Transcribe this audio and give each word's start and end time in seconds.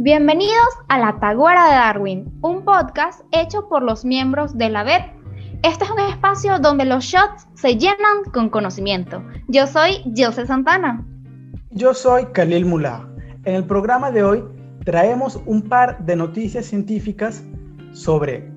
Bienvenidos 0.00 0.74
a 0.88 0.98
La 0.98 1.20
Taguara 1.20 1.66
de 1.68 1.74
Darwin, 1.76 2.38
un 2.42 2.64
podcast 2.64 3.22
hecho 3.30 3.68
por 3.68 3.84
los 3.84 4.04
miembros 4.04 4.58
de 4.58 4.68
la 4.68 4.82
BED. 4.82 5.02
Este 5.62 5.84
es 5.84 5.90
un 5.90 6.00
espacio 6.00 6.58
donde 6.58 6.84
los 6.84 7.04
shots 7.04 7.46
se 7.54 7.76
llenan 7.76 8.24
con 8.32 8.50
conocimiento. 8.50 9.22
Yo 9.46 9.68
soy 9.68 10.02
Jose 10.16 10.46
Santana. 10.46 11.06
Yo 11.70 11.94
soy 11.94 12.26
Khalil 12.26 12.66
Mullah. 12.66 13.06
En 13.44 13.54
el 13.54 13.64
programa 13.66 14.10
de 14.10 14.24
hoy 14.24 14.44
traemos 14.84 15.40
un 15.46 15.62
par 15.62 16.04
de 16.04 16.16
noticias 16.16 16.66
científicas 16.66 17.44
sobre 17.92 18.50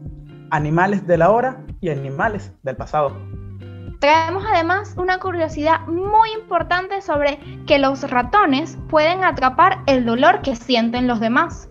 animales 0.50 1.06
de 1.06 1.18
la 1.20 1.30
hora 1.30 1.64
y 1.82 1.90
animales 1.90 2.52
del 2.64 2.78
pasado. 2.78 3.16
Traemos 4.00 4.43
además 4.54 4.93
una 4.95 5.18
curiosidad 5.20 5.88
muy 5.88 6.30
importante 6.39 7.02
sobre 7.02 7.39
que 7.66 7.80
los 7.80 8.07
ratones 8.07 8.77
pueden 8.89 9.23
atrapar 9.23 9.80
el 9.88 10.05
dolor 10.05 10.41
que 10.43 10.55
sienten 10.55 11.07
los 11.07 11.20
demás. 11.20 11.68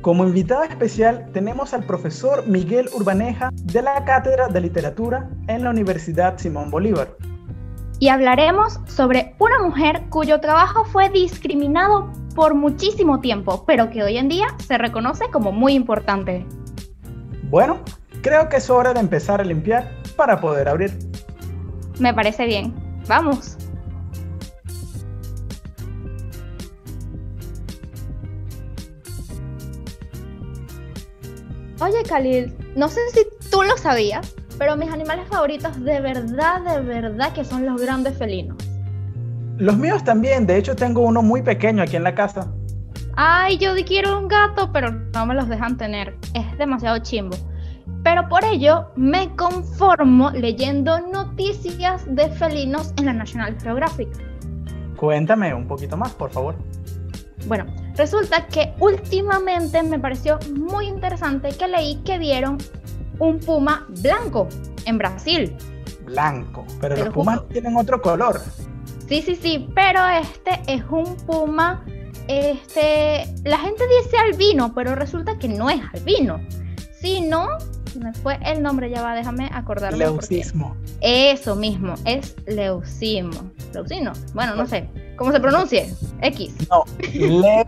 Como 0.00 0.24
invitada 0.24 0.66
especial 0.66 1.30
tenemos 1.32 1.74
al 1.74 1.84
profesor 1.84 2.44
Miguel 2.48 2.88
Urbaneja 2.94 3.50
de 3.52 3.82
la 3.82 4.04
Cátedra 4.04 4.48
de 4.48 4.60
Literatura 4.60 5.30
en 5.46 5.62
la 5.62 5.70
Universidad 5.70 6.36
Simón 6.38 6.70
Bolívar. 6.70 7.16
Y 8.00 8.08
hablaremos 8.08 8.80
sobre 8.86 9.36
una 9.38 9.60
mujer 9.60 10.06
cuyo 10.08 10.40
trabajo 10.40 10.84
fue 10.84 11.10
discriminado 11.10 12.12
por 12.34 12.54
muchísimo 12.54 13.20
tiempo, 13.20 13.64
pero 13.66 13.90
que 13.90 14.02
hoy 14.02 14.16
en 14.16 14.28
día 14.28 14.48
se 14.66 14.78
reconoce 14.78 15.30
como 15.30 15.52
muy 15.52 15.74
importante. 15.74 16.44
Bueno, 17.44 17.78
creo 18.22 18.48
que 18.48 18.56
es 18.56 18.68
hora 18.68 18.92
de 18.92 19.00
empezar 19.00 19.40
a 19.40 19.44
limpiar 19.44 19.90
para 20.16 20.40
poder 20.40 20.68
abrir. 20.68 21.07
Me 21.98 22.14
parece 22.14 22.46
bien. 22.46 22.74
Vamos. 23.08 23.56
Oye, 31.80 32.02
Khalil, 32.08 32.54
no 32.74 32.88
sé 32.88 33.00
si 33.12 33.20
tú 33.50 33.62
lo 33.62 33.76
sabías, 33.76 34.34
pero 34.58 34.76
mis 34.76 34.90
animales 34.90 35.28
favoritos 35.28 35.82
de 35.84 36.00
verdad, 36.00 36.60
de 36.62 36.80
verdad 36.80 37.32
que 37.32 37.44
son 37.44 37.64
los 37.64 37.80
grandes 37.80 38.18
felinos. 38.18 38.56
Los 39.58 39.76
míos 39.76 40.02
también, 40.02 40.46
de 40.46 40.56
hecho 40.56 40.74
tengo 40.74 41.02
uno 41.02 41.22
muy 41.22 41.42
pequeño 41.42 41.82
aquí 41.82 41.96
en 41.96 42.02
la 42.02 42.14
casa. 42.14 42.52
Ay, 43.14 43.58
yo 43.58 43.74
quiero 43.86 44.18
un 44.18 44.28
gato, 44.28 44.72
pero 44.72 44.90
no 44.90 45.26
me 45.26 45.34
los 45.34 45.48
dejan 45.48 45.76
tener. 45.76 46.16
Es 46.34 46.58
demasiado 46.58 46.98
chimbo 46.98 47.36
pero 48.02 48.28
por 48.28 48.44
ello 48.44 48.86
me 48.96 49.34
conformo 49.36 50.30
leyendo 50.30 51.00
noticias 51.00 52.04
de 52.06 52.30
felinos 52.30 52.92
en 52.96 53.06
la 53.06 53.12
National 53.12 53.56
Geographic. 53.60 54.08
Cuéntame 54.96 55.54
un 55.54 55.66
poquito 55.66 55.96
más, 55.96 56.12
por 56.12 56.30
favor. 56.30 56.56
Bueno, 57.46 57.66
resulta 57.96 58.46
que 58.46 58.74
últimamente 58.80 59.82
me 59.82 59.98
pareció 59.98 60.38
muy 60.54 60.86
interesante 60.86 61.50
que 61.50 61.68
leí 61.68 61.96
que 62.04 62.18
vieron 62.18 62.58
un 63.18 63.38
puma 63.38 63.86
blanco 64.02 64.48
en 64.84 64.98
Brasil. 64.98 65.56
Blanco, 66.04 66.64
pero 66.80 66.96
los 66.96 67.08
pumas 67.10 67.46
tienen 67.48 67.76
otro 67.76 68.00
color. 68.00 68.40
Sí, 69.08 69.22
sí, 69.22 69.36
sí, 69.36 69.68
pero 69.74 70.06
este 70.06 70.60
es 70.66 70.82
un 70.90 71.16
puma, 71.26 71.84
este, 72.26 73.26
la 73.44 73.58
gente 73.58 73.84
dice 74.02 74.16
albino, 74.18 74.74
pero 74.74 74.94
resulta 74.94 75.38
que 75.38 75.48
no 75.48 75.70
es 75.70 75.80
albino, 75.94 76.40
sino 77.00 77.48
me 77.96 78.12
fue 78.12 78.38
el 78.44 78.62
nombre, 78.62 78.90
ya 78.90 79.02
va, 79.02 79.14
déjame 79.14 79.48
acordarme. 79.52 79.98
Leucismo. 79.98 80.76
Eso 81.00 81.56
mismo, 81.56 81.94
es 82.04 82.36
leucismo. 82.46 83.50
Leucino, 83.72 84.12
bueno, 84.34 84.54
no 84.54 84.66
sé. 84.66 84.88
¿Cómo 85.16 85.32
se 85.32 85.40
pronuncie? 85.40 85.92
X. 86.22 86.54
No, 86.70 86.84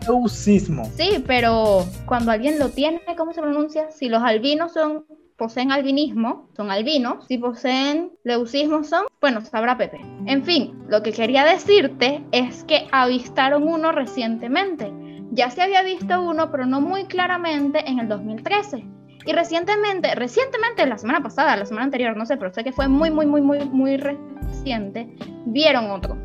leucismo. 0.07 0.89
sí, 0.95 1.23
pero 1.27 1.85
cuando 2.05 2.31
alguien 2.31 2.57
lo 2.59 2.69
tiene, 2.69 3.01
¿cómo 3.17 3.33
se 3.33 3.41
pronuncia? 3.41 3.91
Si 3.91 4.07
los 4.07 4.23
albinos 4.23 4.73
son 4.73 5.05
poseen 5.41 5.71
albinismo, 5.71 6.49
son 6.55 6.69
albinos, 6.69 7.25
si 7.27 7.39
poseen 7.39 8.11
leucismo 8.23 8.83
son, 8.83 9.05
bueno, 9.19 9.41
sabrá 9.41 9.75
Pepe. 9.75 9.99
En 10.27 10.43
fin, 10.43 10.79
lo 10.87 11.01
que 11.01 11.11
quería 11.11 11.43
decirte 11.43 12.23
es 12.31 12.63
que 12.65 12.87
avistaron 12.91 13.67
uno 13.67 13.91
recientemente. 13.91 14.93
Ya 15.31 15.49
se 15.49 15.63
había 15.63 15.81
visto 15.81 16.21
uno, 16.21 16.51
pero 16.51 16.67
no 16.67 16.79
muy 16.79 17.05
claramente 17.05 17.89
en 17.89 17.97
el 17.97 18.07
2013. 18.07 18.85
Y 19.25 19.33
recientemente, 19.33 20.15
recientemente, 20.15 20.85
la 20.85 20.97
semana 20.97 21.21
pasada, 21.21 21.55
la 21.55 21.65
semana 21.65 21.85
anterior, 21.85 22.15
no 22.17 22.25
sé, 22.25 22.37
pero 22.37 22.53
sé 22.53 22.63
que 22.63 22.71
fue 22.71 22.87
muy, 22.87 23.11
muy, 23.11 23.25
muy, 23.25 23.41
muy, 23.41 23.59
muy 23.65 23.97
reciente, 23.97 25.15
vieron 25.45 25.91
otro. 25.91 26.17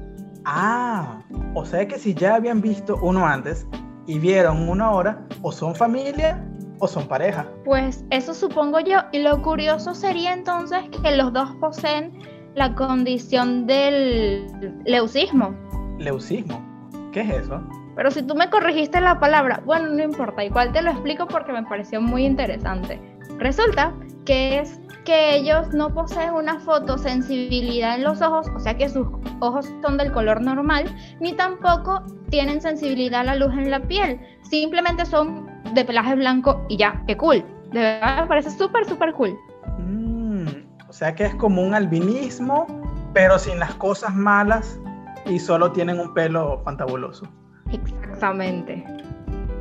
Ah, 0.44 1.22
o 1.54 1.64
sea 1.64 1.86
que 1.86 1.98
si 1.98 2.14
ya 2.14 2.36
habían 2.36 2.60
visto 2.60 2.96
uno 3.02 3.26
antes 3.26 3.66
y 4.06 4.18
vieron 4.18 4.68
uno 4.68 4.84
ahora, 4.84 5.26
o 5.42 5.50
son 5.50 5.74
familia 5.74 6.42
o 6.78 6.86
son 6.86 7.06
pareja. 7.08 7.46
Pues 7.64 8.04
eso 8.10 8.34
supongo 8.34 8.80
yo. 8.80 8.98
Y 9.12 9.20
lo 9.20 9.42
curioso 9.42 9.94
sería 9.94 10.32
entonces 10.32 10.84
que 11.02 11.16
los 11.16 11.32
dos 11.32 11.50
poseen 11.60 12.12
la 12.54 12.74
condición 12.74 13.66
del 13.66 14.46
leucismo. 14.84 15.54
¿Leucismo? 15.98 16.64
¿Qué 17.12 17.22
es 17.22 17.30
eso? 17.30 17.62
Pero 17.96 18.10
si 18.10 18.22
tú 18.22 18.34
me 18.34 18.50
corregiste 18.50 19.00
la 19.00 19.18
palabra, 19.18 19.62
bueno, 19.64 19.88
no 19.88 20.02
importa, 20.02 20.44
igual 20.44 20.70
te 20.72 20.82
lo 20.82 20.90
explico 20.90 21.26
porque 21.26 21.52
me 21.52 21.62
pareció 21.62 22.00
muy 22.00 22.26
interesante. 22.26 23.00
Resulta 23.38 23.94
que 24.26 24.60
es 24.60 24.78
que 25.06 25.36
ellos 25.36 25.72
no 25.72 25.94
poseen 25.94 26.34
una 26.34 26.58
fotosensibilidad 26.60 27.94
en 27.94 28.04
los 28.04 28.20
ojos, 28.20 28.48
o 28.54 28.60
sea 28.60 28.76
que 28.76 28.88
sus 28.88 29.06
ojos 29.40 29.72
son 29.80 29.96
del 29.96 30.12
color 30.12 30.42
normal, 30.42 30.84
ni 31.20 31.32
tampoco 31.32 32.04
tienen 32.28 32.60
sensibilidad 32.60 33.20
a 33.20 33.24
la 33.24 33.34
luz 33.36 33.52
en 33.54 33.70
la 33.70 33.80
piel, 33.80 34.20
simplemente 34.42 35.06
son 35.06 35.48
de 35.74 35.84
pelaje 35.84 36.16
blanco 36.16 36.66
y 36.68 36.76
ya, 36.76 37.02
qué 37.06 37.16
cool. 37.16 37.44
De 37.72 37.80
verdad 37.80 38.22
me 38.22 38.26
parece 38.26 38.50
súper, 38.50 38.84
súper 38.86 39.14
cool. 39.14 39.38
Mm, 39.78 40.46
o 40.88 40.92
sea 40.92 41.14
que 41.14 41.24
es 41.24 41.34
como 41.36 41.62
un 41.62 41.72
albinismo, 41.72 42.66
pero 43.14 43.38
sin 43.38 43.58
las 43.58 43.74
cosas 43.76 44.14
malas 44.14 44.78
y 45.24 45.38
solo 45.38 45.72
tienen 45.72 45.98
un 45.98 46.12
pelo 46.14 46.60
fantabuloso. 46.64 47.26
Exactamente. 47.72 48.84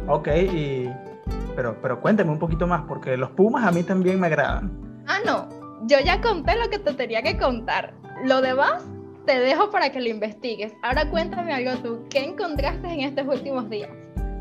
Ok, 0.08 0.28
y... 0.28 0.90
Pero, 1.56 1.78
pero 1.82 2.02
cuéntame 2.02 2.32
un 2.32 2.40
poquito 2.40 2.68
más, 2.68 2.82
porque 2.88 3.16
los 3.16 3.32
pumas 3.32 3.66
a 3.66 3.72
mí 3.72 3.84
también 3.84 4.20
me 4.20 4.28
agradan. 4.28 4.72
Ah, 5.08 5.20
no, 5.26 5.48
yo 5.88 5.98
ya 6.04 6.20
conté 6.22 6.56
lo 6.58 6.70
que 6.70 6.80
te 6.80 6.94
tenía 6.94 7.22
que 7.22 7.38
contar. 7.38 7.94
Lo 8.26 8.42
demás 8.42 8.84
te 9.26 9.40
dejo 9.40 9.72
para 9.72 9.92
que 9.92 10.02
lo 10.02 10.10
investigues. 10.10 10.74
Ahora 10.84 11.10
cuéntame 11.10 11.54
algo 11.54 11.82
tú, 11.82 12.06
¿qué 12.10 12.26
encontraste 12.26 12.88
en 12.88 13.02
estos 13.02 13.26
últimos 13.28 13.70
días? 13.70 13.90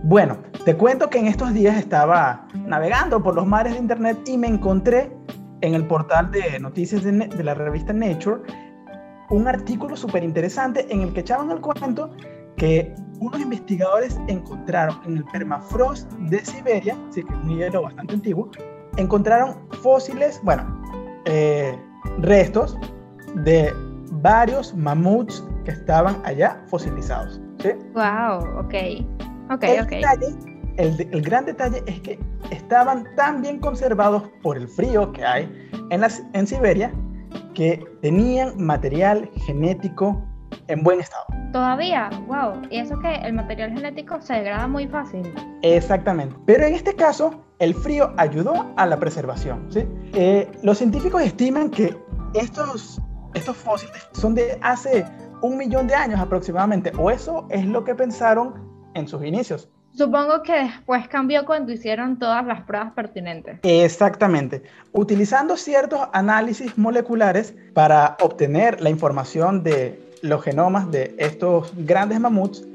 Bueno, 0.03 0.39
te 0.65 0.77
cuento 0.77 1.09
que 1.09 1.19
en 1.19 1.27
estos 1.27 1.55
días 1.55 1.77
estaba 1.77 2.47
navegando 2.67 3.23
por 3.23 3.35
los 3.35 3.47
mares 3.47 3.75
de 3.75 3.79
internet 3.79 4.19
y 4.27 4.37
me 4.37 4.49
encontré 4.49 5.11
en 5.63 5.75
el 5.75 5.87
portal 5.87 6.31
de 6.31 6.59
noticias 6.61 7.03
de, 7.05 7.13
de 7.13 7.45
la 7.45 7.55
revista 7.55 7.93
Nature 7.93 8.43
un 9.31 9.49
artículo 9.49 9.97
súper 9.97 10.23
interesante 10.23 10.87
en 10.91 11.01
el 11.01 11.13
que 11.15 11.21
echaban 11.21 11.51
el 11.51 11.61
cuento 11.61 12.11
que 12.57 12.95
unos 13.21 13.41
investigadores 13.41 14.19
encontraron 14.29 15.01
en 15.07 15.19
el 15.19 15.25
permafrost 15.25 16.11
de 16.15 16.45
Siberia, 16.45 16.97
sí 17.11 17.23
que 17.23 17.33
es 17.33 17.39
un 17.41 17.57
hielo 17.57 17.83
bastante 17.83 18.15
antiguo, 18.15 18.51
encontraron 18.97 19.57
fósiles, 19.83 20.41
bueno, 20.43 20.65
eh, 21.25 21.79
restos 22.19 22.79
de 23.45 23.73
varios 24.23 24.75
mamuts 24.75 25.45
que 25.65 25.73
estaban 25.73 26.21
allá 26.25 26.63
fosilizados. 26.69 27.41
¿sí? 27.61 27.71
Wow, 27.95 28.59
ok. 28.59 28.75
Ok, 29.51 29.65
el. 29.65 29.87
Detalle, 29.87 30.27
el, 30.77 31.09
el, 31.13 31.23
gran 31.23 31.45
detalle 31.45 31.83
es 31.87 32.01
que 32.01 32.19
estaban 32.51 33.05
tan 33.17 33.43
bien 33.43 33.59
conservados 33.59 34.23
por 34.43 34.57
el 34.57 34.69
frío 34.69 35.13
que 35.13 35.25
hay 35.25 35.69
en, 35.91 36.01
las, 36.01 36.23
en 36.33 36.47
Siberia 36.47 36.93
que 37.55 37.85
tenían 38.01 38.57
material 38.63 39.31
genético 39.47 40.23
en 40.69 40.83
buen 40.83 41.01
estado. 41.01 41.25
Todavía, 41.53 42.11
wow. 42.27 42.63
Y 42.71 42.79
eso 42.79 42.99
que 43.01 43.15
el 43.15 43.33
material 43.33 43.73
genético 43.73 44.21
se 44.21 44.35
degrada 44.35 44.67
muy 44.67 44.87
fácil. 44.89 45.33
Exactamente. 45.63 46.37
Pero 46.47 46.65
en 46.65 46.75
este 46.75 46.95
caso, 46.95 47.45
el 47.59 47.75
frío 47.75 48.13
ayudó 48.17 48.73
a 48.77 48.87
la 48.87 48.99
preservación. 48.99 49.67
¿sí? 49.71 49.87
Eh, 50.15 50.51
los 50.63 50.79
científicos 50.79 51.23
estiman 51.23 51.71
que 51.71 51.97
estos, 52.35 53.01
estos 53.35 53.57
fósiles 53.57 54.09
son 54.13 54.35
de 54.35 54.59
hace 54.63 55.05
un 55.43 55.57
millón 55.57 55.87
de 55.87 55.95
años 55.95 56.21
aproximadamente, 56.21 56.93
o 56.99 57.11
eso 57.11 57.47
es 57.51 57.67
lo 57.67 57.85
que 57.85 57.95
pensaron 57.95 58.55
en 58.95 59.07
sus 59.07 59.25
inicios. 59.25 59.69
Supongo 59.97 60.43
que 60.43 60.55
después 60.55 61.07
cambió 61.07 61.45
cuando 61.45 61.71
hicieron 61.71 62.19
todas 62.19 62.45
las 62.45 62.63
pruebas 62.63 62.93
pertinentes. 62.95 63.61
Exactamente. 63.63 64.65
Utilizando 64.91 65.57
ciertos 65.57 66.01
análisis 66.13 66.77
moleculares 66.77 67.55
para 67.75 68.17
obtener 68.21 68.81
la 68.81 68.91
información 68.91 69.63
de 69.63 70.04
los 70.25 70.43
genomas 70.43 70.91
de 70.91 71.15
estos 71.19 71.71
grandes 71.77 72.19
mamuts, 72.19 72.67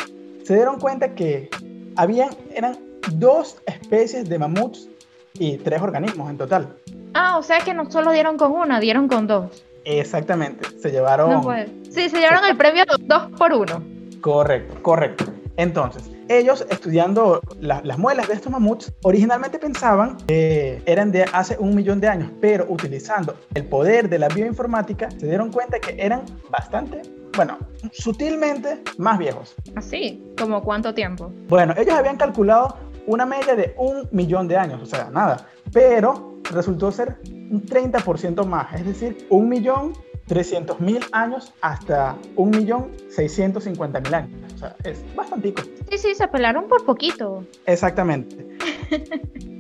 se 0.43 0.53
dieron 0.53 0.79
cuenta 0.79 1.15
que 1.15 1.49
habían, 1.95 2.29
eran 2.53 2.77
dos 3.13 3.57
especies 3.65 4.29
de 4.29 4.37
mamuts 4.37 4.87
y 5.33 5.57
tres 5.57 5.81
organismos 5.81 6.29
en 6.29 6.37
total. 6.37 6.77
Ah, 7.15 7.39
o 7.39 7.43
sea 7.43 7.57
que 7.61 7.73
no 7.73 7.89
solo 7.89 8.11
dieron 8.11 8.37
con 8.37 8.51
una, 8.51 8.79
dieron 8.79 9.07
con 9.07 9.25
dos. 9.25 9.63
Exactamente, 9.83 10.69
se 10.79 10.91
llevaron... 10.91 11.31
No 11.31 11.41
puede. 11.41 11.65
Sí, 11.89 12.07
se 12.09 12.19
llevaron 12.19 12.45
el 12.45 12.55
premio 12.55 12.83
dos 12.99 13.31
por 13.35 13.51
uno. 13.51 13.83
Correcto, 14.21 14.83
correcto. 14.83 15.25
Entonces, 15.57 16.07
ellos 16.27 16.63
estudiando 16.69 17.41
las 17.59 17.97
muelas 17.97 18.27
de 18.27 18.35
estos 18.35 18.51
mamuts, 18.51 18.93
originalmente 19.01 19.57
pensaban 19.57 20.17
que 20.27 20.83
eran 20.85 21.11
de 21.11 21.23
hace 21.33 21.57
un 21.57 21.73
millón 21.73 21.99
de 21.99 22.09
años, 22.09 22.31
pero 22.39 22.67
utilizando 22.69 23.33
el 23.55 23.65
poder 23.65 24.07
de 24.07 24.19
la 24.19 24.27
bioinformática, 24.27 25.09
se 25.09 25.25
dieron 25.25 25.51
cuenta 25.51 25.79
que 25.79 25.95
eran 25.97 26.21
bastante 26.51 27.01
bueno, 27.39 27.57
sutilmente 27.93 28.83
más 28.97 29.17
viejos. 29.17 29.55
¿Así? 29.73 30.21
¿Como 30.37 30.61
cuánto 30.61 30.93
tiempo? 30.93 31.31
Bueno, 31.47 31.73
ellos 31.77 31.95
habían 31.95 32.17
calculado 32.17 32.75
una 33.07 33.25
media 33.25 33.55
de 33.55 33.73
un 33.77 34.09
millón 34.11 34.49
de 34.49 34.57
años, 34.57 34.81
o 34.83 34.85
sea, 34.85 35.09
nada, 35.09 35.47
pero 35.71 36.35
resultó 36.51 36.91
ser 36.91 37.15
un 37.31 37.65
30% 37.65 38.45
más, 38.45 38.73
es 38.73 38.85
decir, 38.85 39.25
un 39.29 39.47
millón 39.47 39.93
300 40.27 40.81
mil 40.81 40.99
años 41.13 41.53
hasta 41.61 42.17
un 42.35 42.49
millón 42.49 42.91
650 43.07 44.01
mil 44.01 44.13
años. 44.13 44.53
O 44.55 44.57
sea, 44.57 44.75
es 44.83 45.01
bastante. 45.15 45.53
Sí, 45.91 45.97
sí, 45.97 46.15
se 46.15 46.27
pelaron 46.27 46.67
por 46.67 46.83
poquito. 46.83 47.45
Exactamente. 47.65 48.49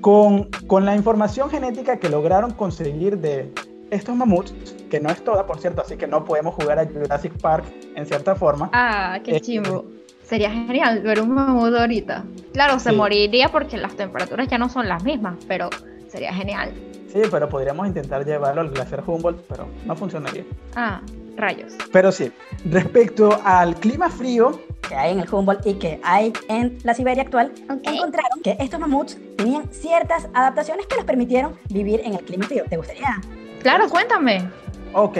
con, 0.01 0.49
con 0.67 0.83
la 0.83 0.97
información 0.97 1.49
genética 1.49 1.97
que 1.97 2.09
lograron 2.09 2.51
conseguir 2.51 3.19
de 3.19 3.53
estos 3.91 4.15
mamuts, 4.15 4.53
que 4.89 4.99
no 4.99 5.09
es 5.09 5.23
toda, 5.23 5.45
por 5.45 5.59
cierto, 5.59 5.81
así 5.81 5.97
que 5.97 6.07
no 6.07 6.25
podemos 6.25 6.55
jugar 6.55 6.79
a 6.79 6.85
Jurassic 6.85 7.33
Park 7.39 7.65
en 7.95 8.05
cierta 8.05 8.35
forma. 8.35 8.69
Ah, 8.73 9.19
qué 9.23 9.37
eh, 9.37 9.41
chimbo. 9.41 9.85
Sería 10.23 10.51
genial 10.51 11.01
ver 11.01 11.21
un 11.21 11.31
mamut 11.31 11.73
ahorita. 11.73 12.23
Claro, 12.53 12.79
se 12.79 12.91
moriría 12.91 13.49
porque 13.49 13.77
las 13.77 13.95
temperaturas 13.95 14.47
ya 14.47 14.59
no 14.59 14.69
son 14.69 14.87
las 14.87 15.03
mismas, 15.03 15.37
pero 15.47 15.69
sería 16.07 16.31
genial. 16.31 16.71
Sí, 17.11 17.21
pero 17.31 17.49
podríamos 17.49 17.87
intentar 17.87 18.23
llevarlo 18.23 18.61
al 18.61 18.69
glaciar 18.69 19.03
Humboldt, 19.05 19.41
pero 19.47 19.67
no 19.85 19.95
funcionaría. 19.95 20.45
Ah, 20.75 21.01
rayos. 21.35 21.73
Pero 21.91 22.11
sí, 22.11 22.31
respecto 22.65 23.39
al 23.43 23.75
clima 23.75 24.09
frío 24.11 24.59
que 24.87 24.95
hay 24.95 25.13
en 25.13 25.19
el 25.19 25.33
Humboldt 25.33 25.65
y 25.65 25.73
que 25.75 25.99
hay 26.03 26.33
en 26.47 26.77
la 26.83 26.93
Siberia 26.93 27.23
actual, 27.23 27.51
encontraron 27.67 28.41
que 28.43 28.55
estos 28.59 28.79
mamuts 28.79 29.17
tenían 29.35 29.71
ciertas 29.71 30.27
adaptaciones 30.33 30.85
que 30.85 30.95
les 30.95 31.05
permitieron 31.05 31.55
vivir 31.69 32.01
en 32.03 32.13
el 32.13 32.21
clima 32.21 32.45
frío. 32.45 32.65
¿Te 32.69 32.77
gustaría? 32.77 33.19
Claro, 33.61 33.89
cuéntame. 33.89 34.49
Ok, 34.93 35.17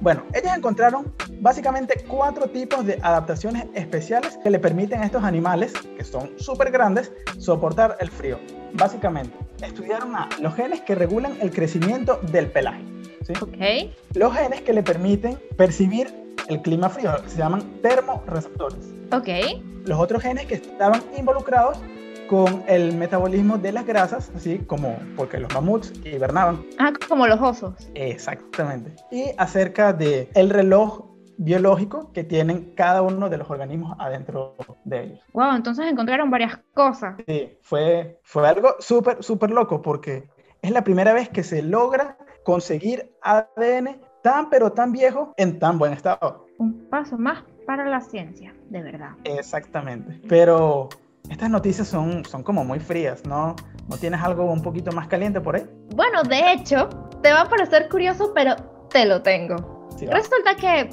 bueno, 0.00 0.22
ellos 0.32 0.56
encontraron 0.56 1.12
básicamente 1.40 2.04
cuatro 2.08 2.48
tipos 2.48 2.86
de 2.86 2.98
adaptaciones 3.02 3.66
especiales 3.74 4.38
que 4.42 4.48
le 4.48 4.58
permiten 4.58 5.00
a 5.02 5.04
estos 5.04 5.22
animales, 5.24 5.74
que 5.96 6.04
son 6.04 6.30
súper 6.38 6.70
grandes, 6.70 7.12
soportar 7.38 7.98
el 8.00 8.10
frío. 8.10 8.38
Básicamente, 8.72 9.36
estudiaron 9.62 10.16
a 10.16 10.28
los 10.40 10.54
genes 10.54 10.80
que 10.82 10.94
regulan 10.94 11.36
el 11.42 11.50
crecimiento 11.50 12.18
del 12.32 12.50
pelaje. 12.50 12.82
¿sí? 13.26 13.34
Okay. 13.38 13.94
Los 14.14 14.34
genes 14.34 14.62
que 14.62 14.72
le 14.72 14.82
permiten 14.82 15.38
percibir 15.58 16.14
el 16.48 16.62
clima 16.62 16.88
frío, 16.88 17.12
se 17.26 17.36
llaman 17.36 17.62
termoreceptores. 17.82 18.92
Ok. 19.12 19.28
Los 19.84 19.98
otros 19.98 20.22
genes 20.22 20.46
que 20.46 20.54
estaban 20.54 21.02
involucrados 21.16 21.78
con 22.30 22.62
el 22.68 22.96
metabolismo 22.96 23.58
de 23.58 23.72
las 23.72 23.84
grasas, 23.84 24.30
así 24.36 24.60
como 24.60 24.96
porque 25.16 25.40
los 25.40 25.52
mamuts 25.52 25.92
hibernaban. 26.04 26.64
Ah, 26.78 26.92
como 27.08 27.26
los 27.26 27.40
osos. 27.40 27.90
Exactamente. 27.96 28.94
Y 29.10 29.32
acerca 29.36 29.92
de 29.92 30.30
el 30.36 30.50
reloj 30.50 31.10
biológico 31.38 32.12
que 32.12 32.22
tienen 32.22 32.72
cada 32.76 33.02
uno 33.02 33.28
de 33.28 33.36
los 33.36 33.50
organismos 33.50 33.96
adentro 33.98 34.54
de 34.84 35.02
ellos. 35.06 35.20
Wow, 35.32 35.56
entonces 35.56 35.86
encontraron 35.90 36.30
varias 36.30 36.60
cosas. 36.72 37.16
Sí, 37.26 37.58
fue, 37.62 38.20
fue 38.22 38.46
algo 38.46 38.76
súper, 38.78 39.24
súper 39.24 39.50
loco 39.50 39.82
porque 39.82 40.28
es 40.62 40.70
la 40.70 40.84
primera 40.84 41.12
vez 41.12 41.30
que 41.30 41.42
se 41.42 41.62
logra 41.62 42.16
conseguir 42.44 43.10
ADN 43.22 44.00
tan 44.22 44.50
pero 44.50 44.70
tan 44.70 44.92
viejo 44.92 45.34
en 45.36 45.58
tan 45.58 45.80
buen 45.80 45.94
estado. 45.94 46.46
Un 46.58 46.88
paso 46.88 47.18
más 47.18 47.42
para 47.66 47.86
la 47.86 48.00
ciencia, 48.00 48.54
de 48.68 48.82
verdad. 48.82 49.16
Exactamente. 49.24 50.20
Pero 50.28 50.90
estas 51.28 51.50
noticias 51.50 51.88
son, 51.88 52.24
son 52.24 52.42
como 52.42 52.64
muy 52.64 52.80
frías, 52.80 53.24
¿no? 53.26 53.56
¿No 53.88 53.96
tienes 53.96 54.20
algo 54.20 54.44
un 54.44 54.62
poquito 54.62 54.92
más 54.92 55.08
caliente 55.08 55.40
por 55.40 55.56
ahí? 55.56 55.66
Bueno, 55.94 56.22
de 56.22 56.52
hecho, 56.52 56.88
te 57.22 57.32
va 57.32 57.42
a 57.42 57.48
parecer 57.48 57.88
curioso, 57.88 58.32
pero 58.34 58.56
te 58.90 59.04
lo 59.04 59.22
tengo. 59.22 59.88
Resulta 60.00 60.54
que, 60.54 60.90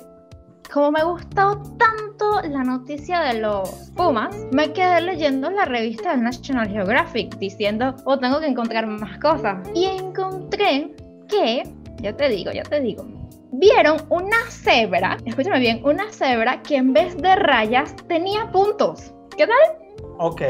como 0.71 0.91
me 0.91 1.03
gustó 1.03 1.61
tanto 1.77 2.41
la 2.49 2.63
noticia 2.63 3.21
de 3.21 3.39
los 3.39 3.91
Pumas, 3.95 4.35
me 4.51 4.73
quedé 4.73 5.01
leyendo 5.01 5.49
la 5.49 5.65
revista 5.65 6.11
del 6.11 6.23
National 6.23 6.67
Geographic 6.67 7.37
diciendo, 7.37 7.95
oh, 8.05 8.17
tengo 8.17 8.39
que 8.39 8.47
encontrar 8.47 8.85
más 8.87 9.17
cosas. 9.19 9.57
Y 9.73 9.85
encontré 9.85 10.93
que, 11.27 11.63
ya 12.01 12.15
te 12.15 12.29
digo, 12.29 12.51
ya 12.51 12.63
te 12.63 12.79
digo, 12.79 13.05
vieron 13.51 13.97
una 14.09 14.37
cebra, 14.49 15.17
escúchame 15.25 15.59
bien, 15.59 15.81
una 15.83 16.11
cebra 16.11 16.61
que 16.61 16.75
en 16.77 16.93
vez 16.93 17.17
de 17.17 17.35
rayas 17.35 17.95
tenía 18.07 18.51
puntos. 18.51 19.13
¿Qué 19.37 19.47
tal? 19.47 19.86
Ok, 20.19 20.41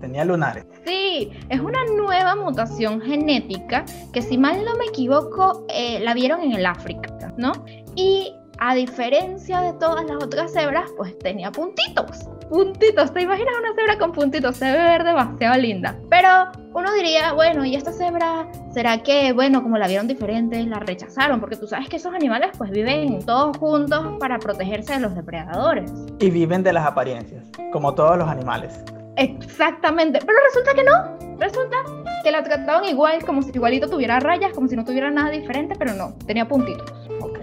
tenía 0.00 0.24
lunares. 0.24 0.66
Sí, 0.84 1.30
es 1.48 1.60
una 1.60 1.84
nueva 1.96 2.34
mutación 2.34 3.00
genética 3.00 3.84
que 4.12 4.20
si 4.20 4.36
mal 4.36 4.64
no 4.64 4.74
me 4.76 4.86
equivoco 4.86 5.64
eh, 5.68 6.00
la 6.00 6.14
vieron 6.14 6.42
en 6.42 6.52
el 6.52 6.66
África, 6.66 7.32
¿no? 7.36 7.52
Y 7.94 8.32
a 8.58 8.74
diferencia 8.74 9.60
de 9.60 9.72
todas 9.74 10.04
las 10.06 10.22
otras 10.22 10.52
cebras, 10.52 10.90
pues 10.96 11.18
tenía 11.18 11.52
puntitos. 11.52 12.28
Puntitos, 12.48 13.12
¿te 13.12 13.22
imaginas 13.22 13.54
una 13.58 13.74
cebra 13.74 13.98
con 13.98 14.12
puntitos? 14.12 14.56
Se 14.56 14.70
ve 14.70 14.78
ver 14.78 15.04
demasiado 15.04 15.56
linda. 15.56 15.96
Pero 16.08 16.28
uno 16.74 16.92
diría, 16.92 17.32
bueno, 17.32 17.64
¿y 17.64 17.74
esta 17.74 17.92
cebra 17.92 18.46
será 18.72 19.02
que, 19.02 19.32
bueno, 19.32 19.62
como 19.62 19.78
la 19.78 19.88
vieron 19.88 20.06
diferente, 20.06 20.62
la 20.64 20.78
rechazaron? 20.78 21.40
Porque 21.40 21.56
tú 21.56 21.66
sabes 21.66 21.88
que 21.88 21.96
esos 21.96 22.14
animales 22.14 22.50
pues 22.56 22.70
viven 22.70 23.24
todos 23.24 23.56
juntos 23.56 24.16
para 24.20 24.38
protegerse 24.38 24.94
de 24.94 25.00
los 25.00 25.14
depredadores. 25.14 25.92
Y 26.20 26.30
viven 26.30 26.62
de 26.62 26.72
las 26.72 26.86
apariencias, 26.86 27.50
como 27.72 27.94
todos 27.94 28.16
los 28.16 28.28
animales. 28.28 28.80
Exactamente, 29.16 30.20
pero 30.24 30.38
resulta 30.46 30.74
que 30.74 30.84
no. 30.84 31.38
Resulta 31.38 31.76
que 32.22 32.30
la 32.30 32.42
trataban 32.42 32.84
igual, 32.84 33.24
como 33.24 33.42
si 33.42 33.50
igualito 33.52 33.88
tuviera 33.88 34.20
rayas, 34.20 34.52
como 34.52 34.68
si 34.68 34.76
no 34.76 34.84
tuviera 34.84 35.10
nada 35.10 35.30
diferente, 35.30 35.74
pero 35.78 35.94
no, 35.94 36.14
tenía 36.26 36.46
puntitos. 36.46 36.92
Ok. 37.20 37.38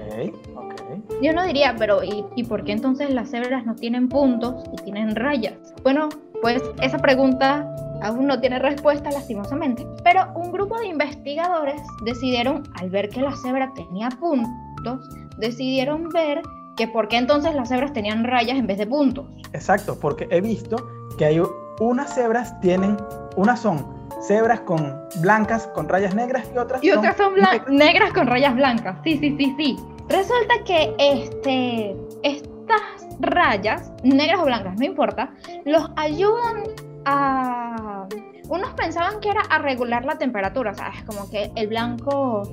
Yo 1.22 1.34
no 1.34 1.44
diría, 1.46 1.76
pero 1.78 2.04
¿y, 2.04 2.26
¿y 2.36 2.44
por 2.44 2.64
qué 2.64 2.72
entonces 2.72 3.10
las 3.10 3.30
cebras 3.32 3.66
no 3.66 3.76
tienen 3.76 4.10
puntos 4.10 4.64
y 4.72 4.84
tienen 4.84 5.16
rayas? 5.16 5.56
Bueno, 5.84 6.10
pues 6.42 6.62
esa 6.82 6.98
pregunta 6.98 7.66
aún 8.02 8.28
no 8.28 8.40
tiene 8.40 8.60
respuesta 8.60 9.10
lastimosamente, 9.12 9.88
pero 10.04 10.28
un 10.36 10.52
grupo 10.52 10.78
de 10.78 10.88
investigadores 10.88 11.82
decidieron, 12.04 12.64
al 12.80 12.90
ver 12.90 13.10
que 13.10 13.22
la 13.22 13.36
cebra 13.36 13.72
tenía 13.74 14.10
puntos, 14.10 15.10
decidieron 15.38 16.10
ver 16.10 16.42
que 16.76 16.88
por 16.88 17.08
qué 17.08 17.18
entonces 17.18 17.56
las 17.56 17.70
cebras 17.70 17.94
tenían 17.94 18.24
rayas 18.24 18.58
en 18.58 18.68
vez 18.68 18.78
de 18.78 18.88
puntos. 18.88 19.28
Exacto, 19.54 19.98
porque 20.00 20.28
he 20.32 20.42
visto 20.42 20.76
que 21.18 21.26
hay 21.26 21.42
unas 21.80 22.14
cebras 22.14 22.60
tienen, 22.60 22.98
unas 23.36 23.62
son 23.62 23.86
cebras 24.28 24.62
con 24.62 24.98
blancas 25.22 25.68
con 25.68 25.90
rayas 25.90 26.16
negras 26.16 26.50
y 26.54 26.58
otras 26.58 26.84
y 26.84 26.92
otras 26.92 27.18
son 27.18 27.34
negras 27.70 28.14
con 28.14 28.28
rayas 28.28 28.56
blancas. 28.56 28.98
Sí, 29.04 29.18
sí, 29.18 29.36
sí, 29.38 29.54
sí. 29.58 29.78
Resulta 30.10 30.54
que 30.66 30.94
este, 31.00 31.96
estas 32.24 32.82
rayas, 33.20 33.92
negras 34.04 34.42
o 34.42 34.46
blancas, 34.46 34.76
no 34.78 34.86
importa, 34.86 35.34
los 35.66 35.90
ayudan 35.96 36.64
a... 37.06 38.08
Unos 38.50 38.74
pensaban 38.74 39.20
que 39.22 39.30
era 39.30 39.42
a 39.50 39.60
regular 39.60 40.06
la 40.06 40.18
temperatura, 40.18 40.74
¿sabes? 40.74 41.04
Como 41.06 41.30
que 41.30 41.52
el 41.56 41.68
blanco 41.68 42.44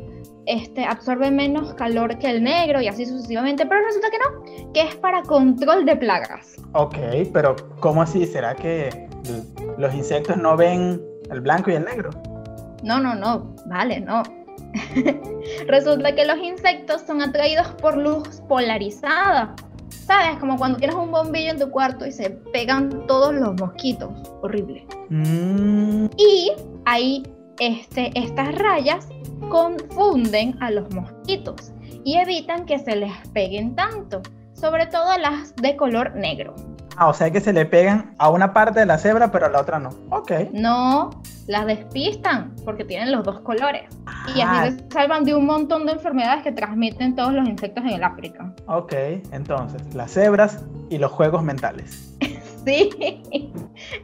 este, 0.47 0.85
absorbe 0.85 1.30
menos 1.30 1.75
calor 1.75 2.19
que 2.19 2.30
el 2.30 2.42
negro 2.42 2.80
y 2.80 2.88
así 2.88 3.04
sucesivamente, 3.07 3.66
pero 3.66 3.85
resulta 3.85 4.09
que 4.11 4.19
no, 4.19 4.73
que 4.73 4.83
es 4.83 4.95
para 4.97 5.23
control 5.23 5.85
de 5.85 5.97
plagas. 5.97 6.57
Ok, 6.73 6.97
pero 7.33 7.57
¿cómo 7.80 8.02
así? 8.02 8.25
¿Será 8.26 8.54
que 8.54 9.09
los 9.78 9.95
insectos 9.95 10.37
no 10.37 10.57
ven 10.57 11.02
el 11.30 11.40
blanco 11.40 11.71
y 11.71 11.75
el 11.75 11.85
negro? 11.85 12.11
No, 12.83 12.99
no, 12.99 13.14
no, 13.14 13.54
vale, 13.66 14.00
no. 14.00 14.23
resulta 15.67 16.15
que 16.15 16.25
los 16.25 16.39
insectos 16.39 17.03
son 17.07 17.23
atraídos 17.23 17.69
por 17.81 17.97
luz 17.97 18.41
polarizada. 18.49 19.55
¿Sabes? 19.89 20.39
Como 20.39 20.57
cuando 20.57 20.79
tienes 20.79 20.97
un 20.97 21.11
bombillo 21.11 21.50
en 21.50 21.59
tu 21.59 21.71
cuarto 21.71 22.07
y 22.07 22.12
se 22.12 22.31
pegan 22.31 23.07
todos 23.07 23.35
los 23.35 23.55
mosquitos. 23.61 24.11
Horrible. 24.43 24.87
Mm. 25.09 26.07
Y 26.17 26.53
ahí 26.85 27.23
este, 27.61 28.11
estas 28.19 28.55
rayas 28.57 29.09
confunden 29.50 30.57
a 30.62 30.71
los 30.71 30.93
mosquitos 30.95 31.73
y 32.05 32.17
evitan 32.17 32.65
que 32.65 32.79
se 32.79 32.97
les 32.97 33.12
peguen 33.35 33.75
tanto, 33.75 34.23
sobre 34.55 34.87
todo 34.87 35.17
las 35.19 35.55
de 35.57 35.77
color 35.77 36.15
negro. 36.17 36.55
Ah, 36.97 37.09
o 37.09 37.14
sea 37.14 37.30
que 37.30 37.40
se 37.40 37.52
le 37.52 37.64
pegan 37.66 38.14
a 38.18 38.30
una 38.30 38.52
parte 38.52 38.80
de 38.80 38.87
la 38.87 38.99
cebra, 38.99 39.30
pero 39.30 39.47
a 39.47 39.49
la 39.49 39.61
otra 39.61 39.78
no. 39.78 39.90
Ok. 40.11 40.32
No, 40.52 41.11
las 41.47 41.66
despistan 41.66 42.54
porque 42.64 42.85
tienen 42.85 43.11
los 43.12 43.25
dos 43.25 43.40
colores. 43.40 43.88
Y 44.35 44.40
así 44.40 44.44
ah. 44.44 44.70
se 44.70 44.92
salvan 44.92 45.25
de 45.25 45.35
un 45.35 45.47
montón 45.47 45.87
de 45.87 45.92
enfermedades 45.92 46.42
que 46.42 46.52
transmiten 46.52 47.14
todos 47.16 47.32
los 47.32 47.49
insectos 47.49 47.85
en 47.85 47.90
el 47.90 48.04
África. 48.04 48.52
Ok, 48.66 48.92
entonces, 49.32 49.94
las 49.94 50.12
cebras 50.12 50.64
y 50.90 50.99
los 50.99 51.11
juegos 51.11 51.42
mentales. 51.42 52.16
sí, 52.64 52.90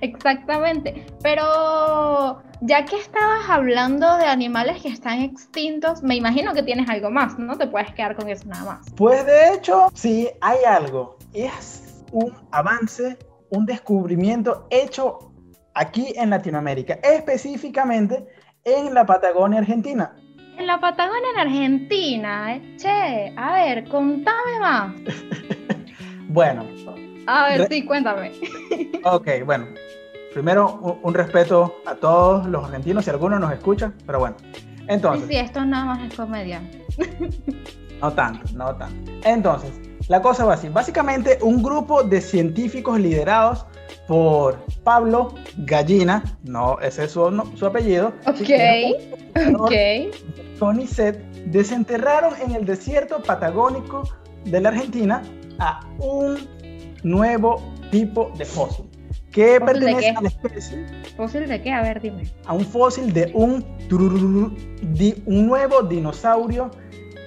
exactamente. 0.00 1.06
Pero 1.22 2.42
ya 2.60 2.84
que 2.84 2.96
estabas 2.96 3.48
hablando 3.48 4.16
de 4.16 4.24
animales 4.24 4.82
que 4.82 4.88
están 4.88 5.20
extintos, 5.20 6.02
me 6.02 6.16
imagino 6.16 6.54
que 6.54 6.62
tienes 6.62 6.88
algo 6.88 7.10
más, 7.10 7.38
no 7.38 7.56
te 7.56 7.66
puedes 7.66 7.92
quedar 7.92 8.16
con 8.16 8.28
eso 8.28 8.48
nada 8.48 8.64
más. 8.64 8.86
Pues 8.96 9.26
de 9.26 9.54
hecho, 9.54 9.90
sí, 9.94 10.28
hay 10.40 10.64
algo. 10.64 11.16
Y 11.32 11.42
es 11.42 11.85
un 12.16 12.32
avance 12.50 13.18
un 13.50 13.66
descubrimiento 13.66 14.66
hecho 14.70 15.32
aquí 15.74 16.14
en 16.16 16.30
Latinoamérica, 16.30 16.94
específicamente 17.02 18.26
en 18.64 18.94
la 18.94 19.04
Patagonia 19.04 19.60
Argentina. 19.60 20.16
En 20.56 20.66
la 20.66 20.80
Patagonia 20.80 21.28
en 21.34 21.40
Argentina, 21.40 22.56
eh, 22.56 22.76
che, 22.78 23.34
a 23.36 23.52
ver, 23.52 23.86
contame 23.88 24.58
más. 24.58 24.94
bueno. 26.28 26.64
A 27.26 27.48
ver, 27.48 27.68
sí, 27.68 27.84
cuéntame. 27.84 28.32
ok, 29.04 29.28
bueno. 29.44 29.66
Primero, 30.32 30.98
un, 31.02 31.14
respeto 31.14 31.76
a 31.86 31.94
todos 31.94 32.46
los 32.46 32.64
argentinos, 32.64 33.04
si 33.04 33.10
alguno 33.10 33.38
nos 33.38 33.52
escucha, 33.52 33.92
pero 34.06 34.20
bueno. 34.20 34.36
Entonces. 34.86 35.26
Sí, 35.28 35.34
sí, 35.34 35.38
esto 35.38 35.64
nada 35.64 35.84
más 35.84 36.02
es 36.02 36.14
comedia. 36.14 36.62
no 38.00 38.12
tanto, 38.12 38.46
no 38.54 38.74
tanto. 38.76 39.12
Entonces, 39.24 39.80
la 40.08 40.22
cosa 40.22 40.44
va 40.44 40.54
así. 40.54 40.68
Básicamente, 40.68 41.38
un 41.42 41.62
grupo 41.62 42.02
de 42.02 42.20
científicos 42.20 42.98
liderados 43.00 43.66
por 44.06 44.58
Pablo 44.84 45.34
Gallina, 45.58 46.22
no, 46.44 46.78
ese 46.80 47.04
es 47.04 47.12
su, 47.12 47.42
su 47.56 47.66
apellido. 47.66 48.12
Ok, 48.26 49.58
ok. 49.58 49.72
CONICET 50.58 51.18
desenterraron 51.46 52.34
en 52.40 52.52
el 52.52 52.64
desierto 52.64 53.22
patagónico 53.22 54.08
de 54.44 54.60
la 54.60 54.70
Argentina 54.70 55.22
a 55.58 55.80
un 55.98 56.36
nuevo 57.02 57.62
tipo 57.90 58.32
de 58.36 58.44
fósil 58.44 58.86
que 59.32 59.60
pertenece 59.60 60.10
a 60.10 60.22
la 60.22 60.28
especie. 60.28 60.86
¿Fósil 61.16 61.46
de 61.46 61.60
qué? 61.60 61.70
A 61.70 61.82
ver, 61.82 62.00
dime. 62.00 62.22
A 62.46 62.54
un 62.54 62.64
fósil 62.64 63.12
de 63.12 63.30
un, 63.34 63.64
un 65.26 65.46
nuevo 65.46 65.82
dinosaurio 65.82 66.70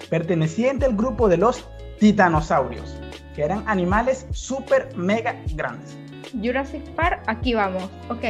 perteneciente 0.09 0.85
al 0.85 0.95
grupo 0.95 1.29
de 1.29 1.37
los 1.37 1.63
titanosaurios, 1.99 2.99
que 3.35 3.43
eran 3.43 3.63
animales 3.67 4.25
súper 4.31 4.95
mega 4.95 5.35
grandes. 5.53 5.97
Jurassic 6.41 6.83
Park, 6.95 7.23
aquí 7.27 7.53
vamos. 7.53 7.83
Ok, 8.09 8.23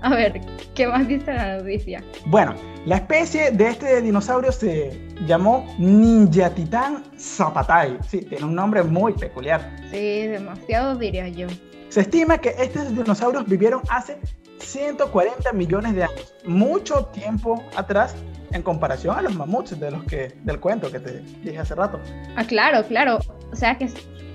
a 0.00 0.10
ver, 0.10 0.40
¿qué 0.74 0.86
más 0.86 1.06
dice 1.06 1.32
la 1.32 1.58
noticia? 1.58 2.02
Bueno, 2.26 2.54
la 2.86 2.96
especie 2.96 3.50
de 3.50 3.68
este 3.68 4.00
dinosaurio 4.00 4.50
se 4.52 4.98
llamó 5.26 5.66
Ninja 5.78 6.50
Titán 6.50 7.04
Zapatai. 7.18 7.98
Sí, 8.08 8.22
tiene 8.22 8.44
un 8.44 8.54
nombre 8.54 8.82
muy 8.82 9.12
peculiar. 9.12 9.76
Sí, 9.90 10.26
demasiado 10.26 10.96
diría 10.96 11.28
yo. 11.28 11.46
Se 11.90 12.00
estima 12.00 12.38
que 12.38 12.54
estos 12.58 12.88
dinosaurios 12.96 13.46
vivieron 13.46 13.82
hace 13.90 14.18
140 14.58 15.52
millones 15.52 15.94
de 15.94 16.04
años, 16.04 16.34
mucho 16.46 17.06
tiempo 17.06 17.62
atrás 17.76 18.14
en 18.52 18.62
comparación 18.62 19.16
a 19.16 19.22
los 19.22 19.34
mamuts 19.34 19.78
de 19.78 19.90
los 19.90 20.04
que 20.04 20.34
del 20.42 20.60
cuento 20.60 20.90
que 20.90 21.00
te 21.00 21.20
dije 21.42 21.58
hace 21.58 21.74
rato. 21.74 22.00
Ah, 22.36 22.44
claro, 22.44 22.84
claro. 22.86 23.18
O 23.50 23.56
sea 23.56 23.76
que 23.76 23.88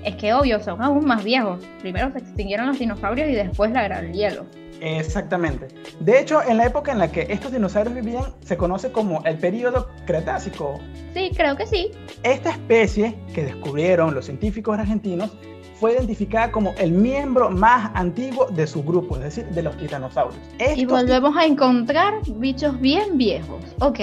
es 0.04 0.16
que 0.16 0.32
obvio, 0.32 0.60
son 0.60 0.82
aún 0.82 1.04
más 1.04 1.24
viejos. 1.24 1.64
Primero 1.80 2.10
se 2.12 2.18
extinguieron 2.18 2.66
los 2.66 2.78
dinosaurios 2.78 3.28
y 3.28 3.34
después 3.34 3.72
la 3.72 3.86
el 3.86 4.12
hielo. 4.12 4.46
Exactamente. 4.80 5.68
De 6.00 6.20
hecho, 6.20 6.40
en 6.42 6.56
la 6.56 6.66
época 6.66 6.92
en 6.92 6.98
la 6.98 7.10
que 7.10 7.26
estos 7.28 7.52
dinosaurios 7.52 7.94
vivían, 7.94 8.24
se 8.44 8.56
conoce 8.56 8.92
como 8.92 9.24
el 9.24 9.36
período 9.38 9.88
Cretácico. 10.06 10.80
Sí, 11.14 11.32
creo 11.36 11.56
que 11.56 11.66
sí. 11.66 11.90
Esta 12.22 12.50
especie 12.50 13.16
que 13.34 13.44
descubrieron 13.44 14.14
los 14.14 14.26
científicos 14.26 14.78
argentinos 14.78 15.36
fue 15.78 15.94
identificada 15.94 16.50
como 16.50 16.74
el 16.78 16.90
miembro 16.92 17.50
más 17.50 17.90
antiguo 17.94 18.46
de 18.46 18.66
su 18.66 18.82
grupo, 18.82 19.16
es 19.16 19.22
decir, 19.22 19.46
de 19.46 19.62
los 19.62 19.76
titanosaurios. 19.76 20.40
y 20.76 20.84
volvemos 20.84 21.36
a 21.36 21.44
encontrar 21.44 22.14
bichos 22.26 22.80
bien 22.80 23.16
viejos. 23.16 23.64
Ok. 23.80 24.00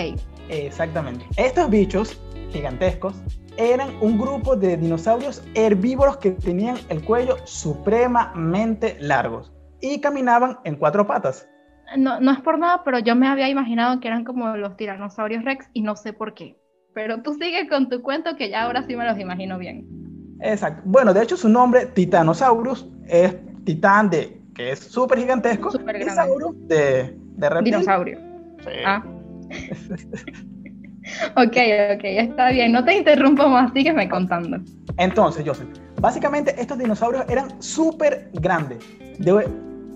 Exactamente. 0.49 1.25
Estos 1.37 1.69
bichos 1.69 2.19
gigantescos 2.51 3.15
eran 3.57 3.89
un 4.01 4.17
grupo 4.17 4.55
de 4.55 4.77
dinosaurios 4.77 5.43
herbívoros 5.53 6.17
que 6.17 6.31
tenían 6.31 6.77
el 6.89 7.03
cuello 7.03 7.37
supremamente 7.45 8.97
largos 8.99 9.51
y 9.81 9.99
caminaban 9.99 10.59
en 10.63 10.75
cuatro 10.75 11.05
patas. 11.05 11.47
No, 11.97 12.19
no 12.19 12.31
es 12.31 12.39
por 12.39 12.57
nada, 12.57 12.83
pero 12.83 12.99
yo 12.99 13.15
me 13.15 13.27
había 13.27 13.49
imaginado 13.49 13.99
que 13.99 14.07
eran 14.07 14.23
como 14.23 14.55
los 14.57 14.75
tiranosaurios 14.75 15.43
rex 15.43 15.69
y 15.73 15.81
no 15.81 15.95
sé 15.95 16.13
por 16.13 16.33
qué. 16.33 16.57
Pero 16.93 17.21
tú 17.21 17.33
sigues 17.33 17.69
con 17.69 17.89
tu 17.89 18.01
cuento 18.01 18.35
que 18.37 18.49
ya 18.49 18.63
ahora 18.63 18.83
sí 18.83 18.95
me 18.95 19.05
los 19.05 19.19
imagino 19.19 19.57
bien. 19.57 20.04
Exacto. 20.41 20.81
Bueno, 20.85 21.13
de 21.13 21.23
hecho 21.23 21.37
su 21.37 21.49
nombre, 21.49 21.87
Titanosaurus, 21.87 22.87
es 23.07 23.35
titán 23.65 24.09
de, 24.09 24.41
que 24.53 24.71
es 24.71 24.79
súper 24.79 25.19
gigantesco, 25.19 25.71
super 25.71 25.99
y 25.99 26.09
saurus 26.09 26.55
de, 26.67 27.17
de 27.17 27.61
Dinosaurio. 27.63 28.19
Sí. 28.63 28.69
Ah. 28.85 29.03
ok, 31.35 31.57
ok, 31.95 32.03
está 32.03 32.49
bien. 32.49 32.71
No 32.71 32.83
te 32.83 32.97
interrumpo 32.97 33.47
más, 33.47 33.71
sígueme 33.73 34.09
contando. 34.09 34.57
Entonces, 34.97 35.43
Joseph, 35.45 35.67
básicamente 35.99 36.55
estos 36.59 36.77
dinosaurios 36.77 37.25
eran 37.29 37.61
súper 37.61 38.29
grandes, 38.33 38.79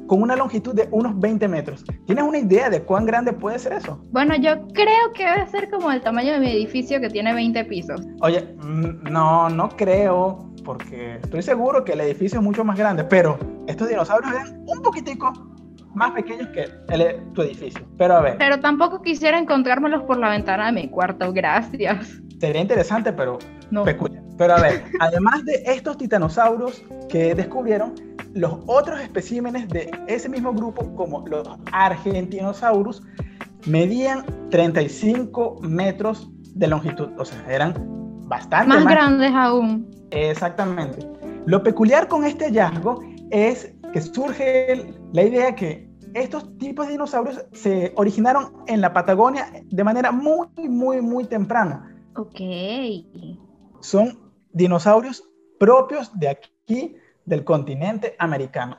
con 0.10 0.24
una 0.24 0.36
longitud 0.36 0.74
de 0.74 0.89
unos 0.89 1.18
20 1.20 1.48
metros. 1.48 1.86
¿Tienes 2.08 2.24
una 2.24 2.39
idea 2.39 2.68
de 2.72 2.82
cuán 2.82 3.06
grande 3.06 3.32
puede 3.32 3.60
ser 3.60 3.74
eso? 3.74 4.04
Bueno, 4.12 4.36
yo 4.36 4.68
creo 4.74 5.13
que 5.13 5.24
debe 5.24 5.48
ser 5.48 5.70
como 5.70 5.92
el 5.92 6.01
tamaño 6.01 6.34
de 6.34 6.39
mi 6.39 6.51
edificio 6.51 7.00
que 7.00 7.10
tiene 7.10 7.32
20 7.32 7.63
pisos. 7.66 8.01
Oye, 8.22 8.56
mm, 8.60 9.04
no, 9.04 9.50
no 9.50 9.70
creo, 9.70 10.51
porque 10.66 11.20
estoy 11.22 11.44
seguro 11.44 11.86
que 11.86 11.92
el 11.94 12.01
edificio 12.01 12.39
es 12.39 12.44
mucho 12.44 12.66
más 12.66 12.75
grande, 12.75 13.04
pero 13.04 13.38
estos 13.68 13.88
dinosaurios 13.88 14.34
eran 14.34 14.63
un 14.66 14.82
poquitico 14.82 15.32
más 15.94 16.12
pequeños 16.12 16.48
que 16.48 16.68
el, 16.89 17.32
tu 17.34 17.44
edificio. 17.44 17.86
Pero 18.00 18.16
a 18.16 18.22
ver. 18.22 18.38
Pero 18.39 18.60
tampoco 18.60 19.04
quisiera 19.04 19.38
encontrármelos 19.38 20.01
por 20.04 20.18
la 20.18 20.30
ventana 20.30 20.66
de 20.66 20.72
mi 20.72 20.89
cuarto, 20.89 21.32
gracias. 21.32 22.20
Sería 22.39 22.62
interesante, 22.62 23.13
pero 23.13 23.38
no. 23.70 23.84
peculiar. 23.84 24.24
Pero 24.39 24.56
a 24.56 24.62
ver, 24.62 24.86
además 25.01 25.46
de 25.46 25.62
estos 25.66 25.98
titanosaurios 25.98 26.82
que 27.10 27.36
descubrieron, 27.36 27.94
los 28.34 28.54
otros 28.68 29.00
especímenes 29.02 29.68
de 29.70 29.90
ese 30.08 30.30
mismo 30.30 30.54
grupo, 30.54 30.94
como 30.96 31.28
los 31.28 31.48
argentinosaurus, 31.72 33.02
medían 33.66 34.26
35 34.50 35.60
metros 35.62 36.30
de 36.56 36.68
longitud, 36.68 37.10
o 37.18 37.26
sea, 37.26 37.44
eran 37.50 37.74
bastante 38.28 38.68
más, 38.68 38.84
más 38.84 38.94
grandes 38.94 39.32
aún. 39.34 39.90
Exactamente. 40.12 41.08
Lo 41.46 41.64
peculiar 41.64 42.08
con 42.08 42.24
este 42.26 42.46
hallazgo 42.46 43.02
es 43.32 43.74
que 43.94 44.02
surge 44.02 44.94
la 45.14 45.24
idea 45.24 45.56
que 45.56 45.90
estos 46.14 46.58
tipos 46.58 46.88
de 46.88 46.94
dinosaurios 46.94 47.46
se 47.54 47.94
originaron 47.96 48.54
en 48.68 48.82
la 48.82 48.94
Patagonia 48.94 49.52
de 49.66 49.84
manera 49.84 50.12
muy, 50.12 50.48
muy, 50.58 51.02
muy 51.02 51.26
temprana. 51.26 51.96
Ok. 52.16 52.40
Son 53.82 54.20
dinosaurios 54.52 55.24
propios 55.60 56.12
de 56.20 56.30
aquí, 56.30 56.96
del 57.30 57.44
continente 57.44 58.16
americano. 58.18 58.78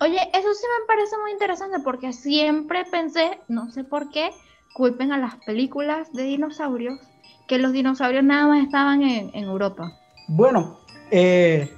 Oye, 0.00 0.18
eso 0.34 0.54
sí 0.54 0.66
me 0.80 0.86
parece 0.86 1.16
muy 1.18 1.30
interesante 1.30 1.78
porque 1.84 2.12
siempre 2.12 2.84
pensé, 2.90 3.38
no 3.48 3.70
sé 3.70 3.84
por 3.84 4.10
qué, 4.10 4.30
culpen 4.74 5.12
a 5.12 5.18
las 5.18 5.36
películas 5.44 6.12
de 6.12 6.24
dinosaurios, 6.24 6.98
que 7.46 7.58
los 7.58 7.72
dinosaurios 7.72 8.24
nada 8.24 8.48
más 8.48 8.64
estaban 8.64 9.02
en, 9.02 9.30
Europa. 9.34 9.92
Bueno, 10.28 10.80
eh, 11.10 11.72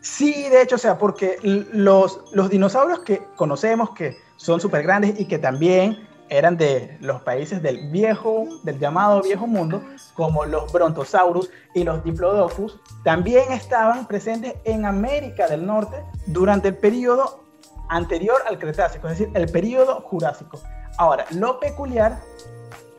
sí, 0.00 0.48
de 0.48 0.62
hecho, 0.62 0.74
o 0.74 0.78
sea, 0.78 0.98
porque 0.98 1.36
los, 1.42 2.20
los 2.32 2.50
dinosaurios 2.50 3.00
que 3.00 3.22
conocemos, 3.36 3.90
que 3.90 4.16
son 4.36 4.60
súper 4.60 4.82
grandes 4.82 5.18
y 5.18 5.26
que 5.26 5.38
también 5.38 6.09
eran 6.30 6.56
de 6.56 6.96
los 7.00 7.22
países 7.22 7.60
del 7.60 7.90
viejo, 7.90 8.46
del 8.62 8.78
llamado 8.78 9.20
viejo 9.20 9.46
mundo, 9.46 9.82
como 10.14 10.44
los 10.44 10.72
Brontosaurus 10.72 11.50
y 11.74 11.82
los 11.82 12.02
Diplodocus, 12.04 12.80
también 13.04 13.52
estaban 13.52 14.06
presentes 14.06 14.54
en 14.64 14.86
América 14.86 15.48
del 15.48 15.66
Norte 15.66 16.02
durante 16.26 16.68
el 16.68 16.76
periodo 16.76 17.44
anterior 17.88 18.36
al 18.48 18.58
Cretácico, 18.58 19.08
es 19.08 19.18
decir, 19.18 19.36
el 19.36 19.50
periodo 19.50 20.00
Jurásico. 20.02 20.60
Ahora, 20.98 21.26
lo 21.30 21.58
peculiar 21.58 22.20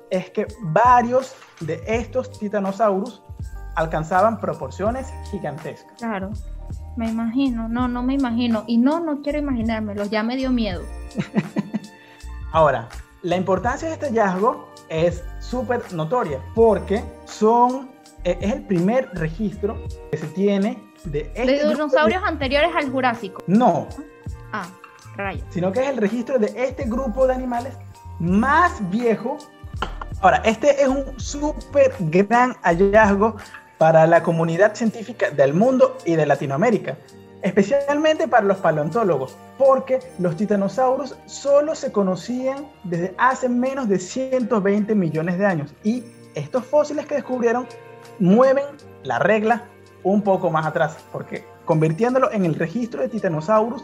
es 0.10 0.30
que 0.30 0.48
varios 0.62 1.34
de 1.62 1.82
estos 1.88 2.38
titanosaurus 2.38 3.22
alcanzaban 3.76 4.40
proporciones 4.40 5.08
gigantescas. 5.32 5.94
Claro, 5.98 6.32
me 6.98 7.10
imagino, 7.10 7.70
no, 7.70 7.88
no 7.88 8.04
me 8.04 8.14
imagino, 8.14 8.66
y 8.68 8.78
no, 8.78 9.00
no 9.00 9.22
quiero 9.22 9.40
imaginármelo, 9.40 10.04
ya 10.04 10.22
me 10.22 10.36
dio 10.36 10.52
miedo. 10.52 10.84
Ahora, 12.52 12.90
la 13.24 13.36
importancia 13.36 13.88
de 13.88 13.94
este 13.94 14.08
hallazgo 14.08 14.68
es 14.90 15.24
súper 15.40 15.82
notoria 15.94 16.40
porque 16.56 17.04
son, 17.26 17.90
e, 18.24 18.38
es 18.42 18.54
el 18.54 18.64
primer 18.64 19.10
registro 19.14 19.78
que 20.12 20.18
se 20.18 20.28
tiene 20.28 20.82
de... 21.06 21.32
Este 21.36 21.64
¿De 21.64 21.70
dinosaurios 21.70 22.24
anteriores 22.24 22.72
al 22.76 22.90
Jurásico? 22.90 23.44
No. 23.48 23.88
Ah, 24.52 24.68
rayos. 25.16 25.46
Sino 25.50 25.72
que 25.72 25.82
es 25.82 25.90
el 25.90 25.98
registro 25.98 26.40
de 26.40 26.52
este 26.56 26.86
grupo 26.86 27.28
de 27.28 27.34
animales 27.34 27.74
más 28.20 28.90
viejo. 28.90 29.38
Ahora, 30.22 30.42
este 30.46 30.82
es 30.82 30.88
un 30.88 31.20
súper 31.20 31.94
gran 32.00 32.54
hallazgo 32.62 33.38
para 33.78 34.06
la 34.06 34.22
comunidad 34.22 34.76
científica 34.76 35.32
del 35.32 35.54
mundo 35.54 35.98
y 36.06 36.16
de 36.16 36.26
Latinoamérica 36.26 36.98
especialmente 37.42 38.28
para 38.28 38.46
los 38.46 38.58
paleontólogos, 38.58 39.36
porque 39.58 40.00
los 40.20 40.36
titanosaurus 40.36 41.16
solo 41.26 41.76
se 41.76 41.92
conocían 41.92 42.68
desde 42.84 43.14
hace 43.18 43.50
menos 43.50 43.88
de 43.88 44.00
120 44.00 44.94
millones 44.96 45.38
de 45.38 45.46
años 45.46 45.74
y 45.84 46.04
estos 46.36 46.66
fósiles 46.66 47.06
que 47.06 47.16
descubrieron 47.16 47.68
mueven 48.20 48.66
la 49.04 49.20
regla 49.20 49.66
un 50.04 50.22
poco 50.22 50.50
más 50.50 50.66
atrás, 50.66 50.98
porque 51.12 51.46
convirtiéndolo 51.66 52.32
en 52.32 52.46
el 52.46 52.56
registro 52.56 53.02
de 53.02 53.10
Titanosaurus 53.10 53.84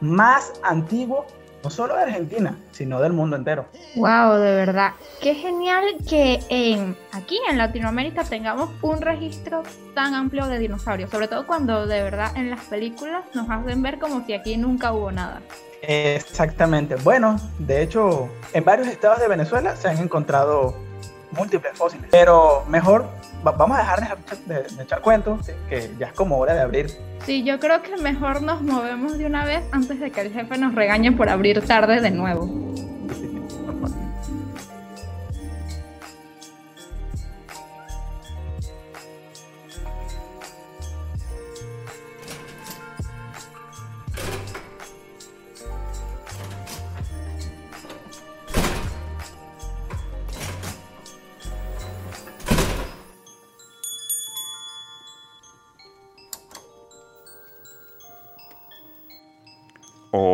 más 0.00 0.52
antiguo 0.62 1.26
no 1.64 1.70
solo 1.70 1.96
de 1.96 2.02
Argentina, 2.02 2.56
sino 2.72 3.00
del 3.00 3.14
mundo 3.14 3.36
entero. 3.36 3.66
Wow, 3.96 4.34
de 4.34 4.54
verdad. 4.54 4.92
Qué 5.20 5.34
genial 5.34 5.84
que 6.08 6.38
en, 6.50 6.94
aquí 7.12 7.40
en 7.48 7.56
Latinoamérica 7.56 8.22
tengamos 8.24 8.70
un 8.82 9.00
registro 9.00 9.62
tan 9.94 10.14
amplio 10.14 10.46
de 10.46 10.58
dinosaurios, 10.58 11.10
sobre 11.10 11.26
todo 11.26 11.46
cuando 11.46 11.86
de 11.86 12.02
verdad 12.02 12.36
en 12.36 12.50
las 12.50 12.60
películas 12.66 13.24
nos 13.32 13.48
hacen 13.48 13.80
ver 13.82 13.98
como 13.98 14.24
si 14.26 14.34
aquí 14.34 14.58
nunca 14.58 14.92
hubo 14.92 15.10
nada. 15.10 15.40
Exactamente. 15.80 16.96
Bueno, 16.96 17.40
de 17.58 17.82
hecho, 17.82 18.28
en 18.52 18.64
varios 18.64 18.88
estados 18.88 19.20
de 19.20 19.28
Venezuela 19.28 19.74
se 19.74 19.88
han 19.88 19.98
encontrado 19.98 20.74
múltiples 21.30 21.76
fósiles, 21.76 22.08
pero 22.10 22.64
mejor 22.68 23.08
vamos 23.44 23.78
a 23.78 23.80
dejar 23.80 24.18
de, 24.46 24.82
echar 24.82 25.00
cuentos, 25.00 25.46
que 25.68 25.90
ya 25.98 26.08
es 26.08 26.12
como 26.12 26.38
hora 26.38 26.54
de 26.54 26.60
abrir. 26.60 26.90
Sí, 27.24 27.44
yo 27.44 27.58
creo 27.60 27.82
que 27.82 27.96
mejor 27.96 28.42
nos 28.42 28.62
movemos 28.62 29.18
de 29.18 29.26
una 29.26 29.44
vez 29.44 29.64
antes 29.72 30.00
de 30.00 30.10
que 30.10 30.22
el 30.22 30.32
jefe 30.32 30.58
nos 30.58 30.74
regañe 30.74 31.12
por 31.12 31.28
abrir 31.28 31.64
tarde 31.66 32.00
de 32.00 32.10
nuevo. 32.10 32.48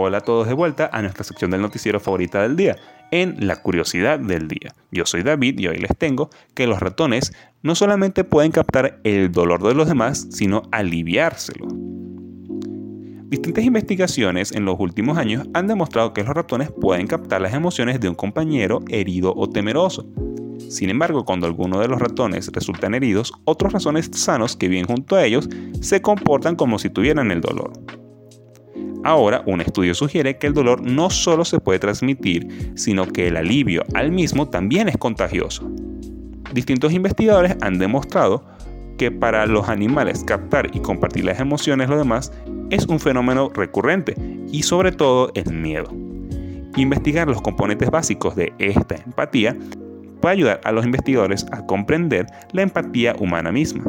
Hola 0.02 0.16
a 0.16 0.20
todos 0.22 0.48
de 0.48 0.54
vuelta 0.54 0.88
a 0.94 1.02
nuestra 1.02 1.24
sección 1.24 1.50
del 1.50 1.60
noticiero 1.60 2.00
favorita 2.00 2.40
del 2.40 2.56
día, 2.56 2.78
en 3.10 3.46
La 3.46 3.56
Curiosidad 3.56 4.18
del 4.18 4.48
Día. 4.48 4.74
Yo 4.90 5.04
soy 5.04 5.22
David 5.22 5.58
y 5.58 5.68
hoy 5.68 5.76
les 5.76 5.94
tengo 5.94 6.30
que 6.54 6.66
los 6.66 6.80
ratones 6.80 7.34
no 7.62 7.74
solamente 7.74 8.24
pueden 8.24 8.50
captar 8.50 8.98
el 9.04 9.30
dolor 9.30 9.62
de 9.62 9.74
los 9.74 9.86
demás, 9.86 10.26
sino 10.30 10.62
aliviárselo. 10.72 11.68
Distintas 13.28 13.62
investigaciones 13.62 14.52
en 14.52 14.64
los 14.64 14.80
últimos 14.80 15.18
años 15.18 15.46
han 15.52 15.66
demostrado 15.66 16.14
que 16.14 16.24
los 16.24 16.34
ratones 16.34 16.70
pueden 16.72 17.06
captar 17.06 17.42
las 17.42 17.52
emociones 17.52 18.00
de 18.00 18.08
un 18.08 18.14
compañero 18.14 18.80
herido 18.88 19.34
o 19.36 19.50
temeroso. 19.50 20.06
Sin 20.70 20.88
embargo, 20.88 21.26
cuando 21.26 21.46
alguno 21.46 21.78
de 21.78 21.88
los 21.88 22.00
ratones 22.00 22.50
resultan 22.54 22.94
heridos, 22.94 23.34
otros 23.44 23.74
ratones 23.74 24.08
sanos 24.14 24.56
que 24.56 24.68
viven 24.68 24.86
junto 24.86 25.16
a 25.16 25.26
ellos 25.26 25.46
se 25.82 26.00
comportan 26.00 26.56
como 26.56 26.78
si 26.78 26.88
tuvieran 26.88 27.30
el 27.30 27.42
dolor. 27.42 27.72
Ahora, 29.02 29.42
un 29.46 29.60
estudio 29.60 29.94
sugiere 29.94 30.36
que 30.36 30.46
el 30.46 30.52
dolor 30.52 30.82
no 30.82 31.08
solo 31.08 31.44
se 31.44 31.58
puede 31.58 31.78
transmitir, 31.78 32.72
sino 32.74 33.06
que 33.06 33.28
el 33.28 33.36
alivio 33.36 33.82
al 33.94 34.12
mismo 34.12 34.48
también 34.48 34.88
es 34.88 34.96
contagioso. 34.98 35.70
Distintos 36.52 36.92
investigadores 36.92 37.56
han 37.62 37.78
demostrado 37.78 38.44
que 38.98 39.10
para 39.10 39.46
los 39.46 39.68
animales 39.70 40.22
captar 40.24 40.70
y 40.74 40.80
compartir 40.80 41.24
las 41.24 41.40
emociones 41.40 41.88
los 41.88 41.98
demás 41.98 42.32
es 42.68 42.86
un 42.86 43.00
fenómeno 43.00 43.48
recurrente 43.48 44.14
y 44.52 44.62
sobre 44.62 44.92
todo 44.92 45.30
el 45.34 45.52
miedo. 45.54 45.90
Investigar 46.76 47.26
los 47.26 47.40
componentes 47.40 47.90
básicos 47.90 48.36
de 48.36 48.52
esta 48.58 48.96
empatía 48.96 49.56
puede 50.20 50.34
ayudar 50.34 50.60
a 50.64 50.72
los 50.72 50.84
investigadores 50.84 51.46
a 51.52 51.64
comprender 51.64 52.26
la 52.52 52.62
empatía 52.62 53.16
humana 53.18 53.50
misma 53.50 53.84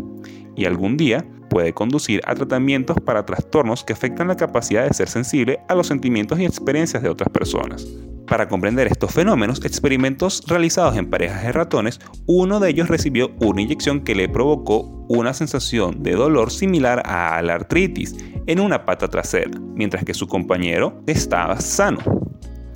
y 0.55 0.65
algún 0.65 0.97
día 0.97 1.25
puede 1.49 1.73
conducir 1.73 2.21
a 2.25 2.33
tratamientos 2.33 2.97
para 3.01 3.25
trastornos 3.25 3.83
que 3.83 3.93
afectan 3.93 4.29
la 4.29 4.37
capacidad 4.37 4.87
de 4.87 4.93
ser 4.93 5.09
sensible 5.09 5.59
a 5.67 5.75
los 5.75 5.87
sentimientos 5.87 6.39
y 6.39 6.45
experiencias 6.45 7.03
de 7.03 7.09
otras 7.09 7.29
personas. 7.29 7.85
Para 8.25 8.47
comprender 8.47 8.87
estos 8.87 9.11
fenómenos, 9.11 9.65
experimentos 9.65 10.41
realizados 10.47 10.95
en 10.95 11.09
parejas 11.09 11.43
de 11.43 11.51
ratones, 11.51 11.99
uno 12.27 12.61
de 12.61 12.69
ellos 12.69 12.87
recibió 12.87 13.31
una 13.41 13.61
inyección 13.61 14.01
que 14.05 14.15
le 14.15 14.29
provocó 14.29 15.05
una 15.09 15.33
sensación 15.33 16.01
de 16.01 16.13
dolor 16.13 16.51
similar 16.51 17.01
a 17.05 17.41
la 17.41 17.55
artritis 17.55 18.15
en 18.47 18.61
una 18.61 18.85
pata 18.85 19.09
trasera, 19.09 19.51
mientras 19.75 20.05
que 20.05 20.13
su 20.13 20.27
compañero 20.27 21.03
estaba 21.07 21.59
sano. 21.59 22.30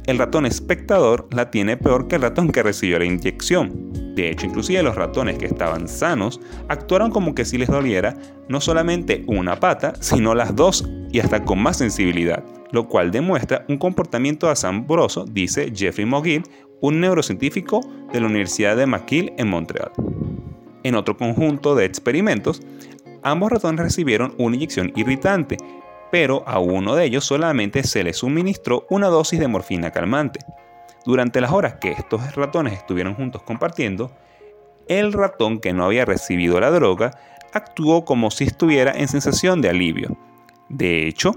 El 0.07 0.17
ratón 0.19 0.45
espectador 0.45 1.27
la 1.31 1.49
tiene 1.49 1.77
peor 1.77 2.07
que 2.07 2.15
el 2.15 2.21
ratón 2.21 2.51
que 2.51 2.63
recibió 2.63 2.99
la 2.99 3.05
inyección, 3.05 4.05
de 4.15 4.29
hecho, 4.29 4.45
inclusive 4.45 4.81
los 4.81 4.95
ratones 4.95 5.37
que 5.37 5.45
estaban 5.45 5.89
sanos 5.89 6.39
actuaron 6.69 7.11
como 7.11 7.35
que 7.35 7.43
si 7.43 7.57
les 7.57 7.67
doliera 7.67 8.15
no 8.47 8.61
solamente 8.61 9.25
una 9.27 9.59
pata, 9.59 9.93
sino 9.99 10.33
las 10.33 10.55
dos 10.55 10.87
y 11.11 11.19
hasta 11.19 11.43
con 11.43 11.61
más 11.61 11.77
sensibilidad, 11.77 12.43
lo 12.71 12.87
cual 12.87 13.11
demuestra 13.11 13.65
un 13.67 13.77
comportamiento 13.77 14.49
asombroso, 14.49 15.25
dice 15.25 15.71
Jeffrey 15.75 16.05
McGill, 16.05 16.43
un 16.81 17.01
neurocientífico 17.01 17.81
de 18.13 18.21
la 18.21 18.27
Universidad 18.27 18.77
de 18.77 18.85
McGill 18.85 19.33
en 19.37 19.49
Montreal. 19.49 19.91
En 20.83 20.95
otro 20.95 21.17
conjunto 21.17 21.75
de 21.75 21.83
experimentos, 21.83 22.61
ambos 23.21 23.51
ratones 23.51 23.81
recibieron 23.81 24.33
una 24.37 24.55
inyección 24.55 24.93
irritante, 24.95 25.57
pero 26.15 26.45
a 26.47 26.60
uno 26.60 26.95
de 26.95 27.04
ellos 27.04 27.25
solamente 27.25 27.84
se 27.84 28.01
le 28.01 28.13
suministró 28.13 28.88
una 28.89 29.08
dosis 29.08 29.38
de 29.38 29.49
morfina 29.49 29.91
calmante. 29.91 30.39
Durante 31.06 31.41
las 31.41 31.51
horas 31.51 31.75
que 31.82 31.91
estos 31.91 32.36
ratones 32.38 32.71
estuvieron 32.71 33.15
juntos 33.15 33.43
compartiendo, 33.43 34.15
el 34.88 35.12
ratón 35.12 35.60
que 35.60 35.73
no 35.73 35.84
había 35.84 36.06
recibido 36.06 36.58
la 36.62 36.71
droga 36.71 37.19
actuó 37.51 38.06
como 38.06 38.32
si 38.32 38.45
estuviera 38.45 38.93
en 38.93 39.10
sensación 39.10 39.60
de 39.60 39.67
alivio. 39.67 40.17
De 40.69 41.06
hecho, 41.06 41.34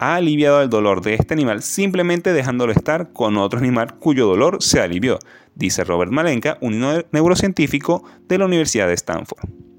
ha 0.00 0.16
aliviado 0.16 0.60
el 0.60 0.70
dolor 0.70 1.02
de 1.02 1.14
este 1.14 1.34
animal 1.34 1.62
simplemente 1.62 2.32
dejándolo 2.32 2.72
estar 2.72 3.12
con 3.12 3.36
otro 3.36 3.60
animal 3.60 3.96
cuyo 4.00 4.26
dolor 4.26 4.60
se 4.60 4.80
alivió, 4.80 5.20
dice 5.54 5.84
Robert 5.84 6.10
Malenka, 6.10 6.58
un 6.60 6.80
neurocientífico 7.12 8.02
de 8.26 8.38
la 8.38 8.46
Universidad 8.46 8.88
de 8.88 8.94
Stanford. 8.94 9.69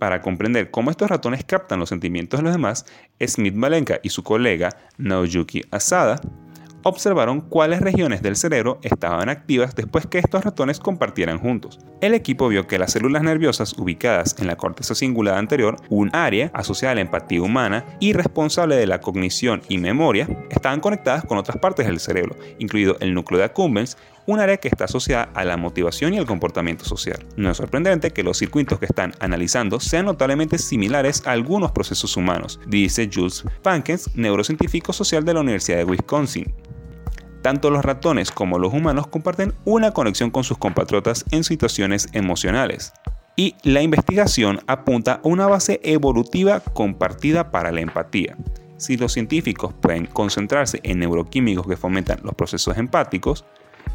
Para 0.00 0.22
comprender 0.22 0.70
cómo 0.70 0.90
estos 0.90 1.10
ratones 1.10 1.44
captan 1.44 1.78
los 1.78 1.90
sentimientos 1.90 2.40
de 2.40 2.44
los 2.44 2.54
demás, 2.54 2.86
Smith 3.22 3.54
Malenka 3.54 4.00
y 4.02 4.08
su 4.08 4.24
colega 4.24 4.70
Naoyuki 4.96 5.62
Asada 5.70 6.18
observaron 6.84 7.42
cuáles 7.42 7.82
regiones 7.82 8.22
del 8.22 8.36
cerebro 8.36 8.78
estaban 8.82 9.28
activas 9.28 9.76
después 9.76 10.06
que 10.06 10.18
estos 10.18 10.42
ratones 10.42 10.80
compartieran 10.80 11.38
juntos. 11.38 11.78
El 12.00 12.14
equipo 12.14 12.48
vio 12.48 12.66
que 12.66 12.78
las 12.78 12.92
células 12.92 13.22
nerviosas 13.22 13.78
ubicadas 13.78 14.36
en 14.38 14.46
la 14.46 14.56
corteza 14.56 14.94
cingulada 14.94 15.36
anterior, 15.36 15.76
un 15.90 16.08
área 16.16 16.50
asociada 16.54 16.92
a 16.92 16.94
la 16.94 17.02
empatía 17.02 17.42
humana 17.42 17.84
y 18.00 18.14
responsable 18.14 18.76
de 18.76 18.86
la 18.86 19.02
cognición 19.02 19.60
y 19.68 19.76
memoria, 19.76 20.26
estaban 20.48 20.80
conectadas 20.80 21.26
con 21.26 21.36
otras 21.36 21.58
partes 21.58 21.86
del 21.86 22.00
cerebro, 22.00 22.36
incluido 22.58 22.96
el 23.00 23.12
núcleo 23.12 23.38
de 23.38 23.44
accumbens, 23.44 23.98
un 24.26 24.40
área 24.40 24.56
que 24.56 24.68
está 24.68 24.84
asociada 24.84 25.30
a 25.34 25.44
la 25.44 25.56
motivación 25.56 26.14
y 26.14 26.18
el 26.18 26.26
comportamiento 26.26 26.84
social. 26.84 27.26
No 27.36 27.50
es 27.50 27.56
sorprendente 27.56 28.10
que 28.10 28.22
los 28.22 28.38
circuitos 28.38 28.78
que 28.78 28.86
están 28.86 29.14
analizando 29.20 29.80
sean 29.80 30.06
notablemente 30.06 30.58
similares 30.58 31.22
a 31.26 31.32
algunos 31.32 31.72
procesos 31.72 32.16
humanos, 32.16 32.60
dice 32.66 33.10
Jules 33.12 33.44
Pankens, 33.62 34.14
neurocientífico 34.14 34.92
social 34.92 35.24
de 35.24 35.34
la 35.34 35.40
Universidad 35.40 35.78
de 35.78 35.84
Wisconsin. 35.84 36.54
Tanto 37.42 37.70
los 37.70 37.84
ratones 37.84 38.30
como 38.30 38.58
los 38.58 38.72
humanos 38.72 39.06
comparten 39.06 39.54
una 39.64 39.92
conexión 39.92 40.30
con 40.30 40.44
sus 40.44 40.58
compatriotas 40.58 41.24
en 41.30 41.42
situaciones 41.42 42.08
emocionales. 42.12 42.92
Y 43.36 43.54
la 43.62 43.80
investigación 43.80 44.60
apunta 44.66 45.14
a 45.14 45.20
una 45.22 45.46
base 45.46 45.80
evolutiva 45.82 46.60
compartida 46.60 47.50
para 47.50 47.72
la 47.72 47.80
empatía. 47.80 48.36
Si 48.76 48.96
los 48.96 49.12
científicos 49.12 49.72
pueden 49.74 50.06
concentrarse 50.06 50.80
en 50.82 50.98
neuroquímicos 50.98 51.66
que 51.66 51.76
fomentan 51.76 52.20
los 52.22 52.34
procesos 52.34 52.76
empáticos, 52.76 53.44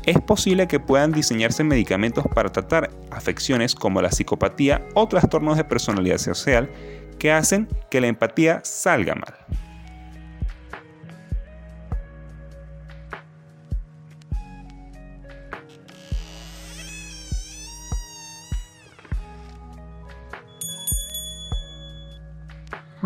es 0.05 0.21
posible 0.21 0.67
que 0.67 0.79
puedan 0.79 1.11
diseñarse 1.11 1.63
medicamentos 1.63 2.25
para 2.33 2.51
tratar 2.51 2.91
afecciones 3.11 3.73
como 3.73 4.01
la 4.01 4.11
psicopatía 4.11 4.87
o 4.93 5.07
trastornos 5.07 5.57
de 5.57 5.63
personalidad 5.63 6.17
social 6.17 6.69
que 7.17 7.31
hacen 7.31 7.67
que 7.89 8.01
la 8.01 8.07
empatía 8.07 8.61
salga 8.63 9.15
mal. 9.15 9.33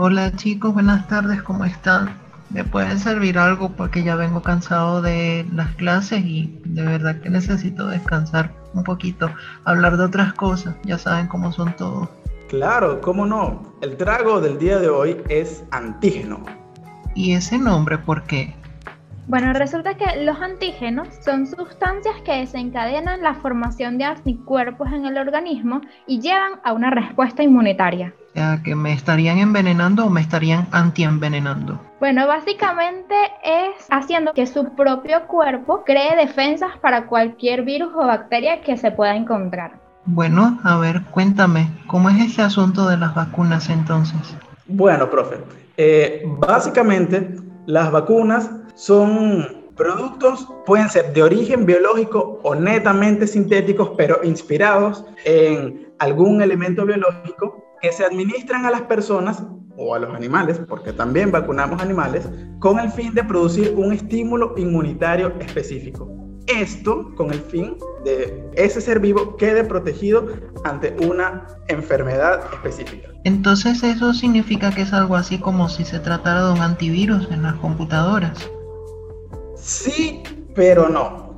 Hola 0.02 0.34
chicos, 0.38 0.74
buenas 0.74 1.08
tardes, 1.10 1.42
¿cómo 1.44 1.66
están? 1.66 2.29
¿Me 2.50 2.64
pueden 2.64 2.98
servir 2.98 3.38
algo? 3.38 3.70
Porque 3.70 4.04
ya 4.04 4.16
vengo 4.16 4.42
cansado 4.42 5.02
de 5.02 5.46
las 5.54 5.76
clases 5.76 6.26
y 6.26 6.60
de 6.66 6.82
verdad 6.84 7.20
que 7.22 7.30
necesito 7.30 7.88
descansar 7.88 8.52
un 8.74 8.84
poquito, 8.84 9.30
hablar 9.66 9.98
de 9.98 10.06
otras 10.06 10.34
cosas, 10.34 10.76
ya 10.84 10.98
saben 10.98 11.28
cómo 11.28 11.52
son 11.52 11.76
todos. 11.76 12.10
Claro, 12.48 13.02
cómo 13.02 13.28
no. 13.28 13.74
El 13.82 13.98
trago 13.98 14.42
del 14.42 14.58
día 14.58 14.80
de 14.80 14.90
hoy 14.90 15.18
es 15.30 15.64
antígeno. 15.70 16.44
¿Y 17.14 17.34
ese 17.34 17.60
nombre 17.60 18.00
por 18.00 18.24
qué? 18.24 18.56
Bueno, 19.28 19.54
resulta 19.54 19.96
que 19.96 20.24
los 20.24 20.42
antígenos 20.42 21.08
son 21.24 21.46
sustancias 21.46 22.16
que 22.26 22.32
desencadenan 22.32 23.22
la 23.22 23.36
formación 23.36 24.00
de 24.00 24.06
anticuerpos 24.06 24.92
en 24.92 25.06
el 25.06 25.20
organismo 25.20 25.82
y 26.08 26.20
llevan 26.20 26.54
a 26.64 26.74
una 26.74 26.90
respuesta 26.90 27.44
inmunitaria. 27.44 28.16
O 28.30 28.34
sea, 28.34 28.62
que 28.64 28.74
me 28.74 28.92
estarían 28.92 29.38
envenenando 29.38 30.06
o 30.06 30.10
me 30.10 30.22
estarían 30.22 30.68
antienvenenando. 30.72 31.80
Bueno, 32.00 32.28
básicamente 32.28 33.14
es 33.44 33.86
haciendo 33.90 34.32
que 34.34 34.48
su 34.48 34.74
propio 34.74 35.28
cuerpo 35.28 35.84
cree 35.86 36.16
defensas 36.16 36.78
para 36.82 37.08
cualquier 37.08 37.64
virus 37.64 37.92
o 37.94 38.06
bacteria 38.06 38.62
que 38.62 38.78
se 38.78 38.92
pueda 38.92 39.16
encontrar. 39.16 39.74
Bueno, 40.06 40.58
a 40.64 40.78
ver, 40.78 41.02
cuéntame, 41.12 41.70
¿cómo 41.88 42.10
es 42.10 42.20
ese 42.22 42.42
asunto 42.42 42.88
de 42.88 42.96
las 42.96 43.14
vacunas 43.14 43.70
entonces? 43.70 44.18
Bueno, 44.66 45.10
profe, 45.10 45.38
eh, 45.76 46.24
básicamente 46.26 47.36
las 47.66 47.92
vacunas 47.92 48.50
son 48.76 49.46
productos, 49.76 50.48
pueden 50.66 50.90
ser 50.90 51.14
de 51.14 51.22
origen 51.22 51.66
biológico 51.66 52.40
o 52.44 52.56
netamente 52.56 53.28
sintéticos, 53.28 53.92
pero 53.98 54.24
inspirados 54.24 55.06
en 55.26 55.90
algún 56.00 56.42
elemento 56.42 56.86
biológico 56.86 57.69
que 57.82 57.92
se 57.92 58.04
administran 58.06 58.66
a 58.66 58.72
las 58.72 58.82
personas 58.84 59.44
o 59.78 59.96
a 59.96 60.00
los 60.00 60.14
animales, 60.14 60.60
porque 60.68 60.92
también 60.92 61.32
vacunamos 61.32 61.82
animales, 61.82 62.28
con 62.60 62.80
el 62.80 62.92
fin 62.92 63.14
de 63.14 63.24
producir 63.24 63.74
un 63.78 63.94
estímulo 63.94 64.54
inmunitario 64.58 65.34
específico. 65.40 66.10
Esto 66.48 67.14
con 67.16 67.32
el 67.32 67.40
fin 67.40 67.78
de 68.04 68.50
ese 68.56 68.82
ser 68.82 69.00
vivo 69.00 69.38
quede 69.38 69.64
protegido 69.64 70.28
ante 70.66 70.96
una 71.06 71.46
enfermedad 71.68 72.42
específica. 72.54 73.10
Entonces 73.24 73.84
eso 73.84 74.14
significa 74.14 74.72
que 74.72 74.82
es 74.82 74.92
algo 74.92 75.16
así 75.16 75.40
como 75.40 75.70
si 75.70 75.86
se 75.86 76.00
tratara 76.00 76.48
de 76.48 76.54
un 76.54 76.62
antivirus 76.62 77.30
en 77.32 77.44
las 77.44 77.56
computadoras. 77.56 78.50
Sí, 79.56 80.24
pero 80.56 80.90
no. 80.90 81.29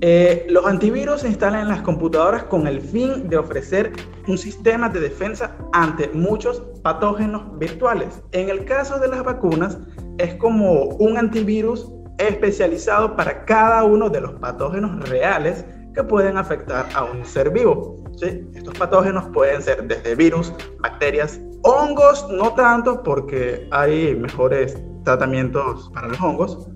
Eh, 0.00 0.46
los 0.48 0.64
antivirus 0.64 1.22
se 1.22 1.28
instalan 1.28 1.62
en 1.62 1.68
las 1.68 1.82
computadoras 1.82 2.44
con 2.44 2.68
el 2.68 2.80
fin 2.80 3.28
de 3.28 3.36
ofrecer 3.36 3.92
un 4.28 4.38
sistema 4.38 4.88
de 4.88 5.00
defensa 5.00 5.56
ante 5.72 6.08
muchos 6.14 6.62
patógenos 6.82 7.58
virtuales. 7.58 8.22
En 8.30 8.48
el 8.48 8.64
caso 8.64 9.00
de 9.00 9.08
las 9.08 9.24
vacunas, 9.24 9.78
es 10.18 10.34
como 10.34 10.84
un 10.84 11.18
antivirus 11.18 11.90
especializado 12.18 13.16
para 13.16 13.44
cada 13.44 13.82
uno 13.82 14.08
de 14.08 14.20
los 14.20 14.34
patógenos 14.34 15.08
reales 15.08 15.64
que 15.94 16.04
pueden 16.04 16.36
afectar 16.36 16.86
a 16.94 17.02
un 17.02 17.24
ser 17.24 17.50
vivo. 17.50 17.96
Estos 18.20 18.78
patógenos 18.78 19.24
pueden 19.32 19.62
ser 19.62 19.86
desde 19.88 20.14
virus, 20.14 20.52
bacterias, 20.78 21.40
hongos, 21.62 22.28
no 22.30 22.52
tanto 22.54 23.02
porque 23.02 23.66
hay 23.72 24.14
mejores 24.14 24.80
tratamientos 25.04 25.90
para 25.92 26.08
los 26.08 26.20
hongos, 26.20 26.68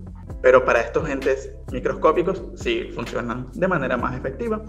pero 0.42 0.64
para 0.64 0.80
estos 0.80 1.08
entes 1.08 1.52
microscópicos 1.72 2.42
sí 2.56 2.90
funcionan 2.94 3.46
de 3.54 3.68
manera 3.68 3.96
más 3.96 4.16
efectiva. 4.16 4.60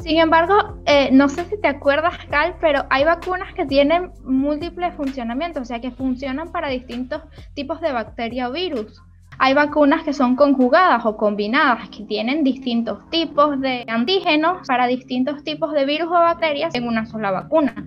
Sin 0.00 0.18
embargo, 0.18 0.80
eh, 0.86 1.10
no 1.12 1.28
sé 1.28 1.44
si 1.44 1.60
te 1.60 1.68
acuerdas, 1.68 2.14
Cal, 2.28 2.56
pero 2.60 2.84
hay 2.90 3.04
vacunas 3.04 3.54
que 3.54 3.64
tienen 3.64 4.10
múltiples 4.24 4.94
funcionamientos, 4.94 5.62
o 5.62 5.64
sea, 5.64 5.80
que 5.80 5.92
funcionan 5.92 6.50
para 6.50 6.68
distintos 6.68 7.22
tipos 7.54 7.80
de 7.80 7.92
bacteria 7.92 8.48
o 8.48 8.52
virus. 8.52 9.00
Hay 9.38 9.54
vacunas 9.54 10.04
que 10.04 10.12
son 10.12 10.36
conjugadas 10.36 11.04
o 11.06 11.16
combinadas, 11.16 11.88
que 11.90 12.04
tienen 12.04 12.44
distintos 12.44 13.08
tipos 13.10 13.60
de 13.60 13.84
antígenos 13.88 14.66
para 14.66 14.86
distintos 14.86 15.42
tipos 15.42 15.72
de 15.72 15.86
virus 15.86 16.08
o 16.08 16.12
bacterias 16.12 16.74
en 16.74 16.86
una 16.86 17.06
sola 17.06 17.30
vacuna. 17.30 17.86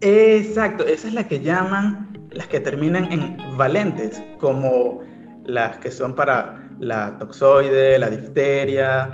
Exacto, 0.00 0.84
esa 0.84 1.08
es 1.08 1.14
la 1.14 1.28
que 1.28 1.40
llaman 1.40 2.28
las 2.30 2.48
que 2.48 2.60
terminan 2.60 3.10
en 3.12 3.36
valentes, 3.56 4.22
como 4.38 5.00
las 5.46 5.78
que 5.78 5.90
son 5.90 6.14
para 6.14 6.62
la 6.78 7.16
toxoide, 7.18 7.98
la 7.98 8.10
difteria, 8.10 9.10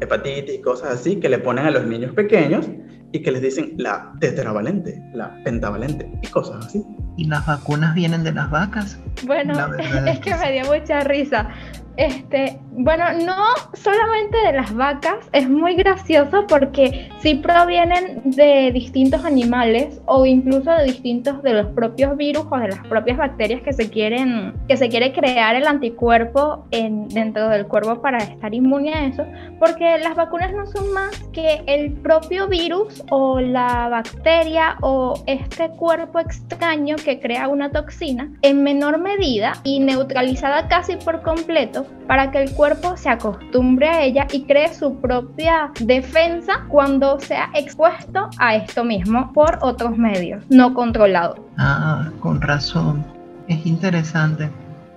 hepatitis, 0.00 0.60
cosas 0.62 0.94
así, 0.94 1.16
que 1.16 1.28
le 1.28 1.38
ponen 1.38 1.66
a 1.66 1.70
los 1.70 1.86
niños 1.86 2.12
pequeños 2.12 2.68
y 3.12 3.22
que 3.22 3.30
les 3.30 3.42
dicen 3.42 3.74
la 3.78 4.12
tetravalente, 4.20 5.00
la 5.14 5.34
pentavalente 5.44 6.10
y 6.22 6.26
cosas 6.28 6.66
así. 6.66 6.84
¿Y 7.16 7.24
las 7.24 7.46
vacunas 7.46 7.94
vienen 7.94 8.24
de 8.24 8.32
las 8.32 8.50
vacas? 8.50 8.98
Bueno, 9.24 9.54
es 10.06 10.20
que 10.20 10.34
me 10.34 10.52
dio 10.52 10.64
mucha 10.66 11.00
risa. 11.00 11.48
Este, 11.96 12.58
bueno, 12.72 13.04
no 13.24 13.36
solamente 13.72 14.36
de 14.38 14.52
las 14.52 14.74
vacas, 14.74 15.28
es 15.32 15.48
muy 15.48 15.74
gracioso 15.76 16.46
porque 16.46 17.08
sí 17.20 17.36
provienen 17.36 18.20
de 18.24 18.70
distintos 18.70 19.24
animales 19.24 20.00
o 20.04 20.26
incluso 20.26 20.70
de 20.72 20.84
distintos 20.84 21.42
de 21.42 21.54
los 21.54 21.66
propios 21.68 22.16
virus 22.16 22.44
o 22.50 22.58
de 22.58 22.68
las 22.68 22.86
propias 22.86 23.16
bacterias 23.16 23.62
que 23.62 23.72
se 23.72 23.88
quieren 23.88 24.54
que 24.68 24.76
se 24.76 24.88
quiere 24.90 25.12
crear 25.12 25.56
el 25.56 25.66
anticuerpo 25.66 26.66
en, 26.70 27.08
dentro 27.08 27.48
del 27.48 27.66
cuerpo 27.66 28.02
para 28.02 28.18
estar 28.18 28.52
inmune 28.52 28.92
a 28.92 29.06
eso, 29.06 29.24
porque 29.58 29.96
las 29.98 30.14
vacunas 30.14 30.52
no 30.52 30.66
son 30.66 30.92
más 30.92 31.16
que 31.32 31.62
el 31.66 31.92
propio 31.92 32.46
virus 32.46 33.02
o 33.10 33.40
la 33.40 33.88
bacteria 33.88 34.76
o 34.82 35.22
este 35.26 35.70
cuerpo 35.70 36.20
extraño 36.20 36.96
que 36.96 37.20
crea 37.20 37.48
una 37.48 37.70
toxina 37.70 38.30
en 38.42 38.62
menor 38.62 38.98
medida 38.98 39.54
y 39.64 39.80
neutralizada 39.80 40.68
casi 40.68 40.96
por 40.96 41.22
completo 41.22 41.85
para 42.06 42.30
que 42.30 42.42
el 42.42 42.50
cuerpo 42.52 42.96
se 42.96 43.08
acostumbre 43.08 43.88
a 43.88 44.02
ella 44.02 44.26
y 44.32 44.44
cree 44.44 44.72
su 44.72 45.00
propia 45.00 45.70
defensa 45.80 46.64
cuando 46.68 47.18
sea 47.18 47.50
expuesto 47.54 48.30
a 48.38 48.56
esto 48.56 48.84
mismo 48.84 49.32
por 49.32 49.58
otros 49.62 49.96
medios 49.98 50.44
no 50.48 50.74
controlados. 50.74 51.40
Ah, 51.58 52.10
con 52.20 52.40
razón. 52.40 53.04
Es 53.48 53.64
interesante. 53.66 54.50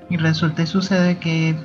Y 0.09 0.17
resulta 0.17 0.65
sucede 0.65 1.17
que 1.19 1.55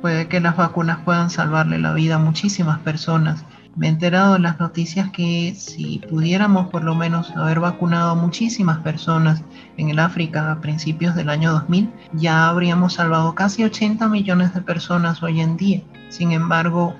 puede 0.00 0.28
que 0.28 0.40
las 0.40 0.56
vacunas 0.56 0.98
puedan 1.04 1.30
salvarle 1.30 1.78
la 1.78 1.94
vida 1.94 2.16
a 2.16 2.18
muchísimas 2.18 2.78
personas 2.80 3.44
me 3.76 3.86
he 3.86 3.90
enterado 3.90 4.36
en 4.36 4.42
las 4.42 4.60
noticias 4.60 5.10
que 5.10 5.54
si 5.56 5.98
pudiéramos 6.08 6.68
por 6.68 6.84
lo 6.84 6.94
menos 6.94 7.30
haber 7.36 7.60
vacunado 7.60 8.10
a 8.10 8.14
muchísimas 8.14 8.78
personas 8.78 9.42
en 9.76 9.90
el 9.90 9.98
África 9.98 10.52
a 10.52 10.60
principios 10.60 11.14
del 11.14 11.28
año 11.28 11.52
2000, 11.52 11.90
ya 12.12 12.48
habríamos 12.48 12.94
salvado 12.94 13.34
casi 13.34 13.64
80 13.64 14.08
millones 14.08 14.54
de 14.54 14.60
personas 14.60 15.22
hoy 15.22 15.40
en 15.40 15.56
día. 15.56 15.82
Sin 16.08 16.32
embargo, 16.32 16.94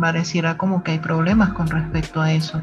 pareciera 0.00 0.56
como 0.56 0.82
que 0.82 0.92
hay 0.92 0.98
problemas 0.98 1.52
con 1.52 1.66
respecto 1.66 2.20
a 2.20 2.32
eso. 2.32 2.60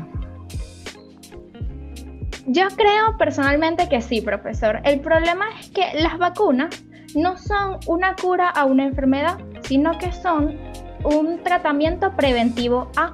Yo 2.45 2.67
creo 2.77 3.17
personalmente 3.17 3.89
que 3.89 4.01
sí, 4.01 4.21
profesor. 4.21 4.79
El 4.85 5.01
problema 5.01 5.45
es 5.59 5.69
que 5.69 5.83
las 6.01 6.17
vacunas 6.17 6.81
no 7.13 7.37
son 7.37 7.79
una 7.87 8.15
cura 8.15 8.49
a 8.49 8.63
una 8.63 8.85
enfermedad, 8.85 9.37
sino 9.63 9.97
que 9.97 10.13
son 10.13 10.55
un 11.03 11.43
tratamiento 11.43 12.15
preventivo 12.15 12.89
a 12.95 13.11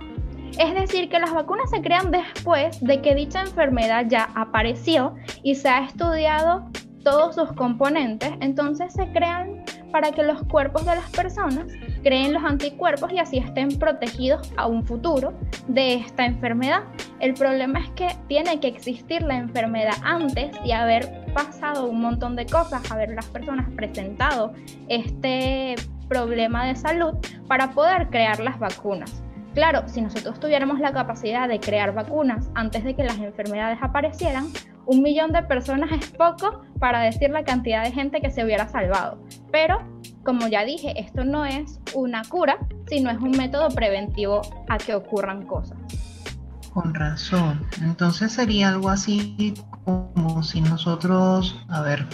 es 0.58 0.74
decir, 0.74 1.10
que 1.10 1.20
las 1.20 1.34
vacunas 1.34 1.70
se 1.70 1.82
crean 1.82 2.12
después 2.12 2.80
de 2.82 3.02
que 3.02 3.16
dicha 3.16 3.42
enfermedad 3.42 4.06
ya 4.08 4.30
apareció 4.36 5.16
y 5.42 5.56
se 5.56 5.70
ha 5.70 5.86
estudiado 5.86 6.70
todos 7.04 7.36
sus 7.36 7.52
componentes, 7.54 8.32
entonces 8.40 8.94
se 8.94 9.12
crean 9.12 9.64
para 9.92 10.12
que 10.12 10.24
los 10.24 10.42
cuerpos 10.44 10.86
de 10.86 10.96
las 10.96 11.10
personas 11.12 11.68
creen 12.02 12.34
los 12.34 12.44
anticuerpos 12.44 13.12
y 13.12 13.20
así 13.20 13.38
estén 13.38 13.78
protegidos 13.78 14.52
a 14.58 14.68
un 14.68 14.84
futuro 14.84 15.34
de 15.68 15.96
esta 15.96 16.26
enfermedad. 16.26 16.84
El 17.20 17.34
problema 17.36 17.80
es 17.80 17.90
que 17.92 18.08
tiene 18.28 18.60
que 18.60 18.68
existir 18.68 19.22
la 19.22 19.36
enfermedad 19.36 19.96
antes 20.04 20.56
y 20.66 20.72
haber 20.72 21.26
pasado 21.34 21.86
un 21.86 22.02
montón 22.02 22.36
de 22.36 22.46
cosas, 22.46 22.90
haber 22.92 23.10
las 23.12 23.26
personas 23.28 23.70
presentado 23.76 24.54
este 24.88 25.76
problema 26.08 26.66
de 26.66 26.76
salud 26.76 27.16
para 27.48 27.72
poder 27.72 28.10
crear 28.10 28.40
las 28.40 28.58
vacunas. 28.60 29.24
Claro, 29.54 29.84
si 29.88 30.02
nosotros 30.02 30.40
tuviéramos 30.40 30.80
la 30.80 30.94
capacidad 30.94 31.48
de 31.48 31.60
crear 31.60 31.94
vacunas 31.94 32.50
antes 32.56 32.84
de 32.84 32.96
que 32.96 33.04
las 33.04 33.20
enfermedades 33.20 33.78
aparecieran, 33.82 34.48
un 34.86 35.04
millón 35.04 35.32
de 35.32 35.44
personas 35.44 35.92
es 35.92 36.10
poco 36.10 36.64
para 36.80 37.02
decir 37.02 37.30
la 37.30 37.44
cantidad 37.44 37.84
de 37.84 37.92
gente 37.92 38.20
que 38.20 38.32
se 38.32 38.44
hubiera 38.44 38.68
salvado. 38.68 39.24
Pero, 39.52 39.80
como 40.26 40.48
ya 40.48 40.66
dije, 40.66 41.00
esto 41.00 41.24
no 41.24 41.46
es 41.46 41.80
una 41.94 42.24
cura, 42.24 42.58
sino 42.88 43.12
es 43.12 43.20
un 43.20 43.32
método 43.32 43.70
preventivo 43.70 44.42
a 44.68 44.78
que 44.78 44.96
ocurran 44.96 45.46
cosas. 45.46 45.78
Con 46.74 46.96
razón. 46.96 47.68
Entonces 47.84 48.32
sería 48.32 48.70
algo 48.70 48.90
así 48.90 49.54
como 49.86 50.42
si 50.42 50.62
nosotros, 50.62 51.64
a 51.70 51.82
ver, 51.82 52.08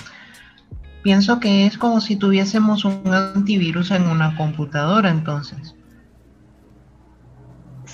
pienso 1.04 1.40
que 1.40 1.66
es 1.66 1.78
como 1.78 2.02
si 2.02 2.18
tuviésemos 2.18 2.84
un 2.84 3.02
antivirus 3.14 3.92
en 3.92 4.08
una 4.08 4.36
computadora 4.36 5.10
entonces. 5.10 5.74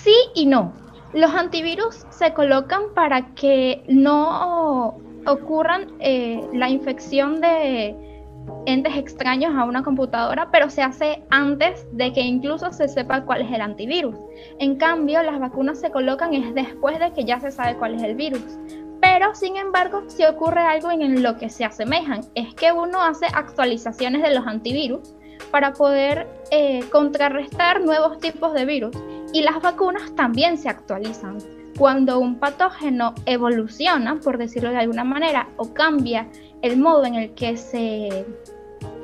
Sí 0.06 0.13
y 0.36 0.46
no. 0.46 0.72
Los 1.13 1.34
antivirus 1.34 2.06
se 2.12 2.32
colocan 2.36 2.94
para 2.94 3.34
que 3.34 3.84
no 3.88 5.00
ocurran 5.26 5.94
eh, 6.00 6.48
la 6.54 6.70
infección 6.70 7.41
de 7.41 7.96
entes 8.68 8.96
extraños 8.98 9.56
a 9.56 9.63
una 9.63 9.82
computadora, 9.82 10.52
pero 10.52 10.70
se 10.70 10.84
hace 10.84 11.24
antes 11.32 11.88
de 11.91 12.13
que 12.13 12.22
incluso 12.22 12.72
se 12.72 12.88
sepa 12.88 13.26
cuál 13.26 13.41
es 13.41 13.52
el 13.52 13.62
antivirus. 13.62 14.15
En 14.60 14.76
cambio, 14.76 15.24
las 15.24 15.39
vacunas 15.39 15.80
se 15.80 15.89
colocan 15.89 16.36
es 16.36 16.54
después 16.54 17.00
de 17.00 17.12
que 17.12 17.26
ya 17.26 17.39
se 17.39 17.50
sabe 17.50 17.76
cuál 17.76 17.96
es 17.96 18.04
el 18.04 18.13
virus. 18.13 18.60
Pero, 19.02 19.34
sin 19.34 19.58
embargo, 19.58 20.04
si 20.06 20.24
ocurre 20.24 20.62
algo 20.62 20.91
en 20.91 21.24
lo 21.24 21.36
que 21.38 21.50
se 21.50 21.65
asemejan, 21.65 22.22
es 22.36 22.54
que 22.54 22.72
uno 22.72 23.02
hace 23.02 23.26
actualizaciones 23.34 24.22
de 24.22 24.36
los 24.36 24.46
antivirus 24.46 25.15
para 25.50 25.74
poder 25.74 26.28
eh, 26.52 26.84
contrarrestar 26.91 27.82
nuevos 27.82 28.20
tipos 28.20 28.54
de 28.54 28.65
virus. 28.65 28.96
Y 29.36 29.41
las 29.41 29.62
vacunas 29.62 30.15
también 30.15 30.58
se 30.58 30.69
actualizan. 30.69 31.39
Cuando 31.78 32.19
un 32.19 32.39
patógeno 32.39 33.13
evoluciona, 33.26 34.17
por 34.21 34.38
decirlo 34.38 34.69
de 34.69 34.78
alguna 34.78 35.04
manera, 35.04 35.50
o 35.58 35.74
cambia 35.74 36.30
el 36.62 36.78
modo 36.78 37.04
en 37.04 37.15
el 37.15 37.34
que 37.34 37.58
se 37.58 38.26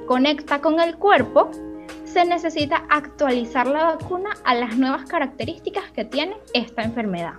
conecta 0.07 0.61
con 0.61 0.79
el 0.79 0.95
cuerpo, 0.95 1.51
se 2.05 2.23
necesita 2.23 2.85
actualizar 2.89 3.67
la 3.67 3.83
vacuna 3.83 4.29
a 4.45 4.55
las 4.55 4.77
nuevas 4.77 5.03
características 5.03 5.91
que 5.91 6.05
tiene 6.05 6.37
esta 6.53 6.83
enfermedad. 6.83 7.33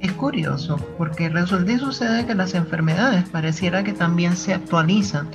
Es 0.00 0.12
curioso, 0.12 0.78
porque 0.96 1.28
resulta 1.28 1.72
y 1.72 1.78
sucede 1.78 2.24
que 2.24 2.34
las 2.34 2.54
enfermedades 2.54 3.28
pareciera 3.28 3.84
que 3.84 3.92
también 3.92 4.34
se 4.34 4.54
actualizan. 4.54 5.28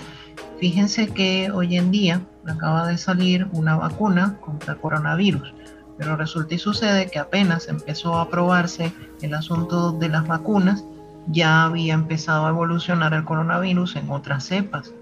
Fíjense 0.59 1.09
que 1.09 1.51
hoy 1.51 1.77
en 1.77 1.91
día 1.91 2.21
acaba 2.47 2.87
de 2.87 2.97
salir 2.97 3.47
una 3.51 3.75
vacuna 3.75 4.37
contra 4.41 4.73
el 4.73 4.79
coronavirus, 4.79 5.53
pero 5.99 6.15
resulta 6.15 6.55
y 6.55 6.57
sucede 6.57 7.11
que 7.11 7.19
apenas 7.19 7.67
empezó 7.67 8.15
a 8.15 8.29
probarse 8.29 8.93
el 9.21 9.33
asunto 9.33 9.91
de 9.91 10.07
las 10.07 10.25
vacunas, 10.25 10.85
ya 11.27 11.65
había 11.65 11.93
empezado 11.93 12.47
a 12.47 12.49
evolucionar 12.49 13.13
el 13.13 13.25
coronavirus 13.25 13.97
en 13.97 14.09
otras 14.09 14.45
cepas. 14.45 14.93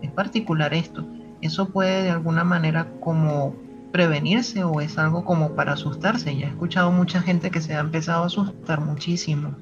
Es 0.00 0.10
particular 0.10 0.72
esto. 0.72 1.06
¿Eso 1.42 1.68
puede 1.68 2.04
de 2.04 2.10
alguna 2.10 2.42
manera 2.42 2.88
como 3.00 3.54
prevenirse 3.92 4.64
o 4.64 4.80
es 4.80 4.96
algo 4.96 5.26
como 5.26 5.54
para 5.54 5.74
asustarse? 5.74 6.34
Ya 6.34 6.46
he 6.46 6.50
escuchado 6.50 6.90
mucha 6.90 7.20
gente 7.20 7.50
que 7.50 7.60
se 7.60 7.74
ha 7.74 7.80
empezado 7.80 8.22
a 8.22 8.26
asustar 8.26 8.80
muchísimo. 8.80 9.54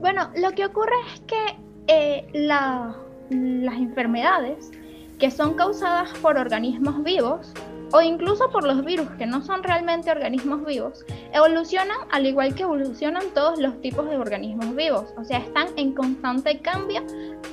Bueno, 0.00 0.30
lo 0.36 0.52
que 0.52 0.66
ocurre 0.66 0.94
es 1.12 1.20
que 1.22 1.58
eh, 1.88 2.28
las 2.32 3.74
enfermedades 3.76 4.70
que 5.18 5.32
son 5.32 5.54
causadas 5.54 6.10
por 6.20 6.38
organismos 6.38 7.02
vivos 7.02 7.52
o 7.92 8.00
incluso 8.00 8.50
por 8.50 8.64
los 8.64 8.84
virus 8.84 9.08
que 9.12 9.26
no 9.26 9.42
son 9.42 9.62
realmente 9.62 10.10
organismos 10.10 10.64
vivos, 10.64 11.04
evolucionan 11.32 11.98
al 12.10 12.26
igual 12.26 12.54
que 12.54 12.64
evolucionan 12.64 13.24
todos 13.34 13.58
los 13.58 13.80
tipos 13.80 14.08
de 14.08 14.18
organismos 14.18 14.74
vivos, 14.74 15.12
o 15.16 15.24
sea, 15.24 15.38
están 15.38 15.68
en 15.76 15.92
constante 15.92 16.60
cambio 16.60 17.02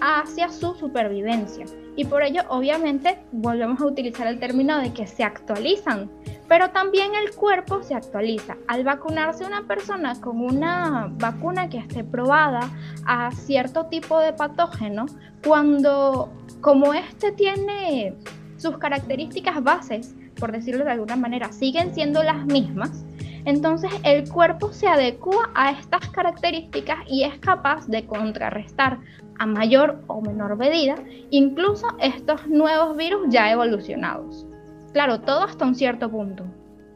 hacia 0.01 0.49
su 0.49 0.73
supervivencia. 0.75 1.65
Y 1.95 2.05
por 2.05 2.23
ello, 2.23 2.41
obviamente, 2.49 3.19
volvemos 3.31 3.79
a 3.79 3.85
utilizar 3.85 4.25
el 4.25 4.39
término 4.39 4.79
de 4.79 4.91
que 4.93 5.05
se 5.05 5.23
actualizan, 5.23 6.09
pero 6.47 6.71
también 6.71 7.13
el 7.13 7.35
cuerpo 7.35 7.83
se 7.83 7.93
actualiza. 7.93 8.57
Al 8.67 8.83
vacunarse 8.83 9.45
una 9.45 9.67
persona 9.67 10.19
con 10.19 10.41
una 10.41 11.11
vacuna 11.19 11.69
que 11.69 11.77
esté 11.77 12.03
probada 12.03 12.67
a 13.05 13.31
cierto 13.31 13.85
tipo 13.85 14.19
de 14.19 14.33
patógeno, 14.33 15.05
cuando 15.45 16.33
como 16.61 16.95
este 16.95 17.31
tiene 17.31 18.15
sus 18.57 18.77
características 18.77 19.61
bases 19.63 20.15
por 20.39 20.51
decirlo 20.51 20.85
de 20.85 20.91
alguna 20.91 21.15
manera, 21.15 21.51
siguen 21.51 21.93
siendo 21.93 22.23
las 22.23 22.45
mismas, 22.45 23.05
entonces 23.45 23.91
el 24.03 24.29
cuerpo 24.29 24.71
se 24.71 24.87
adecua 24.87 25.49
a 25.53 25.71
estas 25.71 26.09
características 26.09 26.99
y 27.07 27.23
es 27.23 27.37
capaz 27.39 27.87
de 27.87 28.05
contrarrestar 28.05 28.99
a 29.39 29.45
mayor 29.45 30.01
o 30.07 30.21
menor 30.21 30.55
medida 30.55 30.95
incluso 31.29 31.87
estos 31.99 32.47
nuevos 32.47 32.95
virus 32.95 33.27
ya 33.29 33.51
evolucionados. 33.51 34.45
Claro, 34.93 35.19
todo 35.21 35.41
hasta 35.41 35.65
un 35.65 35.75
cierto 35.75 36.09
punto. 36.09 36.45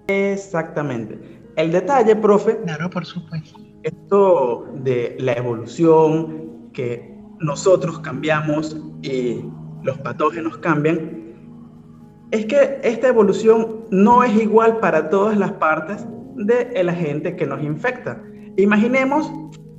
Exactamente. 0.07 1.19
El 1.55 1.71
detalle, 1.71 2.15
profe. 2.15 2.57
Claro, 2.63 2.89
por 2.89 3.05
supuesto. 3.05 3.59
Esto 3.83 4.67
de 4.75 5.17
la 5.19 5.33
evolución, 5.33 6.69
que 6.71 7.17
nosotros 7.39 7.99
cambiamos 7.99 8.77
y 9.01 9.43
los 9.81 9.97
patógenos 9.99 10.57
cambian, 10.59 11.26
es 12.31 12.45
que 12.45 12.79
esta 12.83 13.07
evolución 13.07 13.85
no 13.89 14.23
es 14.23 14.35
igual 14.35 14.79
para 14.79 15.09
todas 15.09 15.37
las 15.37 15.53
partes 15.53 16.05
del 16.35 16.89
agente 16.89 17.35
que 17.35 17.45
nos 17.45 17.63
infecta. 17.63 18.21
Imaginemos 18.57 19.31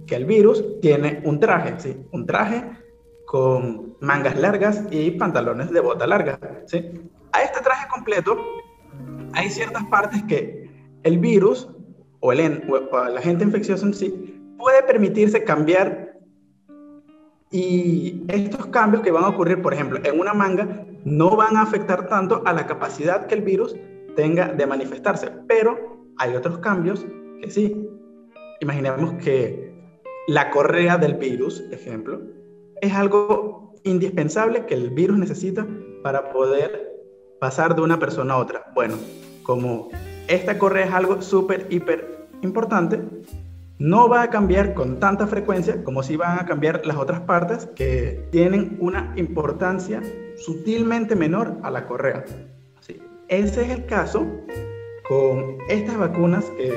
que 0.06 0.16
el 0.16 0.24
virus 0.24 0.64
tiene 0.80 1.20
un 1.24 1.38
traje, 1.38 1.74
¿sí? 1.78 1.96
Un 2.12 2.26
traje 2.26 2.64
con 3.26 3.96
mangas 4.00 4.38
largas 4.38 4.84
y 4.90 5.10
pantalones 5.12 5.70
de 5.70 5.80
bota 5.80 6.06
larga, 6.06 6.38
¿sí? 6.66 6.90
A 7.32 7.42
este 7.42 7.60
traje 7.60 7.86
completo 7.88 8.36
hay 9.34 9.50
ciertas 9.50 9.84
partes 9.86 10.22
que 10.24 10.70
el 11.02 11.18
virus 11.18 11.68
o 12.20 12.32
el, 12.32 12.64
o 12.70 13.06
el 13.06 13.18
agente 13.18 13.44
infeccioso 13.44 13.92
sí 13.92 14.34
puede 14.56 14.82
permitirse 14.82 15.44
cambiar 15.44 16.18
y 17.50 18.24
estos 18.28 18.66
cambios 18.66 19.02
que 19.02 19.10
van 19.10 19.24
a 19.24 19.28
ocurrir, 19.28 19.62
por 19.62 19.72
ejemplo, 19.72 19.98
en 20.02 20.20
una 20.20 20.34
manga, 20.34 20.84
no 21.04 21.36
van 21.36 21.56
a 21.56 21.62
afectar 21.62 22.08
tanto 22.08 22.42
a 22.44 22.52
la 22.52 22.66
capacidad 22.66 23.26
que 23.26 23.34
el 23.34 23.42
virus 23.42 23.76
tenga 24.16 24.48
de 24.48 24.66
manifestarse, 24.66 25.30
pero 25.46 26.04
hay 26.18 26.34
otros 26.34 26.58
cambios 26.58 27.06
que 27.40 27.50
sí. 27.50 27.88
Imaginemos 28.60 29.12
que 29.22 29.72
la 30.26 30.50
correa 30.50 30.98
del 30.98 31.14
virus, 31.14 31.62
ejemplo, 31.70 32.20
es 32.80 32.92
algo 32.92 33.74
indispensable 33.84 34.66
que 34.66 34.74
el 34.74 34.90
virus 34.90 35.18
necesita 35.18 35.66
para 36.02 36.30
poder 36.30 37.00
pasar 37.40 37.74
de 37.74 37.82
una 37.82 37.98
persona 37.98 38.34
a 38.34 38.38
otra. 38.38 38.72
Bueno, 38.74 38.96
como 39.42 39.88
esta 40.26 40.58
correa 40.58 40.86
es 40.86 40.92
algo 40.92 41.22
súper, 41.22 41.66
hiper 41.70 42.26
importante, 42.42 43.00
no 43.78 44.08
va 44.08 44.22
a 44.22 44.30
cambiar 44.30 44.74
con 44.74 44.98
tanta 44.98 45.26
frecuencia 45.26 45.84
como 45.84 46.02
si 46.02 46.16
van 46.16 46.38
a 46.38 46.46
cambiar 46.46 46.84
las 46.84 46.96
otras 46.96 47.20
partes 47.20 47.66
que 47.76 48.28
tienen 48.30 48.76
una 48.80 49.12
importancia 49.16 50.02
sutilmente 50.36 51.14
menor 51.14 51.58
a 51.62 51.70
la 51.70 51.86
correa. 51.86 52.24
Ese 53.28 53.62
es 53.62 53.70
el 53.70 53.86
caso 53.86 54.26
con 55.06 55.58
estas 55.68 55.98
vacunas 55.98 56.46
que 56.56 56.72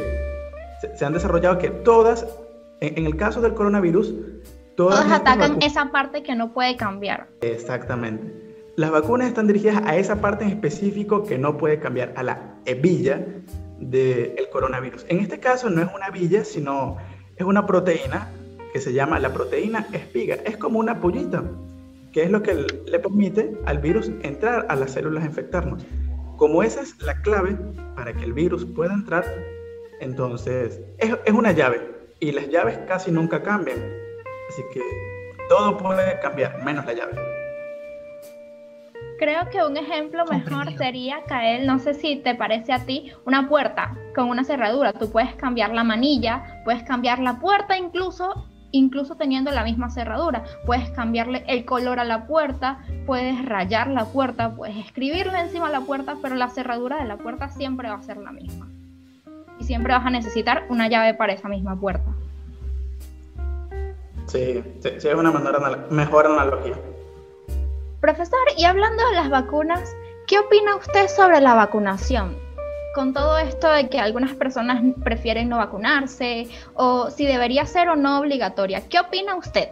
se, 0.95 1.05
han 1.05 1.13
desarrollado, 1.13 1.57
que 1.57 1.69
todas, 1.69 2.27
en, 2.81 3.05
el 3.05 3.15
caso 3.15 3.41
del 3.41 3.53
coronavirus, 3.53 4.13
todas, 4.75 5.09
atacan 5.09 5.61
esa 5.61 5.91
parte 5.91 6.23
que 6.23 6.35
no 6.35 6.51
puede 6.51 6.75
cambiar. 6.75 7.29
Exactamente. 7.41 8.55
Las 8.75 8.91
vacunas 8.91 9.27
están 9.27 9.47
dirigidas 9.47 9.81
a 9.85 9.95
esa 9.95 10.21
parte 10.21 10.43
en 10.43 10.51
específico 10.51 11.23
que 11.23 11.37
no 11.37 11.57
puede 11.57 11.79
cambiar, 11.79 12.13
a 12.17 12.23
la 12.23 12.55
hebilla 12.65 13.25
del 13.81 14.47
coronavirus. 14.51 15.05
En 15.09 15.19
este 15.19 15.39
caso 15.39 15.69
no 15.69 15.81
es 15.81 15.89
una 15.93 16.09
villa, 16.09 16.45
sino 16.45 16.97
es 17.35 17.45
una 17.45 17.65
proteína 17.65 18.31
que 18.71 18.79
se 18.79 18.93
llama 18.93 19.19
la 19.19 19.33
proteína 19.33 19.87
espiga. 19.91 20.35
Es 20.45 20.57
como 20.57 20.79
una 20.79 20.99
pollita, 20.99 21.43
que 22.11 22.23
es 22.23 22.31
lo 22.31 22.41
que 22.41 22.53
le 22.85 22.99
permite 22.99 23.57
al 23.65 23.79
virus 23.79 24.11
entrar 24.21 24.65
a 24.69 24.75
las 24.75 24.91
células, 24.91 25.25
infectarnos. 25.25 25.85
Como 26.37 26.63
esa 26.63 26.81
es 26.81 26.99
la 27.01 27.21
clave 27.21 27.57
para 27.95 28.13
que 28.13 28.23
el 28.23 28.33
virus 28.33 28.65
pueda 28.65 28.93
entrar, 28.93 29.25
entonces 29.99 30.81
es, 30.97 31.15
es 31.25 31.33
una 31.33 31.51
llave 31.51 31.81
y 32.19 32.31
las 32.31 32.47
llaves 32.49 32.79
casi 32.87 33.11
nunca 33.11 33.43
cambian. 33.43 33.77
Así 34.49 34.61
que 34.73 34.81
todo 35.49 35.77
puede 35.77 36.19
cambiar, 36.19 36.63
menos 36.63 36.85
la 36.85 36.93
llave. 36.93 37.30
Creo 39.21 39.51
que 39.51 39.63
un 39.63 39.77
ejemplo 39.77 40.25
mejor 40.25 40.75
sería 40.79 41.23
caer, 41.27 41.63
no 41.67 41.77
sé 41.77 41.93
si 41.93 42.15
te 42.15 42.33
parece 42.33 42.73
a 42.73 42.87
ti, 42.87 43.11
una 43.23 43.47
puerta 43.47 43.95
con 44.15 44.29
una 44.29 44.43
cerradura. 44.43 44.93
Tú 44.93 45.11
puedes 45.11 45.35
cambiar 45.35 45.75
la 45.75 45.83
manilla, 45.83 46.63
puedes 46.65 46.81
cambiar 46.81 47.19
la 47.19 47.39
puerta 47.39 47.77
incluso, 47.77 48.47
incluso 48.71 49.17
teniendo 49.17 49.51
la 49.51 49.63
misma 49.63 49.91
cerradura. 49.91 50.43
Puedes 50.65 50.89
cambiarle 50.89 51.43
el 51.47 51.65
color 51.65 51.99
a 51.99 52.03
la 52.03 52.25
puerta, 52.25 52.79
puedes 53.05 53.45
rayar 53.45 53.89
la 53.91 54.05
puerta, 54.05 54.55
puedes 54.55 54.75
escribirle 54.77 55.39
encima 55.39 55.67
de 55.67 55.73
la 55.73 55.81
puerta, 55.81 56.15
pero 56.19 56.33
la 56.33 56.49
cerradura 56.49 56.97
de 56.97 57.05
la 57.05 57.17
puerta 57.17 57.47
siempre 57.49 57.89
va 57.89 57.97
a 57.97 58.01
ser 58.01 58.17
la 58.17 58.31
misma. 58.31 58.69
Y 59.59 59.65
siempre 59.65 59.93
vas 59.93 60.03
a 60.03 60.09
necesitar 60.09 60.65
una 60.69 60.87
llave 60.87 61.13
para 61.13 61.33
esa 61.33 61.47
misma 61.47 61.79
puerta. 61.79 62.11
Sí, 64.25 64.63
sí, 64.79 65.07
es 65.07 65.13
una 65.13 65.29
mejor 65.91 66.25
analogía. 66.25 66.90
Profesor, 68.01 68.39
y 68.57 68.63
hablando 68.65 69.07
de 69.09 69.15
las 69.15 69.29
vacunas, 69.29 69.95
¿qué 70.25 70.39
opina 70.39 70.75
usted 70.75 71.07
sobre 71.07 71.39
la 71.39 71.53
vacunación? 71.53 72.35
Con 72.95 73.13
todo 73.13 73.37
esto 73.37 73.69
de 73.71 73.89
que 73.89 73.99
algunas 73.99 74.33
personas 74.33 74.81
prefieren 75.03 75.49
no 75.49 75.57
vacunarse 75.57 76.47
o 76.73 77.11
si 77.11 77.27
debería 77.27 77.63
ser 77.67 77.89
o 77.89 77.95
no 77.95 78.19
obligatoria, 78.19 78.81
¿qué 78.89 78.99
opina 78.99 79.35
usted? 79.35 79.69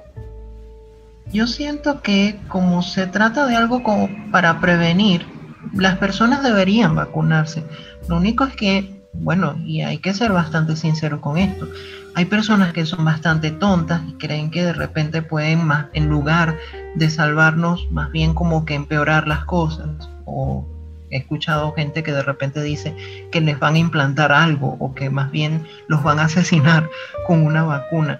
Yo 1.33 1.47
siento 1.47 2.01
que 2.03 2.39
como 2.49 2.83
se 2.83 3.07
trata 3.07 3.47
de 3.47 3.55
algo 3.55 3.81
como 3.81 4.07
para 4.31 4.59
prevenir, 4.59 5.25
las 5.73 5.97
personas 5.97 6.43
deberían 6.43 6.95
vacunarse. 6.95 7.63
Lo 8.07 8.17
único 8.17 8.43
es 8.43 8.55
que, 8.55 9.01
bueno, 9.11 9.55
y 9.65 9.81
hay 9.81 9.97
que 9.97 10.13
ser 10.13 10.31
bastante 10.31 10.75
sincero 10.75 11.19
con 11.19 11.39
esto, 11.39 11.67
hay 12.15 12.25
personas 12.25 12.73
que 12.73 12.85
son 12.85 13.05
bastante 13.05 13.51
tontas 13.51 14.01
y 14.07 14.13
creen 14.13 14.51
que 14.51 14.63
de 14.63 14.73
repente 14.73 15.21
pueden 15.21 15.65
más, 15.65 15.87
en 15.93 16.09
lugar 16.09 16.57
de 16.95 17.09
salvarnos, 17.09 17.89
más 17.91 18.11
bien 18.11 18.33
como 18.33 18.65
que 18.65 18.75
empeorar 18.75 19.27
las 19.27 19.45
cosas. 19.45 20.09
O 20.25 20.65
he 21.09 21.17
escuchado 21.17 21.73
gente 21.73 22.03
que 22.03 22.11
de 22.11 22.23
repente 22.23 22.61
dice 22.61 22.95
que 23.31 23.41
les 23.41 23.59
van 23.59 23.75
a 23.75 23.79
implantar 23.79 24.31
algo 24.31 24.77
o 24.79 24.93
que 24.93 25.09
más 25.09 25.31
bien 25.31 25.65
los 25.87 26.03
van 26.03 26.19
a 26.19 26.25
asesinar 26.25 26.89
con 27.27 27.45
una 27.45 27.63
vacuna. 27.63 28.19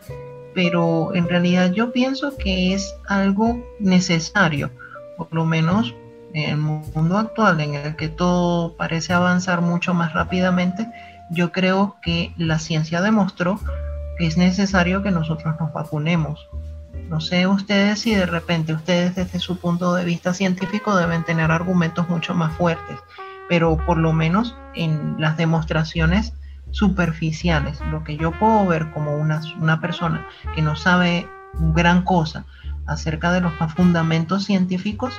Pero 0.53 1.13
en 1.13 1.29
realidad 1.29 1.71
yo 1.71 1.91
pienso 1.91 2.35
que 2.37 2.73
es 2.73 2.95
algo 3.07 3.63
necesario, 3.79 4.71
por 5.17 5.27
lo 5.31 5.45
menos 5.45 5.93
en 6.33 6.49
el 6.49 6.57
mundo 6.57 7.17
actual 7.17 7.59
en 7.61 7.75
el 7.75 7.95
que 7.95 8.07
todo 8.07 8.75
parece 8.75 9.13
avanzar 9.13 9.61
mucho 9.61 9.93
más 9.93 10.13
rápidamente, 10.13 10.87
yo 11.29 11.51
creo 11.51 11.97
que 12.01 12.33
la 12.37 12.59
ciencia 12.59 13.01
demostró 13.01 13.59
que 14.17 14.27
es 14.27 14.37
necesario 14.37 15.03
que 15.03 15.11
nosotros 15.11 15.55
nos 15.59 15.71
vacunemos. 15.73 16.47
No 17.09 17.21
sé 17.21 17.47
ustedes 17.47 17.99
si 17.99 18.13
de 18.13 18.25
repente 18.25 18.73
ustedes 18.73 19.15
desde 19.15 19.39
su 19.39 19.57
punto 19.57 19.95
de 19.95 20.05
vista 20.05 20.33
científico 20.33 20.95
deben 20.95 21.23
tener 21.23 21.51
argumentos 21.51 22.09
mucho 22.09 22.35
más 22.35 22.53
fuertes, 22.55 22.99
pero 23.47 23.77
por 23.85 23.97
lo 23.97 24.13
menos 24.13 24.55
en 24.75 25.15
las 25.19 25.37
demostraciones 25.37 26.33
superficiales, 26.71 27.79
lo 27.91 28.03
que 28.03 28.17
yo 28.17 28.31
puedo 28.31 28.67
ver 28.67 28.91
como 28.91 29.15
una, 29.17 29.41
una 29.59 29.81
persona 29.81 30.27
que 30.53 30.61
no 30.61 30.75
sabe 30.75 31.27
gran 31.53 32.03
cosa 32.03 32.45
acerca 32.85 33.31
de 33.31 33.41
los 33.41 33.53
fundamentos 33.75 34.45
científicos, 34.45 35.13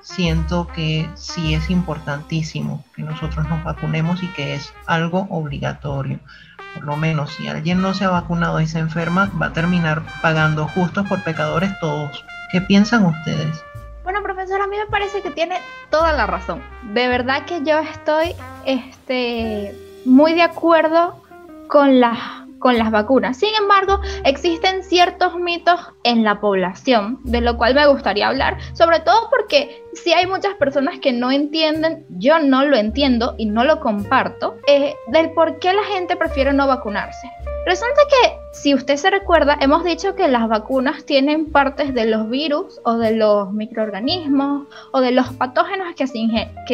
siento 0.00 0.66
que 0.68 1.08
sí 1.14 1.54
es 1.54 1.70
importantísimo 1.70 2.84
que 2.94 3.02
nosotros 3.02 3.48
nos 3.48 3.62
vacunemos 3.64 4.22
y 4.22 4.26
que 4.28 4.54
es 4.54 4.72
algo 4.86 5.26
obligatorio. 5.30 6.20
Por 6.74 6.84
lo 6.84 6.96
menos 6.96 7.32
si 7.32 7.48
alguien 7.48 7.80
no 7.80 7.94
se 7.94 8.04
ha 8.04 8.10
vacunado 8.10 8.60
y 8.60 8.66
se 8.66 8.78
enferma, 8.78 9.30
va 9.40 9.46
a 9.46 9.52
terminar 9.52 10.02
pagando 10.22 10.68
justos 10.68 11.06
por 11.08 11.22
pecadores 11.24 11.70
todos. 11.80 12.24
¿Qué 12.52 12.60
piensan 12.60 13.06
ustedes? 13.06 13.62
Bueno, 14.04 14.22
profesor, 14.22 14.60
a 14.60 14.66
mí 14.66 14.76
me 14.76 14.86
parece 14.86 15.22
que 15.22 15.30
tiene 15.30 15.56
toda 15.90 16.12
la 16.12 16.26
razón. 16.26 16.62
De 16.94 17.08
verdad 17.08 17.44
que 17.44 17.62
yo 17.64 17.78
estoy 17.78 18.34
este, 18.64 19.74
muy 20.04 20.34
de 20.34 20.42
acuerdo 20.42 21.22
con 21.68 22.00
las 22.00 22.39
con 22.60 22.78
las 22.78 22.92
vacunas. 22.92 23.38
Sin 23.38 23.52
embargo, 23.56 24.00
existen 24.24 24.84
ciertos 24.84 25.34
mitos 25.34 25.80
en 26.04 26.22
la 26.22 26.40
población, 26.40 27.18
de 27.24 27.40
lo 27.40 27.56
cual 27.56 27.74
me 27.74 27.86
gustaría 27.88 28.28
hablar, 28.28 28.58
sobre 28.74 29.00
todo 29.00 29.28
porque 29.30 29.82
si 29.94 30.12
hay 30.12 30.26
muchas 30.26 30.54
personas 30.54 31.00
que 31.00 31.12
no 31.12 31.32
entienden, 31.32 32.06
yo 32.10 32.38
no 32.38 32.64
lo 32.64 32.76
entiendo 32.76 33.34
y 33.38 33.46
no 33.46 33.64
lo 33.64 33.80
comparto, 33.80 34.56
eh, 34.68 34.94
del 35.08 35.32
por 35.32 35.58
qué 35.58 35.72
la 35.72 35.82
gente 35.84 36.14
prefiere 36.16 36.52
no 36.52 36.68
vacunarse. 36.68 37.28
Resulta 37.66 38.00
que, 38.08 38.38
si 38.52 38.74
usted 38.74 38.96
se 38.96 39.10
recuerda, 39.10 39.56
hemos 39.60 39.84
dicho 39.84 40.14
que 40.14 40.28
las 40.28 40.48
vacunas 40.48 41.04
tienen 41.04 41.52
partes 41.52 41.92
de 41.92 42.06
los 42.06 42.30
virus 42.30 42.80
o 42.84 42.96
de 42.96 43.12
los 43.12 43.52
microorganismos 43.52 44.66
o 44.92 45.00
de 45.00 45.12
los 45.12 45.28
patógenos 45.34 45.94
que 45.94 46.06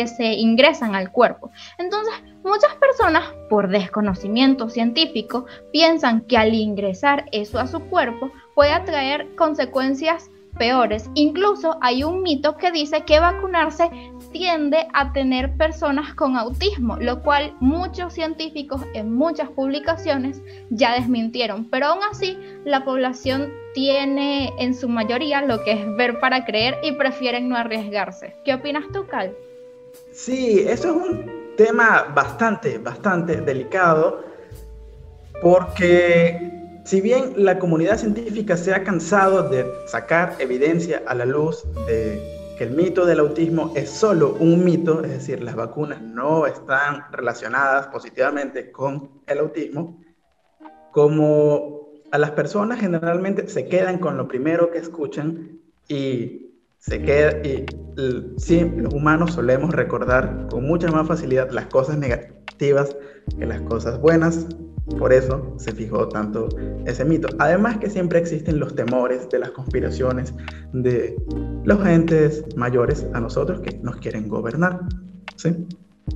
se, 0.06 0.32
ingresan 0.34 0.94
al 0.94 1.10
cuerpo. 1.10 1.50
Entonces, 1.78 2.14
muchas 2.44 2.74
personas, 2.76 3.24
por 3.50 3.68
desconocimiento 3.68 4.68
científico, 4.70 5.46
piensan 5.72 6.20
que 6.22 6.38
al 6.38 6.54
ingresar 6.54 7.26
eso 7.32 7.58
a 7.58 7.66
su 7.66 7.80
cuerpo 7.80 8.30
puede 8.54 8.78
traer 8.80 9.34
consecuencias 9.34 10.30
peores. 10.56 11.10
Incluso 11.14 11.78
hay 11.80 12.04
un 12.04 12.22
mito 12.22 12.56
que 12.56 12.70
dice 12.70 13.02
que 13.02 13.18
vacunarse 13.18 13.90
tiende 14.38 14.86
a 14.92 15.14
tener 15.14 15.56
personas 15.56 16.14
con 16.14 16.36
autismo, 16.36 16.96
lo 16.96 17.22
cual 17.22 17.54
muchos 17.60 18.12
científicos 18.12 18.82
en 18.92 19.14
muchas 19.14 19.48
publicaciones 19.48 20.42
ya 20.68 20.92
desmintieron. 20.92 21.70
Pero 21.70 21.86
aún 21.86 22.00
así, 22.10 22.38
la 22.66 22.84
población 22.84 23.50
tiene 23.72 24.52
en 24.58 24.74
su 24.74 24.90
mayoría 24.90 25.40
lo 25.40 25.64
que 25.64 25.72
es 25.72 25.96
ver 25.96 26.20
para 26.20 26.44
creer 26.44 26.76
y 26.82 26.92
prefieren 26.92 27.48
no 27.48 27.56
arriesgarse. 27.56 28.34
¿Qué 28.44 28.52
opinas 28.52 28.84
tú, 28.92 29.06
Cal? 29.06 29.32
Sí, 30.12 30.60
eso 30.60 30.90
es 30.90 31.08
un 31.08 31.54
tema 31.56 32.12
bastante, 32.14 32.76
bastante 32.76 33.40
delicado 33.40 34.22
porque 35.40 36.52
si 36.84 37.00
bien 37.00 37.32
la 37.36 37.58
comunidad 37.58 37.96
científica 37.96 38.54
se 38.58 38.74
ha 38.74 38.84
cansado 38.84 39.48
de 39.48 39.66
sacar 39.86 40.34
evidencia 40.38 41.02
a 41.06 41.14
la 41.14 41.24
luz 41.24 41.64
de 41.86 42.45
que 42.56 42.64
el 42.64 42.70
mito 42.70 43.04
del 43.04 43.20
autismo 43.20 43.72
es 43.76 43.90
solo 43.90 44.34
un 44.40 44.64
mito, 44.64 45.02
es 45.04 45.10
decir, 45.10 45.42
las 45.42 45.54
vacunas 45.54 46.00
no 46.00 46.46
están 46.46 47.04
relacionadas 47.12 47.88
positivamente 47.88 48.72
con 48.72 49.10
el 49.26 49.38
autismo, 49.38 50.00
como 50.90 51.90
a 52.10 52.18
las 52.18 52.30
personas 52.30 52.80
generalmente 52.80 53.48
se 53.48 53.68
quedan 53.68 53.98
con 53.98 54.16
lo 54.16 54.26
primero 54.26 54.70
que 54.70 54.78
escuchan 54.78 55.60
y 55.88 56.46
se 56.78 57.02
queda 57.02 57.32
y 57.46 57.66
sí, 58.38 58.64
los 58.76 58.94
humanos 58.94 59.34
solemos 59.34 59.74
recordar 59.74 60.46
con 60.48 60.64
mucha 60.64 60.90
más 60.90 61.06
facilidad 61.06 61.50
las 61.50 61.66
cosas 61.66 61.98
negativas 61.98 62.96
que 63.38 63.44
las 63.44 63.60
cosas 63.62 64.00
buenas 64.00 64.46
por 64.98 65.12
eso 65.12 65.54
se 65.56 65.72
fijó 65.72 66.08
tanto 66.08 66.48
ese 66.84 67.04
mito. 67.04 67.28
Además 67.38 67.78
que 67.78 67.90
siempre 67.90 68.18
existen 68.18 68.60
los 68.60 68.74
temores 68.74 69.28
de 69.28 69.38
las 69.40 69.50
conspiraciones 69.50 70.32
de 70.72 71.16
los 71.64 71.84
entes 71.86 72.44
mayores 72.56 73.06
a 73.12 73.20
nosotros 73.20 73.60
que 73.60 73.78
nos 73.82 73.96
quieren 73.96 74.28
gobernar. 74.28 74.80
¿sí? 75.36 75.66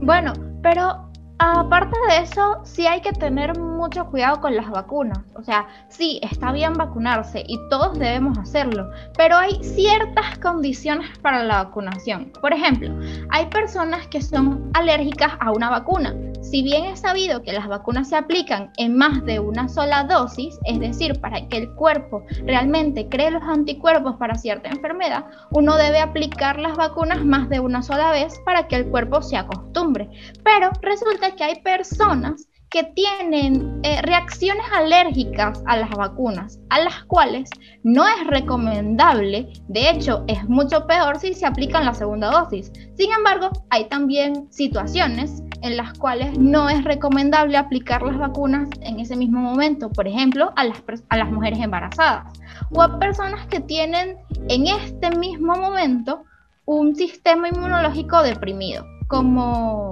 Bueno, 0.00 0.33
pero 0.62 1.10
Aparte 1.42 1.96
de 2.11 2.18
eso, 2.18 2.61
sí 2.64 2.87
hay 2.87 3.00
que 3.00 3.12
tener 3.12 3.59
mucho 3.59 4.05
cuidado 4.05 4.42
con 4.42 4.55
las 4.55 4.68
vacunas. 4.68 5.20
O 5.37 5.42
sea, 5.42 5.66
sí, 5.88 6.20
está 6.22 6.53
bien 6.53 6.74
vacunarse 6.74 7.44
y 7.46 7.59
todos 7.70 7.98
debemos 7.98 8.37
hacerlo, 8.37 8.90
pero 9.16 9.38
hay 9.38 9.53
ciertas 9.64 10.38
condiciones 10.40 11.09
para 11.20 11.42
la 11.42 11.64
vacunación. 11.64 12.31
Por 12.42 12.53
ejemplo, 12.53 12.90
hay 13.31 13.46
personas 13.46 14.07
que 14.09 14.20
son 14.20 14.70
alérgicas 14.74 15.33
a 15.40 15.50
una 15.50 15.70
vacuna. 15.70 16.14
Si 16.42 16.62
bien 16.62 16.85
es 16.85 17.00
sabido 17.00 17.42
que 17.42 17.55
las 17.55 17.68
vacunas 17.68 18.11
se 18.11 18.16
aplican 18.16 18.70
en 18.76 18.98
más 18.98 19.24
de 19.24 19.40
una 19.40 19.66
sola 19.70 20.05
dosis, 20.05 20.59
es 20.66 20.79
decir, 20.79 21.20
para 21.22 21.48
que 21.48 21.57
el 21.57 21.70
cuerpo 21.70 22.22
realmente 22.44 23.09
cree 23.09 23.31
los 23.31 23.42
anticuerpos 23.44 24.16
para 24.16 24.35
cierta 24.35 24.68
enfermedad, 24.68 25.24
uno 25.53 25.76
debe 25.76 26.00
aplicar 26.00 26.59
las 26.59 26.76
vacunas 26.76 27.24
más 27.24 27.48
de 27.48 27.61
una 27.61 27.83
sola 27.83 28.11
vez 28.12 28.38
para 28.44 28.68
que 28.68 28.76
el 28.76 28.87
cuerpo 28.87 29.22
se 29.22 29.38
acostumbre. 29.38 30.11
Pero 30.44 30.70
resulta 30.83 31.30
que 31.37 31.45
hay 31.45 31.61
personas 31.62 32.47
que 32.71 32.85
tienen 32.85 33.81
eh, 33.83 34.01
reacciones 34.03 34.64
alérgicas 34.73 35.61
a 35.66 35.77
las 35.77 35.90
vacunas, 35.90 36.61
a 36.71 36.81
las 36.81 37.03
cuales 37.05 37.51
no 37.83 38.07
es 38.07 38.27
recomendable, 38.29 39.53
de 39.66 39.90
hecho 39.90 40.25
es 40.29 40.49
mucho 40.49 40.87
peor 40.87 41.19
si 41.19 41.35
se 41.35 41.47
aplican 41.47 41.85
la 41.85 41.95
segunda 41.95 42.31
dosis. 42.31 42.71
Sin 42.97 43.12
embargo, 43.12 43.51
hay 43.71 43.87
también 43.88 44.47
situaciones 44.53 45.43
en 45.62 45.77
las 45.77 45.99
cuales 45.99 46.38
no 46.38 46.69
es 46.69 46.85
recomendable 46.85 47.57
aplicar 47.57 48.03
las 48.03 48.16
vacunas 48.16 48.69
en 48.83 49.01
ese 49.01 49.16
mismo 49.16 49.40
momento, 49.40 49.90
por 49.90 50.07
ejemplo, 50.07 50.53
a 50.55 50.64
las, 50.64 50.81
a 51.09 51.16
las 51.16 51.31
mujeres 51.31 51.59
embarazadas 51.59 52.33
o 52.73 52.83
a 52.83 52.99
personas 53.01 53.47
que 53.49 53.59
tienen 53.61 54.16
en 54.49 54.69
este 54.69 55.11
mismo 55.19 55.57
momento 55.57 56.23
un 56.66 56.95
sistema 56.95 57.49
inmunológico 57.49 58.23
deprimido, 58.23 58.87
como 59.09 59.90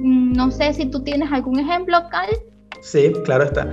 no 0.00 0.50
sé 0.50 0.72
si 0.72 0.86
tú 0.86 1.02
tienes 1.02 1.30
algún 1.32 1.58
ejemplo, 1.58 1.98
Cal. 2.10 2.30
Sí, 2.80 3.12
claro 3.24 3.44
está. 3.44 3.68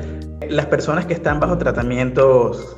Las 0.50 0.66
personas 0.66 1.06
que 1.06 1.13
están 1.13 1.40
bajo 1.40 1.58
tratamientos 1.58 2.78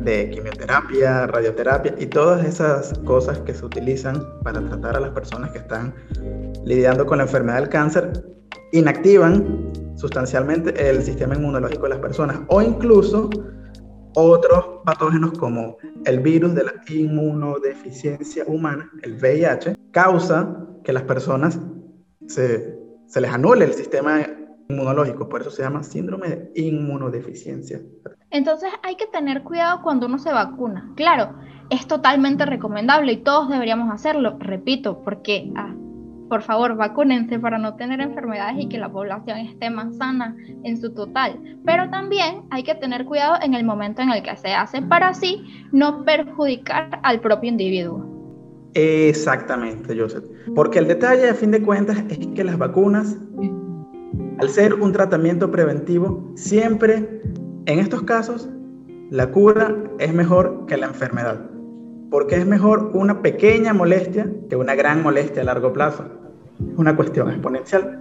de 0.00 0.30
quimioterapia, 0.30 1.26
radioterapia 1.26 1.94
y 1.98 2.06
todas 2.06 2.44
esas 2.44 2.98
cosas 3.04 3.38
que 3.40 3.54
se 3.54 3.64
utilizan 3.64 4.22
para 4.42 4.60
tratar 4.60 4.96
a 4.96 5.00
las 5.00 5.10
personas 5.10 5.50
que 5.52 5.58
están 5.58 5.94
lidiando 6.64 7.06
con 7.06 7.18
la 7.18 7.24
enfermedad 7.24 7.60
del 7.60 7.68
cáncer, 7.68 8.24
inactivan 8.72 9.72
sustancialmente 9.96 10.88
el 10.88 11.02
sistema 11.02 11.34
inmunológico 11.34 11.84
de 11.84 11.90
las 11.90 11.98
personas 11.98 12.40
o 12.48 12.60
incluso 12.62 13.30
otros 14.14 14.80
patógenos 14.84 15.38
como 15.38 15.76
el 16.04 16.20
virus 16.20 16.54
de 16.54 16.64
la 16.64 16.74
inmunodeficiencia 16.88 18.44
humana, 18.46 18.90
el 19.02 19.14
VIH, 19.14 19.76
causa 19.92 20.66
que 20.84 20.92
las 20.92 21.04
personas 21.04 21.58
se 22.26 22.79
se 23.10 23.20
les 23.20 23.32
anule 23.32 23.64
el 23.64 23.74
sistema 23.74 24.20
inmunológico, 24.68 25.28
por 25.28 25.40
eso 25.40 25.50
se 25.50 25.62
llama 25.62 25.82
síndrome 25.82 26.28
de 26.28 26.52
inmunodeficiencia. 26.54 27.80
Entonces 28.30 28.70
hay 28.84 28.94
que 28.94 29.08
tener 29.08 29.42
cuidado 29.42 29.82
cuando 29.82 30.06
uno 30.06 30.18
se 30.18 30.32
vacuna. 30.32 30.92
Claro, 30.94 31.34
es 31.70 31.88
totalmente 31.88 32.46
recomendable 32.46 33.12
y 33.12 33.16
todos 33.16 33.48
deberíamos 33.48 33.92
hacerlo, 33.92 34.36
repito, 34.38 35.02
porque, 35.02 35.50
ah, 35.56 35.74
por 36.28 36.42
favor, 36.42 36.76
vacúnense 36.76 37.40
para 37.40 37.58
no 37.58 37.74
tener 37.74 38.00
enfermedades 38.00 38.60
y 38.60 38.68
que 38.68 38.78
la 38.78 38.92
población 38.92 39.38
esté 39.38 39.70
más 39.70 39.96
sana 39.96 40.36
en 40.62 40.80
su 40.80 40.94
total. 40.94 41.40
Pero 41.64 41.90
también 41.90 42.42
hay 42.50 42.62
que 42.62 42.76
tener 42.76 43.06
cuidado 43.06 43.38
en 43.42 43.54
el 43.54 43.64
momento 43.64 44.02
en 44.02 44.12
el 44.12 44.22
que 44.22 44.36
se 44.36 44.54
hace 44.54 44.82
para 44.82 45.08
así 45.08 45.44
no 45.72 46.04
perjudicar 46.04 47.00
al 47.02 47.18
propio 47.18 47.50
individuo. 47.50 48.19
Exactamente, 48.74 49.98
Joseph. 49.98 50.24
Porque 50.54 50.78
el 50.78 50.88
detalle, 50.88 51.28
a 51.28 51.34
fin 51.34 51.50
de 51.50 51.62
cuentas, 51.62 51.98
es 52.08 52.26
que 52.28 52.44
las 52.44 52.58
vacunas, 52.58 53.16
al 54.38 54.48
ser 54.48 54.74
un 54.74 54.92
tratamiento 54.92 55.50
preventivo, 55.50 56.32
siempre, 56.34 57.22
en 57.66 57.78
estos 57.78 58.02
casos, 58.02 58.48
la 59.10 59.30
cura 59.30 59.76
es 59.98 60.14
mejor 60.14 60.66
que 60.66 60.76
la 60.76 60.86
enfermedad. 60.86 61.40
Porque 62.10 62.36
es 62.36 62.46
mejor 62.46 62.90
una 62.94 63.22
pequeña 63.22 63.72
molestia 63.72 64.30
que 64.48 64.56
una 64.56 64.74
gran 64.74 65.02
molestia 65.02 65.42
a 65.42 65.46
largo 65.46 65.72
plazo. 65.72 66.04
Es 66.60 66.78
una 66.78 66.94
cuestión 66.96 67.30
exponencial. 67.30 68.00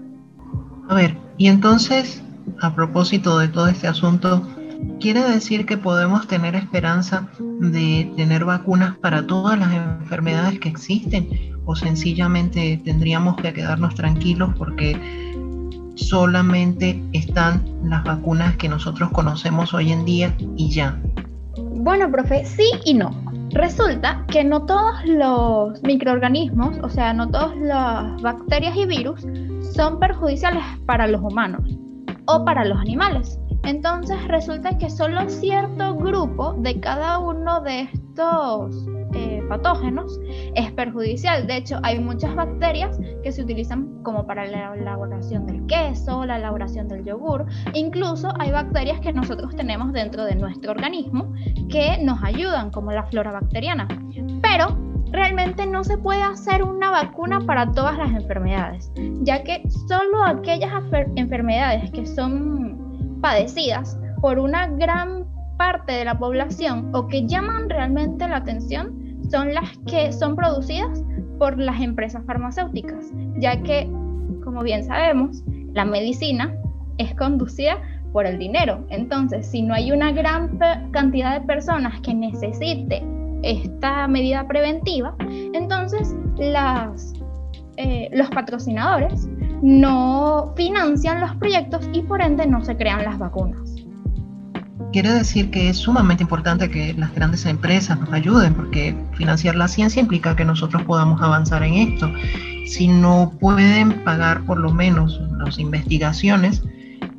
A 0.88 0.96
ver, 0.96 1.18
y 1.38 1.48
entonces, 1.48 2.24
a 2.62 2.76
propósito 2.76 3.38
de 3.40 3.48
todo 3.48 3.68
este 3.68 3.88
asunto, 3.88 4.48
quiere 5.00 5.22
decir 5.22 5.66
que 5.66 5.78
podemos 5.78 6.28
tener 6.28 6.56
esperanza 6.56 7.30
de 7.40 8.12
tener 8.16 8.46
vacunas 8.46 8.98
para 8.98 9.26
todas 9.26 9.58
las 9.58 9.74
enfermedades 9.74 10.60
que 10.60 10.70
existen 10.70 11.30
o 11.66 11.76
sencillamente 11.76 12.82
tendríamos 12.84 13.38
que 13.38 13.54
quedarnos 13.54 13.96
tranquilos 13.96 14.52
porque 14.58 14.98
solamente 15.96 17.02
están 17.14 17.64
las 17.84 18.04
vacunas 18.04 18.56
que 18.58 18.70
nosotros 18.70 19.12
conocemos 19.12 19.74
hoy 19.74 19.92
en 19.92 20.06
día 20.06 20.36
y 20.56 20.72
ya. 20.72 21.00
Bueno, 21.58 22.10
profe, 22.12 22.46
sí 22.46 22.70
y 22.86 22.94
no. 22.94 23.12
Resulta 23.52 24.26
que 24.28 24.44
no 24.44 24.66
todos 24.66 25.04
los 25.06 25.82
microorganismos, 25.84 26.78
o 26.84 26.90
sea, 26.90 27.14
no 27.14 27.30
todas 27.30 27.56
las 27.58 28.22
bacterias 28.22 28.76
y 28.78 28.86
virus 28.86 29.26
son 29.76 30.00
perjudiciales 30.00 30.64
para 30.86 31.08
los 31.08 31.22
humanos 31.22 31.62
o 32.26 32.46
para 32.46 32.66
los 32.66 32.78
animales. 32.80 33.39
Entonces 33.64 34.18
resulta 34.28 34.78
que 34.78 34.90
solo 34.90 35.30
cierto 35.30 35.96
grupo 35.96 36.54
de 36.54 36.80
cada 36.80 37.20
uno 37.20 37.62
de 37.62 37.82
estos 37.82 38.88
eh, 39.14 39.44
patógenos 39.50 40.20
es 40.56 40.72
perjudicial. 40.72 41.48
De 41.48 41.58
hecho, 41.58 41.80
hay 41.84 42.00
muchas 42.00 42.36
bacterias 42.36 43.00
que 43.24 43.32
se 43.32 43.42
utilizan 43.44 44.02
como 44.04 44.26
para 44.26 44.46
la 44.46 44.76
elaboración 44.76 45.46
del 45.46 45.66
queso, 45.66 46.26
la 46.26 46.38
elaboración 46.38 46.88
del 46.88 47.04
yogur. 47.04 47.46
Incluso 47.74 48.34
hay 48.40 48.52
bacterias 48.52 49.00
que 49.00 49.12
nosotros 49.12 49.56
tenemos 49.56 49.94
dentro 49.94 50.26
de 50.26 50.36
nuestro 50.36 50.72
organismo 50.72 51.34
que 51.70 51.98
nos 52.04 52.24
ayudan, 52.24 52.72
como 52.72 52.92
la 52.92 53.04
flora 53.04 53.32
bacteriana. 53.32 53.88
Pero 54.42 54.78
realmente 55.12 55.66
no 55.66 55.84
se 55.84 55.98
puede 55.98 56.22
hacer 56.22 56.64
una 56.64 56.92
vacuna 56.92 57.40
para 57.42 57.72
todas 57.72 57.98
las 57.98 58.12
enfermedades, 58.12 58.92
ya 59.22 59.44
que 59.44 59.64
solo 59.88 60.24
aquellas 60.24 60.72
enfermedades 61.16 61.92
que 61.92 62.06
son 62.06 62.89
padecidas 63.22 63.98
por 64.22 64.40
una 64.40 64.68
gran 64.68 65.26
parte 65.58 65.94
de 65.94 66.06
la 66.06 66.18
población 66.18 66.90
o 66.94 67.08
que 67.08 67.26
llaman 67.28 67.70
realmente 67.70 68.28
la 68.28 68.38
atención 68.38 69.20
son 69.30 69.54
las 69.54 69.78
que 69.86 70.12
son 70.12 70.36
producidas 70.36 71.04
por 71.38 71.58
las 71.58 71.82
empresas 71.82 72.24
farmacéuticas, 72.26 73.12
ya 73.38 73.62
que, 73.62 73.86
como 74.44 74.64
bien 74.64 74.84
sabemos, 74.84 75.44
la 75.74 75.86
medicina 75.86 76.54
es 76.98 77.16
conducida 77.16 77.78
por 78.12 78.26
el 78.26 78.40
dinero. 78.40 78.86
Entonces, 78.90 79.48
si 79.48 79.62
no 79.62 79.74
hay 79.74 79.92
una 79.92 80.12
gran 80.12 80.60
cantidad 80.92 81.40
de 81.40 81.46
personas 81.46 82.00
que 82.02 82.14
necesite 82.14 83.04
esta 83.44 84.08
medida 84.08 84.48
preventiva, 84.48 85.16
entonces 85.54 86.16
eh, 87.78 88.10
los 88.12 88.30
patrocinadores 88.30 89.29
no 89.62 90.54
financian 90.56 91.20
los 91.20 91.36
proyectos 91.36 91.90
y 91.94 92.02
por 92.02 92.22
ende 92.22 92.48
no 92.48 92.64
se 92.64 92.76
crean 92.78 93.04
las 93.04 93.18
vacunas. 93.18 93.76
Quiere 94.92 95.12
decir 95.12 95.52
que 95.52 95.70
es 95.70 95.78
sumamente 95.78 96.24
importante 96.24 96.70
que 96.70 96.94
las 96.96 97.14
grandes 97.14 97.46
empresas 97.46 98.00
nos 98.00 98.12
ayuden, 98.12 98.56
porque 98.56 98.96
financiar 99.14 99.56
la 99.56 99.68
ciencia 99.68 100.02
implica 100.02 100.36
que 100.36 100.46
nosotros 100.46 100.82
podamos 100.84 101.22
avanzar 101.22 101.62
en 101.64 101.76
esto. 101.76 102.12
Si 102.66 102.88
no 102.88 103.34
pueden 103.40 104.04
pagar 104.04 104.46
por 104.46 104.60
lo 104.60 104.72
menos 104.72 105.22
las 105.38 105.60
investigaciones, 105.60 106.64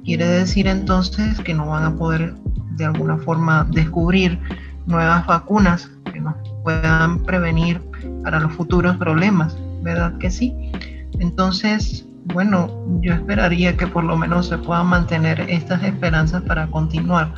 quiere 0.05 0.27
decir 0.27 0.67
entonces 0.67 1.39
que 1.41 1.55
no 1.55 1.67
van 1.67 1.85
a 1.85 1.95
poder 1.97 2.35
de 2.73 2.87
alguna 2.87 3.19
forma 3.19 3.67
descubrir 3.71 4.41
nuevas 4.87 5.27
vacunas 5.27 5.91
que 6.13 6.21
nos 6.21 6.35
puedan 6.65 7.23
prevenir 7.23 7.81
para 8.25 8.41
los 8.41 8.53
futuros 8.53 8.97
problemas, 8.97 9.57
¿verdad 9.83 10.19
que 10.19 10.31
sí? 10.31 10.73
Entonces, 11.21 12.07
bueno, 12.33 12.69
yo 13.01 13.15
esperaría 13.15 13.77
que 13.77 13.87
por 13.87 14.05
lo 14.05 14.17
menos 14.17 14.49
se 14.49 14.59
puedan 14.59 14.87
mantener 14.87 15.41
estas 15.49 15.83
esperanzas 15.83 16.43
para 16.43 16.67
continuar. 16.69 17.33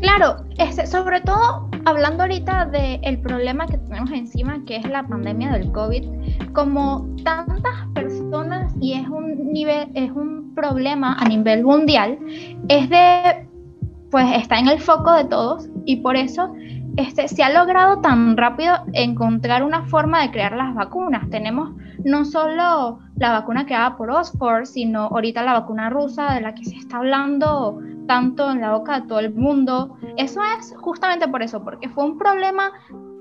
Claro, 0.00 0.36
este, 0.58 0.86
sobre 0.86 1.20
todo 1.20 1.68
hablando 1.84 2.22
ahorita 2.22 2.66
del 2.66 3.20
problema 3.20 3.66
que 3.66 3.78
tenemos 3.78 4.10
encima, 4.10 4.62
que 4.66 4.76
es 4.76 4.88
la 4.88 5.06
pandemia 5.06 5.52
del 5.52 5.72
COVID, 5.72 6.04
como 6.52 7.08
tantas 7.24 7.86
personas 7.94 8.72
y 8.80 8.94
es 8.94 9.08
un 9.08 9.52
nivel, 9.52 9.88
es 9.94 10.10
un 10.12 10.54
problema 10.54 11.14
a 11.18 11.28
nivel 11.28 11.64
mundial, 11.64 12.18
es 12.68 12.88
de, 12.90 13.48
pues 14.10 14.26
está 14.36 14.58
en 14.58 14.68
el 14.68 14.80
foco 14.80 15.12
de 15.14 15.24
todos 15.24 15.68
y 15.84 15.96
por 15.96 16.16
eso 16.16 16.52
este, 16.98 17.28
se 17.28 17.44
ha 17.44 17.50
logrado 17.50 18.00
tan 18.00 18.36
rápido 18.36 18.74
encontrar 18.92 19.62
una 19.62 19.84
forma 19.84 20.20
de 20.20 20.32
crear 20.32 20.56
las 20.56 20.74
vacunas. 20.74 21.30
Tenemos 21.30 21.70
no 22.04 22.24
solo 22.24 22.98
la 23.14 23.30
vacuna 23.30 23.66
creada 23.66 23.96
por 23.96 24.10
Oxford, 24.10 24.64
sino 24.64 25.04
ahorita 25.04 25.44
la 25.44 25.60
vacuna 25.60 25.90
rusa 25.90 26.34
de 26.34 26.40
la 26.40 26.56
que 26.56 26.64
se 26.64 26.74
está 26.74 26.96
hablando 26.96 27.78
tanto 28.08 28.50
en 28.50 28.60
la 28.60 28.72
boca 28.72 28.98
de 28.98 29.06
todo 29.06 29.20
el 29.20 29.32
mundo. 29.32 29.96
Eso 30.16 30.40
es 30.58 30.74
justamente 30.80 31.28
por 31.28 31.40
eso, 31.40 31.62
porque 31.62 31.88
fue 31.88 32.04
un 32.04 32.18
problema 32.18 32.72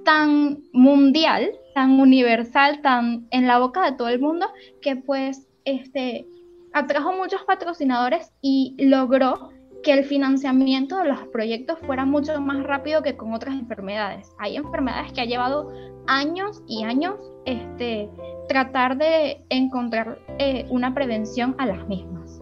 tan 0.03 0.57
mundial, 0.73 1.51
tan 1.75 1.99
universal, 1.99 2.81
tan 2.81 3.27
en 3.29 3.45
la 3.45 3.59
boca 3.59 3.85
de 3.85 3.95
todo 3.95 4.09
el 4.09 4.19
mundo, 4.19 4.47
que 4.81 4.95
pues 4.95 5.47
este, 5.65 6.25
atrajo 6.73 7.13
muchos 7.13 7.43
patrocinadores 7.43 8.33
y 8.41 8.75
logró 8.79 9.51
que 9.87 9.93
el 9.93 10.03
financiamiento 10.03 10.97
de 10.97 11.07
los 11.07 11.19
proyectos 11.29 11.79
fuera 11.85 12.03
mucho 12.03 12.41
más 12.41 12.61
rápido 12.65 13.01
que 13.01 13.15
con 13.15 13.33
otras 13.33 13.55
enfermedades. 13.55 14.35
Hay 14.37 14.57
enfermedades 14.57 15.13
que 15.13 15.21
ha 15.21 15.23
llevado 15.23 15.71
años 16.07 16.61
y 16.67 16.83
años 16.83 17.15
este, 17.45 18.09
tratar 18.49 18.97
de 18.97 19.37
encontrar 19.49 20.19
eh, 20.39 20.65
una 20.69 20.93
prevención 20.93 21.55
a 21.57 21.67
las 21.67 21.87
mismas. 21.87 22.41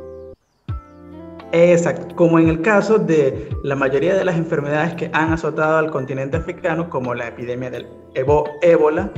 Exacto, 1.52 2.16
como 2.16 2.40
en 2.40 2.50
el 2.50 2.64
caso 2.64 2.98
de 2.98 3.48
la 3.64 3.76
mayoría 3.76 4.16
de 4.16 4.26
las 4.26 4.38
enfermedades 4.38 4.96
que 4.96 5.12
han 5.14 5.32
azotado 5.32 5.78
al 5.78 5.92
continente 5.92 6.38
africano, 6.38 6.90
como 6.90 7.14
la 7.14 7.28
epidemia 7.28 7.70
del 7.70 7.86
ébola 8.16 9.12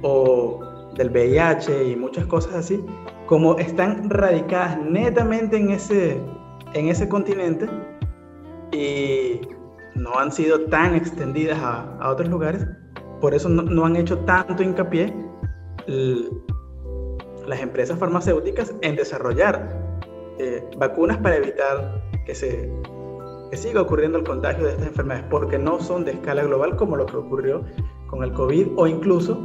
o 0.00 0.90
del 0.96 1.10
VIH 1.10 1.90
y 1.90 1.96
muchas 1.96 2.24
cosas 2.24 2.54
así, 2.54 2.82
como 3.26 3.58
están 3.58 4.08
radicadas 4.08 4.78
netamente 4.80 5.58
en 5.58 5.72
ese, 5.72 6.18
en 6.74 6.88
ese 6.88 7.08
continente 7.08 7.66
y 8.72 9.40
no 9.94 10.18
han 10.18 10.32
sido 10.32 10.66
tan 10.66 10.94
extendidas 10.94 11.58
a, 11.60 12.10
otros 12.10 12.28
lugares, 12.28 12.66
por 13.20 13.34
eso 13.34 13.48
no, 13.48 13.84
han 13.84 13.96
hecho 13.96 14.18
tanto 14.20 14.62
hincapié 14.62 15.14
las 17.46 17.60
empresas 17.60 17.98
farmacéuticas 17.98 18.74
en 18.82 18.96
desarrollar 18.96 19.68
eh, 20.38 20.62
vacunas 20.78 21.18
para 21.18 21.36
evitar 21.36 22.02
que, 22.26 22.34
se, 22.34 22.70
que 23.50 23.56
siga 23.56 23.82
ocurriendo 23.82 24.18
el 24.18 24.24
contagio 24.24 24.64
de 24.64 24.72
estas 24.72 24.88
enfermedades, 24.88 25.26
porque 25.30 25.58
no 25.58 25.80
son 25.80 26.04
de 26.04 26.12
escala 26.12 26.42
global 26.42 26.76
como 26.76 26.96
lo 26.96 27.06
que 27.06 27.16
ocurrió 27.16 27.62
con 28.08 28.24
el 28.24 28.32
COVID 28.32 28.68
o 28.76 28.86
incluso 28.86 29.38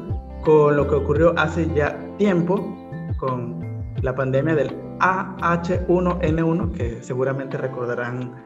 con 0.43 0.75
lo 0.75 0.88
que 0.88 0.95
ocurrió 0.95 1.34
hace 1.38 1.69
ya 1.75 1.97
tiempo 2.17 2.55
con 3.17 3.68
la 4.02 4.16
pandemia 4.16 4.56
del 4.56 4.76
AH1N1, 5.00 6.72
que 6.74 7.04
seguramente 7.04 7.58
recordarán. 7.58 8.45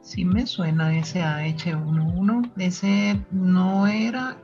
Sí 0.00 0.24
me 0.24 0.46
suena 0.46 0.96
ese 0.96 1.20
AH11, 1.20 2.52
ese 2.56 3.20
no 3.30 3.86
era 3.86 4.38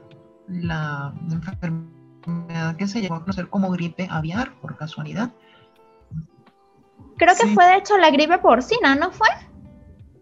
la 0.49 1.15
enfermedad 1.31 2.77
que 2.77 2.87
se 2.87 3.01
llegó 3.01 3.17
a 3.17 3.21
conocer 3.21 3.49
como 3.49 3.71
gripe 3.71 4.07
aviar, 4.11 4.53
por 4.61 4.77
casualidad. 4.77 5.31
Creo 7.17 7.35
que 7.41 7.47
fue 7.49 7.65
de 7.67 7.77
hecho 7.77 7.97
la 7.97 8.11
gripe 8.11 8.39
porcina, 8.39 8.95
¿no 8.95 9.11
fue? 9.11 9.29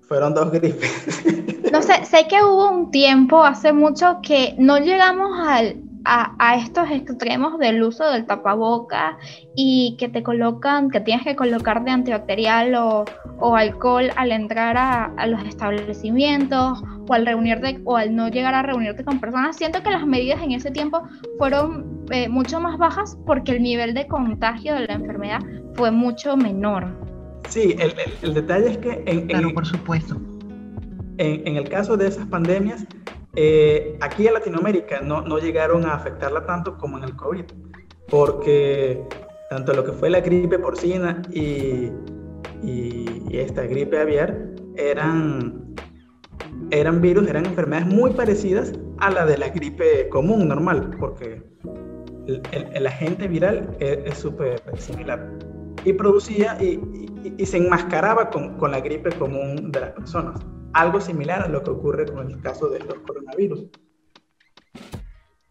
Fueron 0.03 0.35
dos 0.35 0.53
gripes. 0.53 1.25
no 1.73 1.83
sé, 1.83 2.05
sé 2.05 2.29
que 2.29 2.43
hubo 2.43 2.71
un 2.71 2.91
tiempo, 2.91 3.43
hace 3.43 3.73
mucho, 3.73 4.21
que 4.23 4.55
no 4.59 4.79
llegamos 4.79 5.39
al, 5.41 5.83
a, 6.05 6.57
estos 6.57 6.91
extremos 6.91 7.59
del 7.59 7.83
uso 7.83 8.11
del 8.11 8.27
tapaboca 8.27 9.19
y 9.55 9.97
que 9.99 10.09
te 10.09 10.23
colocan, 10.23 10.91
que 10.91 11.01
tienes 11.01 11.25
que 11.25 11.37
colocar 11.37 11.85
de 11.85 11.91
antibacterial 11.91 12.75
o, 12.75 13.05
o 13.39 13.57
alcohol 13.57 14.11
al 14.17 14.33
entrar 14.33 14.77
a, 14.77 15.05
a, 15.17 15.27
los 15.27 15.45
establecimientos 15.45 16.83
o 17.09 17.15
al 17.15 17.27
reunirte 17.27 17.81
o 17.85 17.97
al 17.97 18.15
no 18.15 18.29
llegar 18.29 18.55
a 18.55 18.63
reunirte 18.63 19.05
con 19.05 19.21
personas. 19.21 19.57
Siento 19.57 19.83
que 19.83 19.91
las 19.91 20.07
medidas 20.07 20.43
en 20.43 20.53
ese 20.53 20.71
tiempo 20.71 21.03
fueron 21.39 22.05
eh, 22.11 22.29
mucho 22.29 22.61
más 22.61 22.79
bajas 22.79 23.17
porque 23.27 23.53
el 23.53 23.63
nivel 23.63 23.95
de 23.95 24.07
contagio 24.07 24.75
de 24.75 24.87
la 24.87 24.95
enfermedad 24.95 25.41
fue 25.75 25.91
mucho 25.91 26.37
menor. 26.37 26.89
Sí, 27.49 27.75
el, 27.79 27.93
el, 28.23 28.35
detalle 28.35 28.71
es 28.71 28.79
que 28.79 29.03
en, 29.07 29.27
claro, 29.27 29.53
por 29.53 29.67
supuesto. 29.67 30.17
En, 31.19 31.47
en 31.47 31.57
el 31.57 31.69
caso 31.69 31.97
de 31.97 32.09
esas 32.09 32.27
pandemias, 32.27 32.87
eh, 33.35 33.97
aquí 34.01 34.27
en 34.27 34.35
Latinoamérica 34.35 35.01
no, 35.01 35.23
no, 35.23 35.39
llegaron 35.39 35.87
a 35.87 35.95
afectarla 35.95 36.45
tanto 36.45 36.77
como 36.77 36.99
en 36.99 37.05
el 37.05 37.17
COVID, 37.17 37.45
porque 38.09 39.03
tanto 39.49 39.73
lo 39.73 39.85
que 39.85 39.93
fue 39.93 40.11
la 40.11 40.21
gripe 40.21 40.59
porcina 40.59 41.23
y, 41.31 41.91
y, 42.63 43.07
esta 43.33 43.63
gripe 43.63 43.99
aviar 43.99 44.37
eran, 44.77 45.75
eran 46.71 47.01
virus, 47.01 47.27
eran 47.27 47.47
enfermedades 47.47 47.89
muy 47.89 48.13
parecidas 48.13 48.73
a 48.99 49.11
la 49.11 49.25
de 49.25 49.39
la 49.39 49.49
gripe 49.49 50.09
común, 50.11 50.49
normal, 50.49 50.95
porque 51.01 51.43
el, 52.27 52.87
agente 52.87 53.27
viral 53.29 53.75
es 53.81 54.19
súper 54.19 54.61
similar. 54.77 55.39
Y 55.85 55.95
producía 55.95 56.63
y, 56.63 56.79
y 57.39 57.47
se 57.47 57.57
enmascaraba 57.57 58.29
con, 58.29 58.59
con 58.59 58.71
la 58.71 58.81
gripe 58.81 59.11
común 59.13 59.73
de 59.73 59.81
las 59.81 59.91
personas 59.93 60.39
algo 60.73 61.01
similar 61.01 61.43
a 61.43 61.49
lo 61.49 61.63
que 61.63 61.71
ocurre 61.71 62.07
con 62.07 62.31
el 62.31 62.41
caso 62.41 62.69
de 62.69 62.81
los 62.81 62.99
coronavirus. 63.01 63.69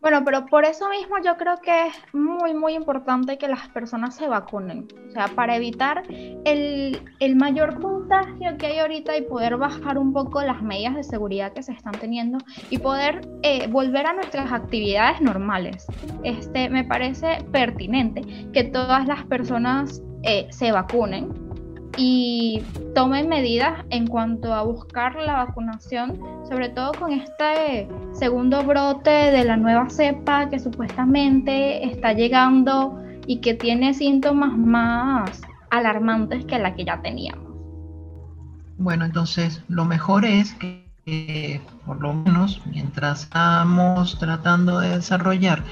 Bueno, 0.01 0.23
pero 0.25 0.47
por 0.47 0.65
eso 0.65 0.89
mismo 0.89 1.17
yo 1.23 1.37
creo 1.37 1.57
que 1.61 1.87
es 1.87 1.93
muy, 2.11 2.55
muy 2.55 2.73
importante 2.73 3.37
que 3.37 3.47
las 3.47 3.69
personas 3.69 4.15
se 4.15 4.27
vacunen. 4.27 4.87
O 5.07 5.11
sea, 5.11 5.27
para 5.27 5.55
evitar 5.55 6.01
el, 6.09 7.35
mayor 7.35 7.79
contagio 7.79 8.57
que 8.57 8.65
hay 8.65 8.79
ahorita 8.79 9.15
y 9.15 9.21
poder 9.21 9.57
bajar 9.57 9.99
un 9.99 10.11
poco 10.11 10.41
las 10.41 10.63
medidas 10.63 10.95
de 10.95 11.03
seguridad 11.03 11.53
que 11.53 11.61
se 11.61 11.71
están 11.71 11.93
teniendo 11.93 12.39
y 12.71 12.79
poder 12.79 13.21
eh, 13.43 13.67
volver 13.67 14.07
a 14.07 14.13
nuestras 14.13 14.51
actividades 14.51 15.21
normales. 15.21 15.85
Este, 16.23 16.67
me 16.69 16.83
parece 16.83 17.45
pertinente 17.51 18.23
que 18.53 18.63
todas 18.63 19.05
las 19.05 19.23
personas 19.25 20.01
eh, 20.23 20.47
se 20.49 20.71
vacunen 20.71 21.50
y 21.97 22.63
tomen 22.95 23.29
medidas 23.29 23.85
en 23.89 24.07
cuanto 24.07 24.53
a 24.53 24.63
buscar 24.63 25.15
la 25.15 25.45
vacunación, 25.45 26.19
sobre 26.47 26.69
todo 26.69 26.91
con 26.93 27.11
este 27.11 27.87
segundo 28.13 28.63
brote 28.63 29.09
de 29.09 29.43
la 29.43 29.57
nueva 29.57 29.89
cepa 29.89 30.49
que 30.49 30.59
supuestamente 30.59 31.85
está 31.85 32.13
llegando 32.13 33.01
y 33.27 33.37
que 33.37 33.53
tiene 33.53 33.93
síntomas 33.93 34.57
más 34.57 35.41
alarmantes 35.69 36.45
que 36.45 36.59
la 36.59 36.75
que 36.75 36.85
ya 36.85 37.01
teníamos. 37.01 37.51
Bueno, 38.77 39.05
entonces 39.05 39.63
lo 39.67 39.85
mejor 39.85 40.25
es 40.25 40.53
que 40.55 41.61
por 41.85 42.01
lo 42.01 42.13
menos 42.13 42.61
mientras 42.65 43.23
estamos 43.23 44.17
tratando 44.19 44.79
de 44.79 44.97
desarrollar 44.97 45.63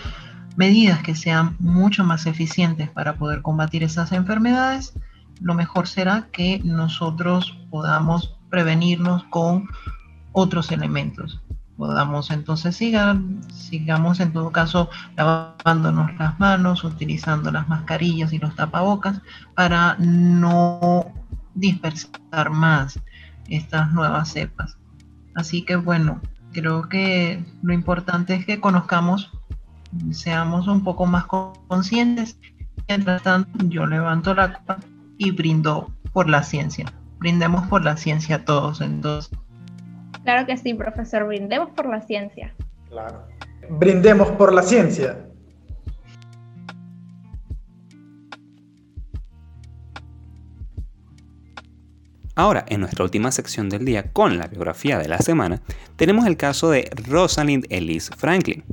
medidas 0.55 1.01
que 1.01 1.15
sean 1.15 1.55
mucho 1.59 2.03
más 2.03 2.25
eficientes 2.25 2.89
para 2.89 3.13
poder 3.15 3.41
combatir 3.41 3.83
esas 3.83 4.11
enfermedades, 4.11 4.93
lo 5.41 5.53
mejor 5.53 5.87
será 5.87 6.27
que 6.31 6.61
nosotros 6.63 7.57
podamos 7.69 8.37
prevenirnos 8.49 9.23
con 9.25 9.67
otros 10.31 10.71
elementos. 10.71 11.41
Podamos 11.77 12.29
entonces 12.29 12.75
sigar, 12.75 13.17
sigamos 13.53 14.19
en 14.19 14.33
todo 14.33 14.51
caso 14.51 14.89
lavándonos 15.15 16.13
las 16.17 16.37
manos, 16.39 16.83
utilizando 16.83 17.51
las 17.51 17.69
mascarillas 17.69 18.33
y 18.33 18.39
los 18.39 18.55
tapabocas 18.55 19.21
para 19.55 19.95
no 19.97 21.05
dispersar 21.55 22.49
más 22.51 22.99
estas 23.47 23.93
nuevas 23.93 24.29
cepas. 24.29 24.77
Así 25.35 25.63
que 25.63 25.77
bueno, 25.77 26.19
creo 26.51 26.89
que 26.89 27.45
lo 27.61 27.73
importante 27.73 28.35
es 28.35 28.45
que 28.45 28.59
conozcamos, 28.59 29.31
seamos 30.11 30.67
un 30.67 30.83
poco 30.83 31.05
más 31.05 31.25
conscientes. 31.67 32.37
Mientras 32.89 33.21
tanto, 33.21 33.65
yo 33.69 33.85
levanto 33.85 34.33
la 34.33 34.51
copa 34.51 34.79
y 35.19 35.31
brindó 35.31 35.93
por 36.13 36.27
la 36.27 36.41
ciencia. 36.41 36.91
Brindemos 37.19 37.67
por 37.67 37.83
la 37.83 37.97
ciencia 37.97 38.45
todos, 38.45 38.81
entonces. 38.81 39.37
Claro 40.23 40.47
que 40.47 40.57
sí, 40.57 40.73
profesor, 40.73 41.27
brindemos 41.27 41.69
por 41.71 41.87
la 41.87 42.01
ciencia. 42.01 42.55
Claro. 42.89 43.27
Brindemos 43.69 44.29
por 44.31 44.53
la 44.53 44.63
ciencia. 44.63 45.25
Ahora, 52.35 52.63
en 52.69 52.79
nuestra 52.79 53.03
última 53.03 53.31
sección 53.31 53.67
del 53.67 53.83
día 53.83 54.13
con 54.13 54.37
la 54.37 54.47
biografía 54.47 54.97
de 54.97 55.09
la 55.09 55.17
semana, 55.17 55.61
tenemos 55.97 56.25
el 56.25 56.37
caso 56.37 56.69
de 56.71 56.89
Rosalind 57.05 57.65
Ellis 57.69 58.09
Franklin, 58.15 58.63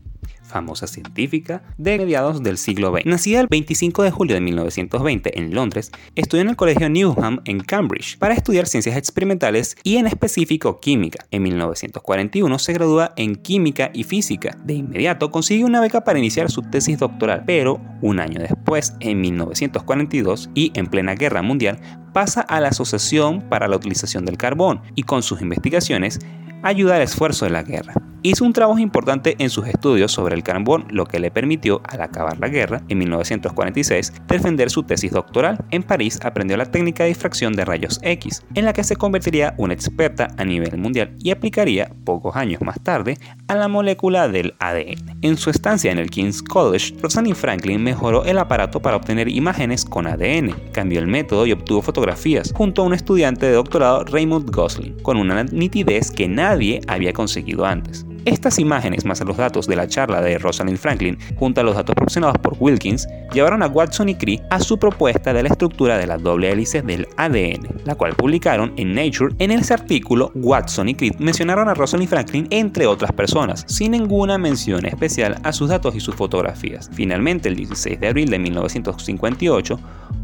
famosa 0.57 0.87
científica 0.87 1.63
de 1.77 1.99
mediados 1.99 2.43
del 2.43 2.57
siglo 2.57 2.91
XX. 2.91 3.05
Nacida 3.05 3.41
el 3.41 3.47
25 3.47 4.03
de 4.03 4.11
julio 4.11 4.35
de 4.35 4.41
1920 4.41 5.39
en 5.39 5.55
Londres, 5.55 5.93
estudió 6.15 6.41
en 6.41 6.49
el 6.49 6.57
Colegio 6.57 6.89
Newham 6.89 7.43
en 7.45 7.61
Cambridge 7.61 8.17
para 8.17 8.33
estudiar 8.33 8.67
ciencias 8.67 8.97
experimentales 8.97 9.77
y 9.83 9.97
en 9.99 10.07
específico 10.07 10.81
química. 10.81 11.27
En 11.31 11.43
1941 11.43 12.59
se 12.59 12.73
gradúa 12.73 13.13
en 13.19 13.37
química 13.37 13.91
y 13.93 14.05
física. 14.05 14.57
De 14.65 14.73
inmediato 14.73 15.31
consigue 15.31 15.63
una 15.65 15.83
beca 15.83 16.05
para 16.05 16.19
iniciar 16.19 16.51
su 16.51 16.63
tesis 16.63 16.99
doctoral, 16.99 17.45
pero 17.47 17.79
un 18.01 18.19
año 18.19 18.41
después, 18.41 18.95
en 19.01 19.21
1942 19.21 20.49
y 20.55 20.73
en 20.75 20.87
plena 20.87 21.15
guerra 21.17 21.43
mundial, 21.43 21.79
pasa 22.15 22.41
a 22.41 22.63
la 22.63 22.69
Asociación 22.69 23.43
para 23.51 23.69
la 23.69 23.77
Utilización 23.77 24.25
del 24.25 24.39
Carbón 24.39 24.81
y 24.95 25.03
con 25.03 25.23
sus 25.23 25.43
investigaciones 25.43 26.19
ayuda 26.63 26.97
al 26.97 27.03
esfuerzo 27.03 27.45
de 27.45 27.51
la 27.53 27.63
guerra. 27.63 27.95
Hizo 28.29 28.45
un 28.45 28.53
trabajo 28.53 28.81
importante 28.81 29.37
en 29.39 29.51
sus 29.51 29.69
estudios 29.69 30.11
sobre 30.11 30.35
el 30.35 30.43
carbón, 30.43 30.87
lo 30.91 31.07
que 31.07 31.21
le 31.21 31.31
permitió, 31.31 31.81
al 31.85 32.01
acabar 32.01 32.41
la 32.41 32.49
guerra, 32.49 32.83
en 32.89 32.99
1946, 32.99 34.13
defender 34.27 34.69
su 34.69 34.83
tesis 34.83 35.13
doctoral. 35.13 35.65
En 35.71 35.85
París 35.85 36.19
aprendió 36.25 36.57
la 36.57 36.67
técnica 36.67 37.05
de 37.05 37.11
difracción 37.11 37.53
de 37.53 37.65
rayos 37.65 38.01
X, 38.03 38.43
en 38.55 38.65
la 38.65 38.73
que 38.73 38.83
se 38.83 38.97
convertiría 38.97 39.55
una 39.59 39.75
experta 39.75 40.27
a 40.39 40.45
nivel 40.45 40.77
mundial 40.77 41.15
y 41.21 41.31
aplicaría, 41.31 41.93
pocos 42.05 42.35
años 42.35 42.61
más 42.63 42.83
tarde, 42.83 43.17
a 43.47 43.55
la 43.55 43.69
molécula 43.69 44.27
del 44.27 44.55
ADN. 44.59 45.21
En 45.23 45.37
su 45.37 45.51
estancia 45.51 45.93
en 45.93 45.99
el 45.99 46.11
King's 46.11 46.43
College, 46.43 46.97
Rosalind 47.01 47.37
Franklin 47.37 47.81
mejoró 47.81 48.25
el 48.25 48.39
aparato 48.39 48.83
para 48.83 48.97
obtener 48.97 49.29
imágenes 49.29 49.85
con 49.85 50.09
ADN, 50.09 50.53
cambió 50.73 50.99
el 50.99 51.07
método 51.07 51.47
y 51.47 51.53
obtuvo 51.53 51.81
fotografías, 51.81 52.53
junto 52.57 52.83
a 52.83 52.87
un 52.87 52.95
estudiante 52.95 53.47
de 53.47 53.53
doctorado 53.53 54.03
Raymond 54.03 54.51
Gosling, 54.51 54.99
con 55.05 55.17
una 55.17 55.45
nitidez 55.45 56.11
que 56.11 56.27
nadie 56.47 56.81
había 56.87 57.13
conseguido 57.13 57.67
antes. 57.67 58.07
Estas 58.25 58.59
imágenes, 58.59 59.05
más 59.05 59.21
los 59.25 59.37
datos 59.37 59.67
de 59.67 59.77
la 59.77 59.87
charla 59.87 60.21
de 60.21 60.39
Rosalind 60.39 60.79
Franklin, 60.79 61.19
junto 61.37 61.61
a 61.61 61.65
los 61.65 61.77
datos 61.77 61.95
proporcionados 61.95 62.39
por 62.39 62.57
Wilkins, 62.59 63.07
llevaron 63.33 63.63
a 63.63 63.69
Watson 63.69 64.09
y 64.09 64.15
Crick 64.17 64.43
a 64.51 64.59
su 64.61 64.79
propuesta 64.79 65.33
de 65.33 65.43
la 65.43 65.49
estructura 65.49 65.97
de 65.97 66.07
la 66.07 66.19
doble 66.19 66.51
hélice 66.51 66.83
del 66.83 67.07
ADN, 67.17 67.69
la 67.85 67.95
cual 67.95 68.15
publicaron 68.15 68.73
en 68.77 68.95
Nature. 68.95 69.35
En 69.39 69.51
ese 69.53 69.75
artículo, 69.75 70.33
Watson 70.35 70.89
y 70.89 70.95
Crick 70.95 71.19
mencionaron 71.21 71.69
a 71.69 71.75
Rosalind 71.75 72.09
Franklin 72.09 72.47
entre 72.51 72.87
otras 72.87 73.13
personas, 73.13 73.65
sin 73.69 73.93
ninguna 73.93 74.39
mención 74.39 74.87
especial 74.87 75.41
a 75.45 75.53
sus 75.53 75.69
datos 75.69 75.95
y 75.95 76.01
sus 76.01 76.15
fotografías. 76.15 76.91
Finalmente, 76.93 77.49
el 77.49 77.57
16 77.57 78.01
de 78.01 78.09
abril 78.09 78.29
de 78.31 78.39
1958, 78.41 79.81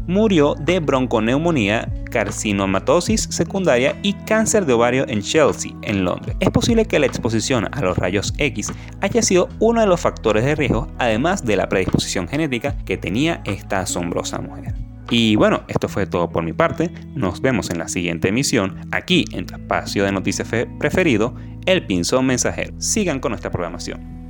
murió 0.07 0.55
de 0.55 0.79
bronconeumonía, 0.79 1.91
carcinomatosis 2.11 3.27
secundaria 3.29 3.97
y 4.03 4.13
cáncer 4.13 4.65
de 4.65 4.73
ovario 4.73 5.05
en 5.07 5.21
Chelsea, 5.21 5.71
en 5.81 6.05
Londres. 6.05 6.35
Es 6.39 6.49
posible 6.49 6.85
que 6.85 6.99
la 6.99 7.05
exposición 7.05 7.67
a 7.71 7.81
los 7.81 7.97
rayos 7.97 8.33
X 8.37 8.71
haya 9.01 9.21
sido 9.21 9.49
uno 9.59 9.81
de 9.81 9.87
los 9.87 9.99
factores 9.99 10.43
de 10.45 10.55
riesgo, 10.55 10.87
además 10.97 11.45
de 11.45 11.57
la 11.57 11.69
predisposición 11.69 12.27
genética 12.27 12.75
que 12.85 12.97
tenía 12.97 13.41
esta 13.45 13.81
asombrosa 13.81 14.39
mujer. 14.39 14.73
Y 15.09 15.35
bueno, 15.35 15.63
esto 15.67 15.89
fue 15.89 16.05
todo 16.05 16.29
por 16.29 16.43
mi 16.43 16.53
parte. 16.53 16.89
Nos 17.13 17.41
vemos 17.41 17.69
en 17.69 17.77
la 17.77 17.87
siguiente 17.87 18.29
emisión, 18.29 18.79
aquí 18.91 19.25
en 19.31 19.45
tu 19.45 19.55
espacio 19.55 20.05
de 20.05 20.11
noticias 20.11 20.47
preferido, 20.79 21.35
El 21.65 21.85
Pinzón 21.85 22.25
Mensajero. 22.25 22.73
Sigan 22.79 23.19
con 23.19 23.31
nuestra 23.31 23.51
programación. 23.51 24.22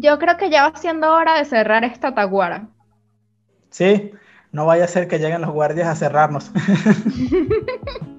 Yo 0.00 0.18
creo 0.18 0.36
que 0.36 0.50
ya 0.50 0.68
va 0.68 0.76
siendo 0.78 1.12
hora 1.12 1.38
de 1.38 1.44
cerrar 1.44 1.84
esta 1.84 2.14
taguara. 2.14 2.68
Sí, 3.70 4.12
no 4.52 4.66
vaya 4.66 4.84
a 4.84 4.88
ser 4.88 5.08
que 5.08 5.18
lleguen 5.18 5.40
los 5.42 5.50
guardias 5.50 5.88
a 5.88 5.96
cerrarnos. 5.96 6.50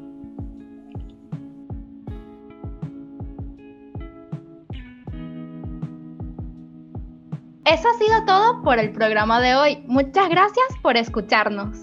Eso 7.66 7.88
ha 7.88 7.94
sido 8.04 8.26
todo 8.26 8.64
por 8.64 8.80
el 8.80 8.92
programa 8.92 9.40
de 9.40 9.56
hoy. 9.56 9.84
Muchas 9.86 10.28
gracias 10.30 10.66
por 10.82 10.98
escucharnos. 10.98 11.78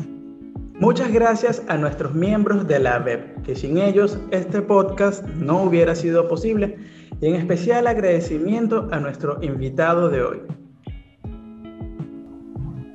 Muchas 0.81 1.13
gracias 1.13 1.63
a 1.69 1.77
nuestros 1.77 2.13
miembros 2.13 2.67
de 2.67 2.81
la 2.81 2.99
web, 2.99 3.41
que 3.45 3.55
sin 3.55 3.79
ellos 3.79 4.19
este 4.31 4.61
podcast 4.61 5.25
no 5.25 5.63
hubiera 5.63 5.95
sido 5.95 6.29
posible 6.29 6.77
y 7.21 7.27
en 7.27 7.35
especial 7.37 7.87
agradecimiento 7.87 8.89
a 8.93 9.01
nuestro 9.01 9.43
invitado 9.43 10.09
de 10.09 10.23
hoy. 10.23 10.39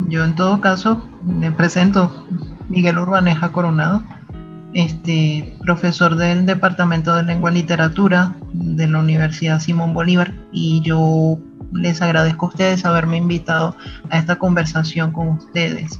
Yo 0.07 0.23
en 0.23 0.35
todo 0.35 0.59
caso 0.59 1.07
me 1.23 1.51
presento 1.51 2.27
Miguel 2.69 2.97
Urbaneja 2.97 3.51
Coronado, 3.51 4.03
este, 4.73 5.57
profesor 5.61 6.15
del 6.15 6.45
Departamento 6.45 7.15
de 7.15 7.23
Lengua 7.23 7.51
y 7.51 7.55
Literatura 7.55 8.35
de 8.53 8.87
la 8.87 8.99
Universidad 8.99 9.59
Simón 9.59 9.93
Bolívar 9.93 10.33
y 10.51 10.81
yo 10.81 11.39
les 11.73 12.01
agradezco 12.01 12.47
a 12.47 12.49
ustedes 12.49 12.85
haberme 12.85 13.17
invitado 13.17 13.75
a 14.09 14.17
esta 14.17 14.37
conversación 14.37 15.11
con 15.11 15.29
ustedes. 15.29 15.99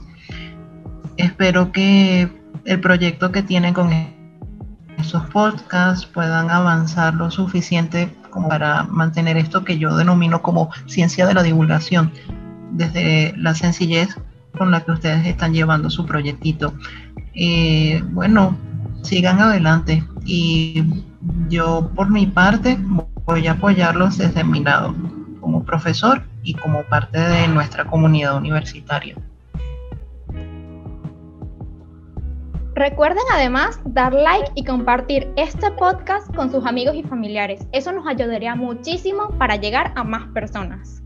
Espero 1.18 1.72
que 1.72 2.30
el 2.66 2.80
proyecto 2.82 3.32
que 3.32 3.44
tienen 3.44 3.74
con 3.74 3.92
esos 5.02 5.26
podcasts 5.28 6.06
puedan 6.06 6.50
avanzar 6.50 7.14
lo 7.14 7.30
suficiente 7.30 8.16
como 8.30 8.50
para 8.50 8.84
mantener 8.84 9.38
esto 9.38 9.64
que 9.64 9.78
yo 9.78 9.96
denomino 9.96 10.42
como 10.42 10.70
ciencia 10.86 11.28
de 11.28 11.34
la 11.34 11.44
divulgación, 11.44 12.12
desde 12.72 13.34
la 13.38 13.54
sencillez 13.54 14.16
con 14.58 14.72
la 14.72 14.82
que 14.82 14.92
ustedes 14.92 15.26
están 15.26 15.54
llevando 15.54 15.90
su 15.90 16.06
proyectito. 16.06 16.74
Eh, 17.34 18.02
bueno, 18.12 18.58
sigan 19.02 19.40
adelante 19.40 20.04
y 20.26 20.84
yo 21.50 21.92
por 21.96 22.10
mi 22.10 22.28
parte 22.28 22.78
voy 23.26 23.48
a 23.48 23.54
apoyarlos 23.54 24.18
desde 24.18 24.44
mi 24.44 24.64
lado 24.64 24.96
como 25.40 25.64
profesor 25.64 26.24
y 26.44 26.54
como 26.54 26.84
parte 26.84 27.20
de 27.20 27.48
nuestra 27.48 27.86
comunidad 27.86 28.38
universitaria. 28.38 29.16
Recuerden 32.74 33.24
además 33.34 33.80
dar 33.84 34.14
like 34.14 34.50
y 34.56 34.64
compartir 34.64 35.30
este 35.36 35.70
podcast 35.72 36.34
con 36.34 36.50
sus 36.50 36.66
amigos 36.66 36.96
y 36.96 37.04
familiares. 37.04 37.68
Eso 37.74 37.92
nos 37.92 38.08
ayudaría 38.08 38.56
muchísimo 38.56 39.30
para 39.38 39.58
llegar 39.58 39.92
a 39.96 40.06
más 40.06 40.28
personas. 40.30 41.04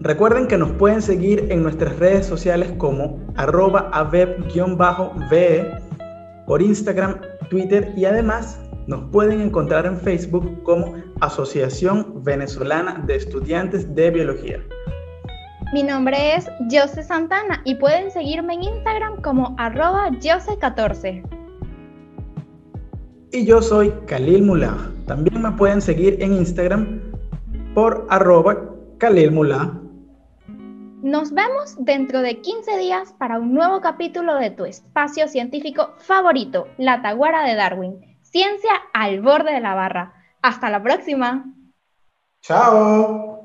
Recuerden 0.00 0.46
que 0.46 0.56
nos 0.56 0.70
pueden 0.72 1.02
seguir 1.02 1.48
en 1.50 1.64
nuestras 1.64 1.98
redes 1.98 2.24
sociales 2.24 2.72
como 2.78 3.18
arroba 3.34 3.90
aveb-ve 3.92 5.66
por 6.46 6.62
Instagram, 6.62 7.20
Twitter 7.50 7.92
y 7.96 8.04
además 8.04 8.60
nos 8.86 9.10
pueden 9.10 9.40
encontrar 9.40 9.86
en 9.86 9.98
Facebook 9.98 10.62
como 10.62 10.94
Asociación 11.20 12.22
Venezolana 12.22 13.02
de 13.06 13.16
Estudiantes 13.16 13.92
de 13.92 14.10
Biología. 14.12 14.62
Mi 15.70 15.82
nombre 15.82 16.34
es 16.34 16.50
Jose 16.70 17.02
Santana 17.02 17.60
y 17.64 17.74
pueden 17.74 18.10
seguirme 18.10 18.54
en 18.54 18.62
Instagram 18.62 19.20
como 19.20 19.54
arroba 19.58 20.08
Jose14. 20.08 21.22
Y 23.32 23.44
yo 23.44 23.60
soy 23.60 23.92
Khalil 24.06 24.44
Mullah. 24.44 24.78
También 25.06 25.42
me 25.42 25.52
pueden 25.52 25.82
seguir 25.82 26.22
en 26.22 26.32
Instagram 26.32 27.02
por 27.74 28.06
arroba 28.08 28.56
Khalil 28.96 29.30
Mullah. 29.30 29.74
Nos 31.02 31.32
vemos 31.32 31.76
dentro 31.78 32.22
de 32.22 32.40
15 32.40 32.78
días 32.78 33.12
para 33.18 33.38
un 33.38 33.52
nuevo 33.52 33.82
capítulo 33.82 34.36
de 34.36 34.50
tu 34.50 34.64
espacio 34.64 35.28
científico 35.28 35.92
favorito, 35.98 36.66
La 36.78 37.02
Taguara 37.02 37.46
de 37.46 37.54
Darwin. 37.54 38.18
Ciencia 38.22 38.72
al 38.94 39.20
borde 39.20 39.52
de 39.52 39.60
la 39.60 39.74
barra. 39.74 40.14
Hasta 40.40 40.70
la 40.70 40.82
próxima. 40.82 41.44
Chao. 42.40 43.37